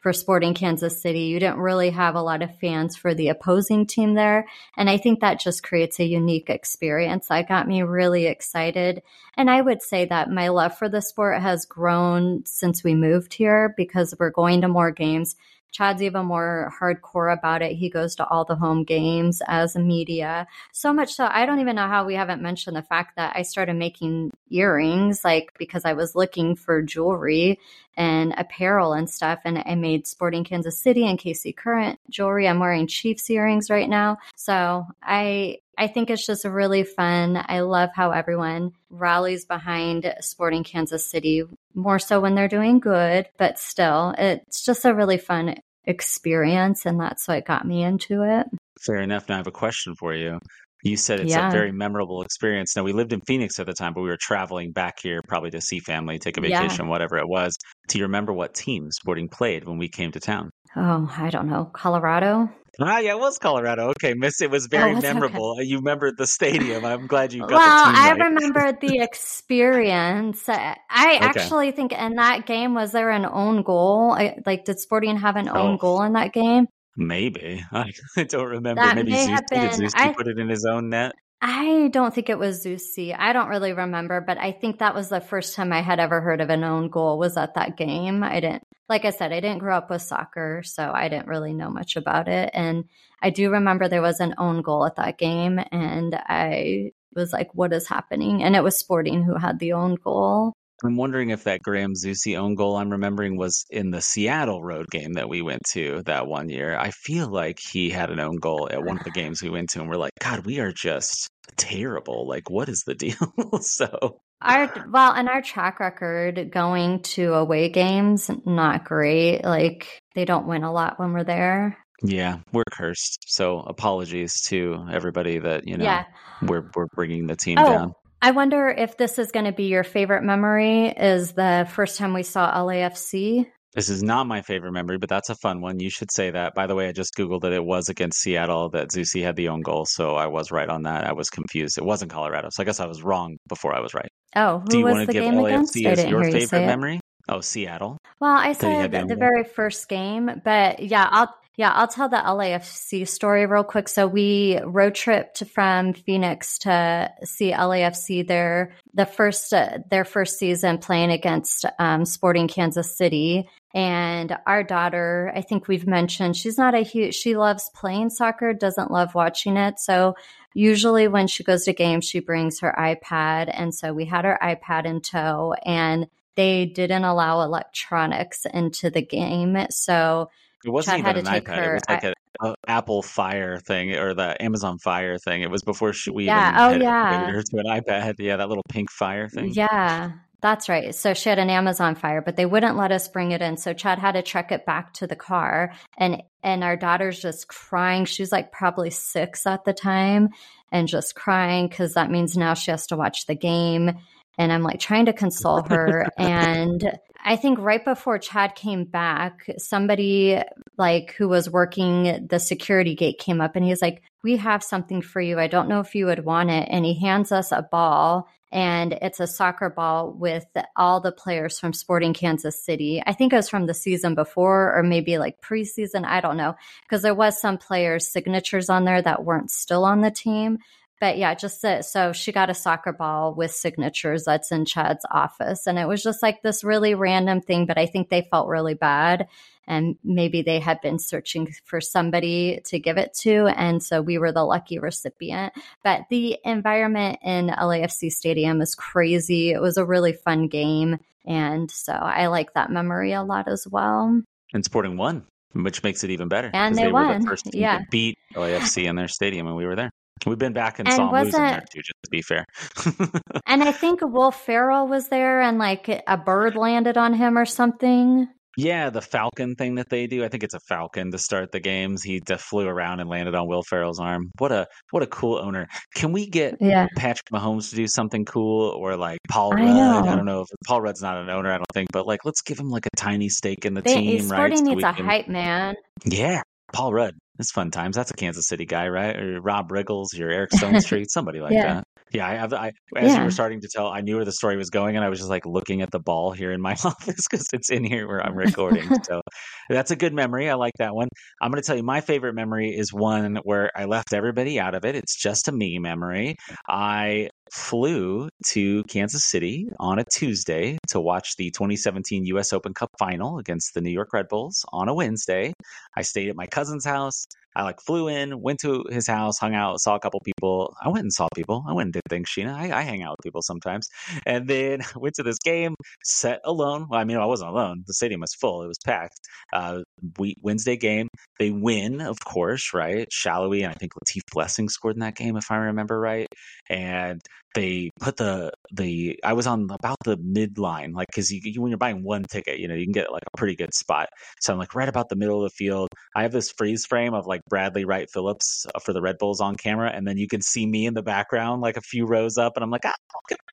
[0.00, 1.20] for Sporting Kansas City.
[1.20, 4.46] You didn't really have a lot of fans for the opposing team there.
[4.76, 7.28] And I think that just creates a unique experience.
[7.28, 9.02] That got me really excited.
[9.36, 13.34] And I would say that my love for the sport has grown since we moved
[13.34, 15.36] here because we're going to more games.
[15.70, 17.72] Chad's even more hardcore about it.
[17.72, 20.46] He goes to all the home games as a media.
[20.72, 23.42] So much so, I don't even know how we haven't mentioned the fact that I
[23.42, 27.58] started making earrings, like because I was looking for jewelry
[27.96, 29.40] and apparel and stuff.
[29.44, 32.48] And I made Sporting Kansas City and KC Current jewelry.
[32.48, 34.18] I'm wearing Chiefs earrings right now.
[34.36, 37.42] So I I think it's just really fun.
[37.48, 41.44] I love how everyone rallies behind Sporting Kansas City
[41.74, 46.84] more so when they're doing good, but still, it's just a really fun experience.
[46.84, 48.46] And that's what got me into it.
[48.80, 49.28] Fair enough.
[49.28, 50.38] Now I have a question for you.
[50.82, 51.48] You said it's yeah.
[51.48, 52.74] a very memorable experience.
[52.74, 55.50] Now we lived in Phoenix at the time, but we were traveling back here probably
[55.50, 56.90] to see family, take a vacation, yeah.
[56.90, 57.54] whatever it was.
[57.88, 60.50] Do you remember what team Sporting played when we came to town?
[60.76, 61.70] Oh, I don't know.
[61.72, 62.50] Colorado?
[62.80, 63.88] Ah, yeah, it was Colorado.
[63.90, 65.52] Okay, Miss, it was very oh, memorable.
[65.52, 65.64] Okay.
[65.64, 66.84] You remembered the stadium.
[66.84, 68.20] I'm glad you got well, the team I right.
[68.20, 70.48] remember the experience.
[70.48, 71.18] I okay.
[71.18, 74.16] actually think in that game was there an own goal?
[74.46, 75.54] Like, did Sporting have an oh.
[75.54, 76.66] own goal in that game?
[76.96, 77.92] Maybe I
[78.28, 78.82] don't remember.
[78.82, 81.12] That Maybe Zeus, did Zeus I, put it in his own net?
[81.42, 83.16] I don't think it was Zusi.
[83.18, 86.20] I don't really remember, but I think that was the first time I had ever
[86.20, 88.22] heard of an own goal was at that game.
[88.22, 91.54] I didn't, like I said, I didn't grow up with soccer, so I didn't really
[91.54, 92.50] know much about it.
[92.52, 92.84] And
[93.22, 97.54] I do remember there was an own goal at that game, and I was like,
[97.54, 98.42] what is happening?
[98.42, 100.52] And it was Sporting who had the own goal.
[100.84, 104.86] I'm wondering if that Graham Zusi own goal I'm remembering was in the Seattle road
[104.90, 106.76] game that we went to that one year.
[106.76, 109.70] I feel like he had an own goal at one of the games we went
[109.70, 112.26] to, and we're like, God, we are just terrible.
[112.26, 113.16] Like, what is the deal?
[113.60, 119.44] so our well, and our track record going to away games not great.
[119.44, 121.76] Like they don't win a lot when we're there.
[122.02, 123.24] Yeah, we're cursed.
[123.26, 126.04] So apologies to everybody that you know yeah.
[126.42, 127.92] we're we're bringing the team oh, down.
[128.22, 130.88] I wonder if this is going to be your favorite memory.
[130.88, 133.46] Is the first time we saw LAFC?
[133.72, 135.78] This is not my favorite memory, but that's a fun one.
[135.78, 136.54] You should say that.
[136.54, 139.48] By the way, I just googled that it was against Seattle that Zusi had the
[139.48, 141.06] own goal, so I was right on that.
[141.06, 141.78] I was confused.
[141.78, 144.10] It wasn't Colorado, so I guess I was wrong before I was right.
[144.34, 147.00] Oh, who Do you was want to give LAFC as your favorite memory?
[147.28, 147.96] Oh, Seattle.
[148.20, 152.16] Well, I said the, the very first game, but yeah, I'll yeah, I'll tell the
[152.16, 153.86] LAFC story real quick.
[153.86, 160.38] So we road tripped from Phoenix to see LAFC their the first uh, their first
[160.38, 163.46] season playing against um, Sporting Kansas City.
[163.74, 167.14] And our daughter, I think we've mentioned, she's not a huge.
[167.14, 169.78] She loves playing soccer, doesn't love watching it.
[169.78, 170.14] So
[170.54, 174.38] usually when she goes to games, she brings her iPad, and so we had her
[174.42, 180.30] iPad in tow, and they didn't allow electronics into the game, so
[180.64, 181.56] it wasn't Chad even an iPad.
[181.56, 185.42] Her, it was like an Apple Fire thing or the Amazon Fire thing.
[185.42, 186.50] It was before she, we yeah.
[186.50, 187.30] even oh, had yeah.
[187.30, 188.16] her to an iPad.
[188.18, 189.52] Yeah, that little pink Fire thing.
[189.52, 190.94] Yeah, that's right.
[190.94, 193.56] So she had an Amazon Fire, but they wouldn't let us bring it in.
[193.56, 197.48] So Chad had to truck it back to the car, and and our daughter's just
[197.48, 198.04] crying.
[198.04, 200.30] She's like probably six at the time,
[200.72, 203.92] and just crying because that means now she has to watch the game.
[204.40, 209.44] And I'm like trying to console her, and I think right before Chad came back,
[209.58, 210.40] somebody
[210.78, 215.02] like who was working the security gate came up and he's like, We have something
[215.02, 215.38] for you.
[215.38, 216.68] I don't know if you would want it.
[216.70, 221.60] And he hands us a ball and it's a soccer ball with all the players
[221.60, 223.02] from Sporting Kansas City.
[223.06, 226.04] I think it was from the season before or maybe like preseason.
[226.04, 226.56] I don't know.
[226.82, 230.58] Because there was some players' signatures on there that weren't still on the team
[231.00, 235.66] but yeah, just so she got a soccer ball with signatures that's in Chad's office.
[235.66, 238.74] And it was just like this really random thing, but I think they felt really
[238.74, 239.26] bad.
[239.66, 243.46] And maybe they had been searching for somebody to give it to.
[243.46, 245.54] And so we were the lucky recipient.
[245.82, 249.52] But the environment in LAFC Stadium is crazy.
[249.52, 250.98] It was a really fun game.
[251.24, 254.20] And so I like that memory a lot as well.
[254.52, 256.50] And Sporting won, which makes it even better.
[256.52, 257.08] And they, they won.
[257.08, 257.78] Were the first team yeah.
[257.78, 259.90] to beat LAFC in their stadium, and we were there.
[260.26, 262.44] We've been back and, and saw him losing there too, just to be fair.
[263.46, 267.46] and I think Will Ferrell was there and like a bird landed on him or
[267.46, 268.28] something.
[268.56, 270.24] Yeah, the Falcon thing that they do.
[270.24, 272.02] I think it's a Falcon to start the games.
[272.02, 274.32] He flew around and landed on Will Ferrell's arm.
[274.38, 275.66] What a what a cool owner.
[275.94, 276.86] Can we get Yeah.
[276.96, 280.08] Patrick Mahomes to do something cool or like Paul I Rudd?
[280.08, 282.42] I don't know if Paul Rudd's not an owner, I don't think, but like let's
[282.42, 284.38] give him like a tiny stake in the They, team, right?
[284.38, 285.76] Sporting So needs a can hype man.
[286.04, 286.42] Yeah,
[286.72, 287.14] Paul Rudd.
[287.40, 287.96] It's fun times.
[287.96, 289.16] That's a Kansas City guy, right?
[289.16, 291.74] Or Rob Riggles, or Eric Stone Street, somebody like Yeah.
[291.74, 291.84] that.
[292.12, 292.52] Yeah, I have.
[292.52, 295.04] I as you were starting to tell, I knew where the story was going, and
[295.04, 297.84] I was just like looking at the ball here in my office because it's in
[297.84, 298.88] here where I'm recording.
[299.04, 299.20] So
[299.68, 300.50] that's a good memory.
[300.50, 301.08] I like that one.
[301.40, 304.74] I'm going to tell you my favorite memory is one where I left everybody out
[304.74, 304.94] of it.
[304.96, 306.34] It's just a me memory.
[306.68, 312.52] I flew to Kansas City on a Tuesday to watch the 2017 U.S.
[312.52, 315.52] Open Cup final against the New York Red Bulls on a Wednesday.
[315.96, 317.26] I stayed at my cousin's house.
[317.56, 320.74] I like flew in, went to his house, hung out, saw a couple people.
[320.82, 321.64] I went and saw people.
[321.68, 322.54] I went and did things, Sheena.
[322.54, 323.88] I, I hang out with people sometimes.
[324.26, 325.74] And then went to this game,
[326.04, 326.86] set alone.
[326.88, 327.84] Well, I mean, I wasn't alone.
[327.86, 328.62] The stadium was full.
[328.62, 329.18] It was packed.
[329.52, 329.80] Uh,
[330.18, 331.08] we, Wednesday game.
[331.38, 333.08] They win, of course, right?
[333.10, 336.28] Sallói and I think Latif Blessing scored in that game, if I remember right.
[336.68, 337.20] And
[337.54, 341.70] they put the the I was on about the midline, like because you, you when
[341.70, 344.08] you're buying one ticket, you know you can get like a pretty good spot.
[344.40, 345.88] So I'm like right about the middle of the field.
[346.14, 349.40] I have this freeze frame of like Bradley Wright Phillips uh, for the Red Bulls
[349.40, 352.38] on camera, and then you can see me in the background, like a few rows
[352.38, 352.94] up, and I'm like, ah,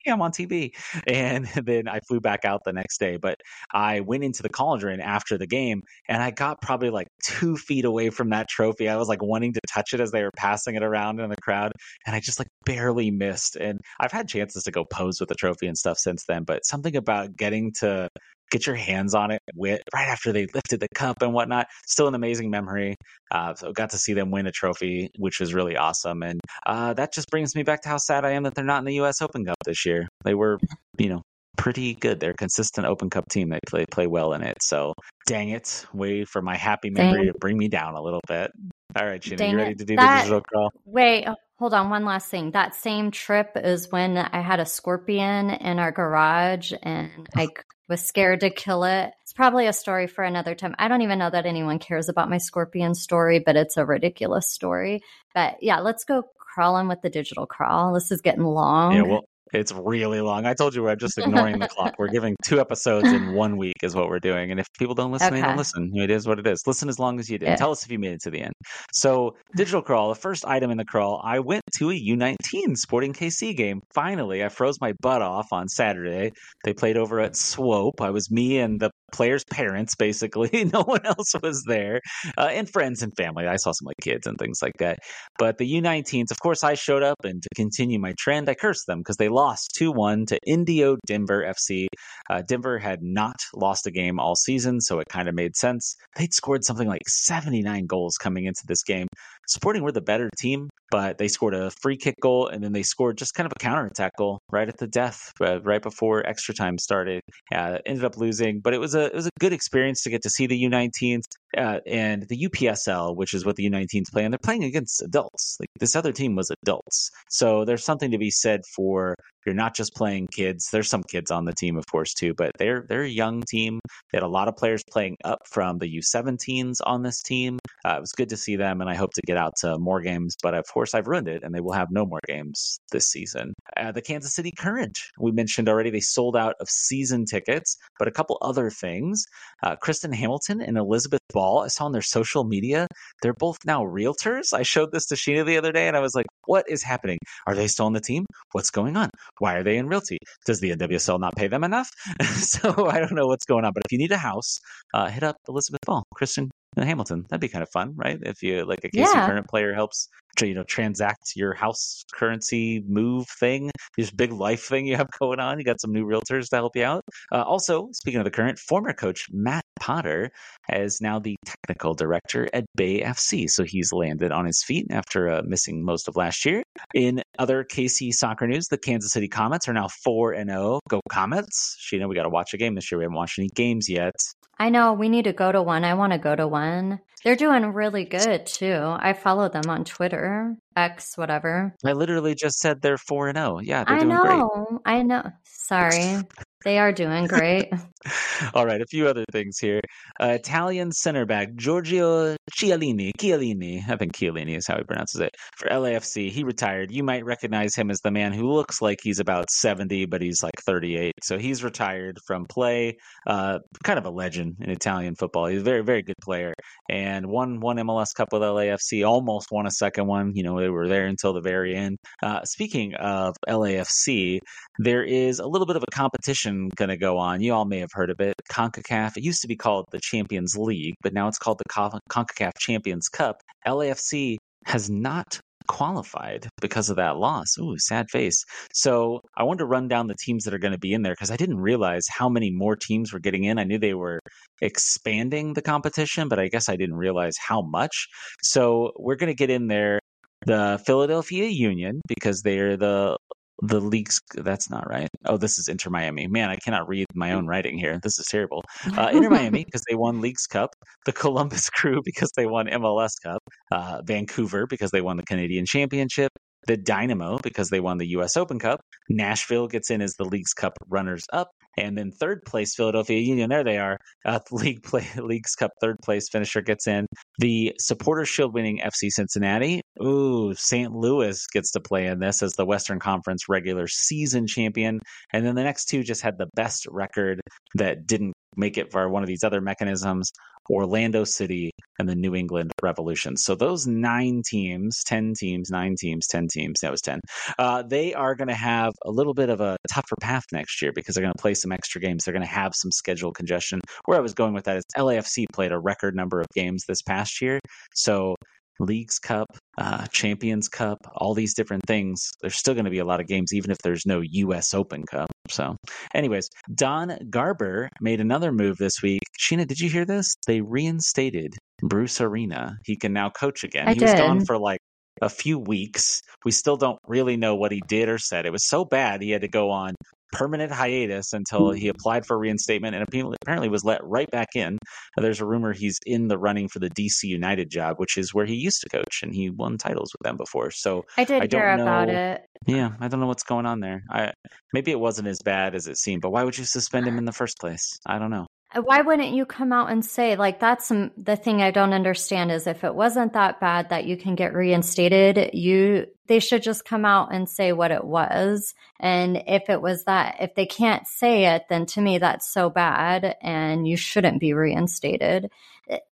[0.07, 0.72] me, I'm on TV.
[1.07, 3.39] And then I flew back out the next day, but
[3.72, 7.85] I went into the cauldron after the game, and I got probably like two feet
[7.85, 8.89] away from that trophy.
[8.89, 11.35] I was like wanting to touch it as they were passing it around in the
[11.41, 11.72] crowd,
[12.05, 13.55] and I just like barely missed.
[13.55, 16.65] And I've had chances to go pose with the trophy and stuff since then, but
[16.65, 18.09] something about getting to
[18.52, 21.68] get your hands on it with, right after they lifted the cup and whatnot.
[21.86, 22.95] Still an amazing memory.
[23.32, 26.24] Uh, so got to see them win a trophy, which was really awesome.
[26.24, 28.80] And uh, that just brings me back to how sad I am that they're not
[28.80, 29.22] in the U.S.
[29.22, 30.07] Open Cup this year.
[30.24, 30.57] They were,
[30.98, 31.22] you know,
[31.57, 32.19] pretty good.
[32.19, 33.49] They're a consistent Open Cup team.
[33.49, 34.57] They play play well in it.
[34.61, 34.94] So
[35.26, 37.34] dang it, wait for my happy memory Dang.
[37.34, 38.52] to bring me down a little bit.
[38.95, 39.80] All right, Dang you ready it.
[39.80, 40.72] to do That- the digital crawl?
[40.86, 41.90] Wait, oh, hold on.
[41.90, 42.52] One last thing.
[42.52, 47.48] That same trip is when I had a scorpion in our garage and I
[47.88, 49.11] was scared to kill it.
[49.22, 50.76] It's probably a story for another time.
[50.77, 54.51] I don't even know that anyone cares about my scorpion story, but it's a ridiculous
[54.51, 55.01] story.
[55.34, 57.93] But yeah, let's go crawling with the digital crawl.
[57.93, 58.95] This is getting long.
[58.95, 60.45] Yeah, well, it's really long.
[60.45, 61.95] I told you we're just ignoring the clock.
[61.98, 64.52] We're giving two episodes in one week is what we're doing.
[64.52, 65.91] And if people don't listen, they don't listen.
[65.95, 66.61] It is what it is.
[66.65, 67.48] Listen as long as you did.
[67.48, 67.56] Yeah.
[67.56, 68.53] Tell us if you made it to the end.
[68.94, 73.14] So, digital crawl, the first item in the crawl, I went to a U19 Sporting
[73.14, 73.82] KC game.
[73.94, 76.32] Finally, I froze my butt off on Saturday.
[76.64, 78.02] They played over at Swope.
[78.02, 80.65] I was me and the players' parents, basically.
[80.73, 82.01] no one else was there.
[82.38, 83.47] Uh, and friends and family.
[83.47, 84.99] I saw some like kids and things like that.
[85.38, 88.88] But the U19s, of course, I showed up, and to continue my trend, I cursed
[88.88, 91.88] them because they lost 2 1 to Indio Denver FC.
[92.29, 95.95] Uh, Denver had not lost a game all season, so it kind of made sense.
[96.15, 99.07] They'd scored something like 79 goals coming into this game.
[99.47, 102.84] Sporting were the better team, but they scored a free kick goal and then they
[102.84, 106.53] scored just kind of a counterattack goal right at the death, uh, right before extra
[106.53, 107.22] time started.
[107.53, 110.22] Uh, ended up losing, but it was a it was a good experience to get
[110.22, 111.23] to see the U19s
[111.57, 115.57] uh, and the UPSL, which is what the U19s play, and they're playing against adults.
[115.59, 119.15] Like this other team was adults, so there's something to be said for
[119.48, 120.69] you're not just playing kids.
[120.72, 123.80] There's some kids on the team, of course, too, but they're they're a young team.
[124.11, 127.57] They had a lot of players playing up from the U17s on this team.
[127.86, 130.02] Uh, it was good to see them, and I hope to get out to more
[130.02, 130.36] games.
[130.44, 133.53] But of course, I've ruined it, and they will have no more games this season.
[133.78, 138.10] Uh, the Kansas City Current, we mentioned already, they sold out of season tickets, but
[138.10, 139.24] a couple other things.
[139.64, 142.86] Uh, Kristen Hamilton and Elizabeth Ball, I saw on their social media,
[143.22, 144.52] they're both now realtors.
[144.52, 147.19] I showed this to Sheena the other day, and I was like, what is happening?
[147.45, 148.26] Are they still on the team?
[148.52, 149.10] What's going on?
[149.39, 150.18] Why are they in realty?
[150.45, 151.89] Does the NWSL not pay them enough?
[152.35, 153.72] so I don't know what's going on.
[153.73, 154.59] But if you need a house,
[154.93, 157.26] uh, hit up Elizabeth Ball, Kristen Hamilton.
[157.30, 158.19] That'd be kind of fun, right?
[158.22, 159.26] If you like a KC Yeah.
[159.26, 160.07] current player helps
[160.45, 165.39] you know transact your house currency move thing, this big life thing you have going
[165.39, 165.57] on.
[165.57, 167.03] You got some new realtors to help you out.
[167.31, 170.31] Uh, also, speaking of the current, former coach Matt Potter
[170.73, 173.49] is now the technical director at Bay FC.
[173.49, 176.64] So he's landed on his feet after uh, missing most of last year.
[176.93, 180.80] In other KC soccer news, the Kansas City Comets are now 4 and 0.
[180.89, 181.77] Go Comets.
[181.80, 182.99] Sheena, we got to watch a game this year.
[182.99, 184.15] We haven't watched any games yet.
[184.59, 185.84] I know we need to go to one.
[185.84, 186.99] I want to go to one.
[187.23, 188.80] They're doing really good too.
[188.81, 191.73] I follow them on Twitter, X, whatever.
[191.85, 193.56] I literally just said they're four and zero.
[193.57, 193.60] Oh.
[193.60, 194.65] Yeah, they're I doing know.
[194.69, 194.80] great.
[194.85, 195.23] I know.
[195.44, 196.19] Sorry.
[196.63, 197.71] They are doing great.
[198.53, 199.81] All right, a few other things here.
[200.19, 205.31] Uh, Italian center back Giorgio Chiellini, Chiellini, I think Chiellini is how he pronounces it,
[205.55, 206.31] for LAFC.
[206.31, 206.91] He retired.
[206.91, 210.41] You might recognize him as the man who looks like he's about 70, but he's
[210.41, 211.13] like 38.
[211.23, 212.97] So he's retired from play.
[213.25, 215.47] Uh, kind of a legend in Italian football.
[215.47, 216.53] He's a very, very good player
[216.89, 220.31] and won one MLS Cup with LAFC, almost won a second one.
[220.34, 221.97] You know, they were there until the very end.
[222.23, 224.39] Uh, speaking of LAFC,
[224.79, 227.41] there is a little bit of a competition going to go on.
[227.41, 228.36] You all may have heard of it.
[228.52, 229.18] CONCACAF.
[229.18, 233.10] It used to be called the Champions League, but now it's called the CONCACAF Champions
[233.10, 233.41] Cup.
[233.65, 237.57] LAFC has not qualified because of that loss.
[237.60, 238.44] Ooh, sad face.
[238.74, 241.14] So I wanted to run down the teams that are going to be in there
[241.14, 243.60] because I didn't realize how many more teams were getting in.
[243.60, 244.19] I knew they were
[244.61, 248.07] expanding the competition, but I guess I didn't realize how much.
[248.41, 249.99] So we're going to get in there
[250.45, 253.18] the Philadelphia Union because they're the
[253.61, 255.09] the league's that's not right.
[255.25, 256.27] Oh, this is Inter Miami.
[256.27, 257.99] Man, I cannot read my own writing here.
[258.01, 258.63] This is terrible.
[258.95, 260.75] Uh, Inter Miami because they won Leagues Cup.
[261.05, 263.41] The Columbus Crew because they won MLS Cup.
[263.71, 266.31] Uh, Vancouver because they won the Canadian Championship
[266.67, 268.38] the Dynamo because they won the U.S.
[268.38, 268.81] Open Cup.
[269.09, 273.49] Nashville gets in as the League's Cup runners up, and then third place Philadelphia Union.
[273.49, 273.97] There they are.
[274.25, 277.05] Uh, League play League's Cup third place finisher gets in.
[277.39, 279.81] The Supporter Shield winning FC Cincinnati.
[280.01, 280.91] Ooh, St.
[280.91, 284.99] Louis gets to play in this as the Western Conference regular season champion,
[285.33, 287.39] and then the next two just had the best record
[287.75, 290.31] that didn't make it for one of these other mechanisms.
[290.69, 293.38] Orlando City, and the New England Revolution.
[293.38, 297.19] So those nine teams, 10 teams, nine teams, 10 teams, that was 10,
[297.57, 300.91] uh, they are going to have a little bit of a tougher path next year
[300.93, 302.23] because they're going to play some extra games.
[302.23, 303.79] They're going to have some schedule congestion.
[304.05, 307.01] Where I was going with that is LAFC played a record number of games this
[307.01, 307.59] past year.
[307.93, 308.35] So
[308.79, 309.47] Leagues Cup,
[309.77, 312.29] uh, Champions Cup, all these different things.
[312.41, 314.73] There's still going to be a lot of games, even if there's no U.S.
[314.73, 315.27] Open Cup.
[315.49, 315.76] So,
[316.14, 319.22] anyways, Don Garber made another move this week.
[319.40, 320.36] Sheena, did you hear this?
[320.45, 322.78] They reinstated Bruce Arena.
[322.86, 323.88] He can now coach again.
[323.88, 324.06] I he did.
[324.06, 324.80] was gone for like
[325.22, 326.22] a few weeks.
[326.45, 328.45] We still don't really know what he did or said.
[328.45, 329.95] It was so bad he had to go on
[330.31, 331.77] permanent hiatus until mm-hmm.
[331.77, 334.77] he applied for reinstatement and apparently was let right back in.
[335.17, 338.45] There's a rumor he's in the running for the DC United job, which is where
[338.45, 340.71] he used to coach and he won titles with them before.
[340.71, 342.41] So I did I don't hear know- about it.
[342.65, 344.03] yeah, I don't know what's going on there.
[344.09, 344.31] I
[344.73, 347.25] maybe it wasn't as bad as it seemed, but why would you suspend him in
[347.25, 347.97] the first place?
[348.05, 348.47] I don't know.
[348.73, 351.94] Uh, Why wouldn't you come out and say like that's some, the thing I don't
[351.94, 356.61] understand is if it wasn't that bad that you can get reinstated, you they should
[356.61, 358.73] just come out and say what it was.
[358.99, 362.69] And if it was that if they can't say it, then to me that's so
[362.69, 365.49] bad and you shouldn't be reinstated.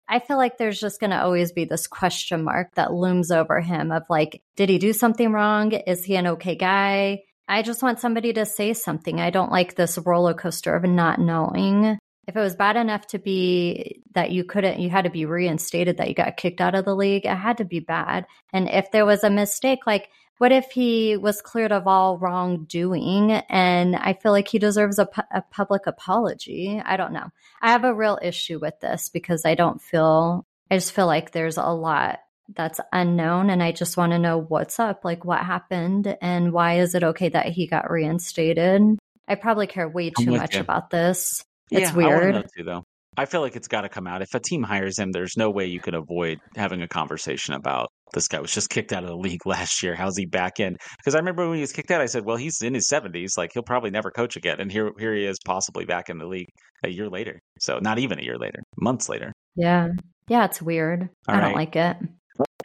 [0.08, 3.60] I feel like there's just going to always be this question mark that looms over
[3.60, 5.70] him of like, did he do something wrong?
[5.70, 7.22] Is he an okay guy?
[7.46, 9.20] I just want somebody to say something.
[9.20, 11.96] I don't like this roller coaster of not knowing.
[12.28, 15.96] If it was bad enough to be that you couldn't, you had to be reinstated,
[15.96, 18.26] that you got kicked out of the league, it had to be bad.
[18.52, 20.10] And if there was a mistake, like
[20.40, 23.30] what if he was cleared of all wrongdoing?
[23.30, 26.80] And I feel like he deserves a, pu- a public apology.
[26.82, 27.28] I don't know.
[27.60, 31.32] I have a real issue with this because I don't feel, I just feel like
[31.32, 33.50] there's a lot that's unknown.
[33.50, 37.04] And I just want to know what's up, like what happened and why is it
[37.04, 38.98] okay that he got reinstated?
[39.28, 40.62] I probably care way too much you.
[40.62, 41.44] about this.
[41.70, 42.34] It's yeah, I weird.
[42.34, 42.84] know too, though.
[43.16, 44.22] I feel like it's got to come out.
[44.22, 47.88] If a team hires him, there's no way you can avoid having a conversation about
[48.14, 49.94] this guy was just kicked out of the league last year.
[49.94, 50.76] How's he back in?
[50.98, 53.36] Because I remember when he was kicked out, I said, "Well, he's in his 70s.
[53.36, 56.26] Like he'll probably never coach again." And here, here he is, possibly back in the
[56.26, 56.48] league
[56.84, 57.40] a year later.
[57.58, 59.32] So not even a year later, months later.
[59.56, 59.88] Yeah.
[60.28, 61.08] Yeah, it's weird.
[61.28, 61.96] All I don't like it.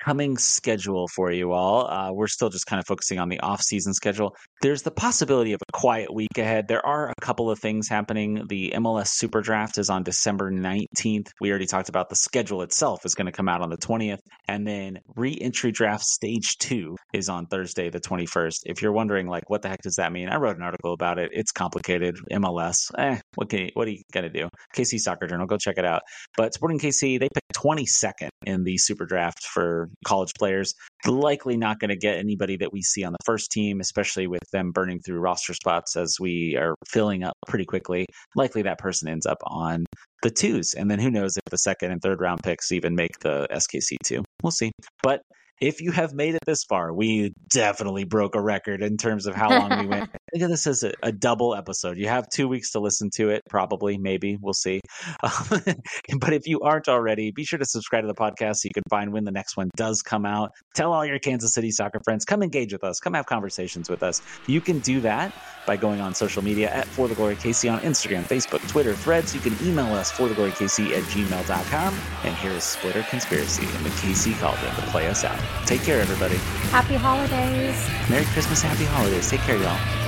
[0.06, 1.90] Coming schedule for you all.
[1.90, 4.36] Uh, we're still just kind of focusing on the off-season schedule.
[4.62, 6.68] There's the possibility of a quiet week ahead.
[6.68, 8.44] There are a couple of things happening.
[8.48, 11.30] The MLS Super Draft is on December 19th.
[11.42, 14.20] We already talked about the schedule itself is going to come out on the 20th,
[14.48, 18.60] and then re-entry draft stage two is on Thursday, the 21st.
[18.66, 20.30] If you're wondering, like, what the heck does that mean?
[20.30, 21.32] I wrote an article about it.
[21.34, 22.16] It's complicated.
[22.32, 24.50] MLS, eh, what can you, what are you gonna do?
[24.76, 26.04] KC Soccer Journal, go check it out.
[26.38, 30.74] But Sporting KC, they picked 22nd in the Super Draft for college players.
[31.06, 34.44] Likely not going to get anybody that we see on the first team, especially with
[34.52, 38.06] them burning through roster spots as we are filling up pretty quickly.
[38.36, 39.86] Likely that person ends up on
[40.24, 40.74] the twos.
[40.74, 43.98] And then who knows if the second and third round picks even make the SKC
[44.04, 44.24] two.
[44.42, 44.72] We'll see.
[45.04, 45.22] But
[45.62, 49.36] if you have made it this far, we definitely broke a record in terms of
[49.36, 50.10] how long we went.
[50.36, 51.98] think of this as a, a, double episode.
[51.98, 54.38] You have two weeks to listen to it, probably, maybe.
[54.42, 54.82] We'll see.
[55.24, 55.62] Um,
[56.20, 58.84] but if you aren't already, be sure to subscribe to the podcast so you can
[58.90, 60.52] find when the next one does come out.
[60.74, 64.04] Tell all your Kansas City soccer friends, come engage with us, come have conversations with
[64.04, 64.22] us.
[64.48, 65.34] You can do that
[65.66, 69.34] by going on social media at For the Glory KC on Instagram, Facebook, Twitter, Threads.
[69.34, 71.98] You can email us for the glory KC at gmail.com.
[72.24, 75.45] And here is Splitter Conspiracy and the KC Cauldron to play us out.
[75.66, 76.38] Take care, everybody.
[76.70, 77.76] Happy holidays.
[78.10, 79.30] Merry Christmas, happy holidays.
[79.30, 80.05] Take care, y'all.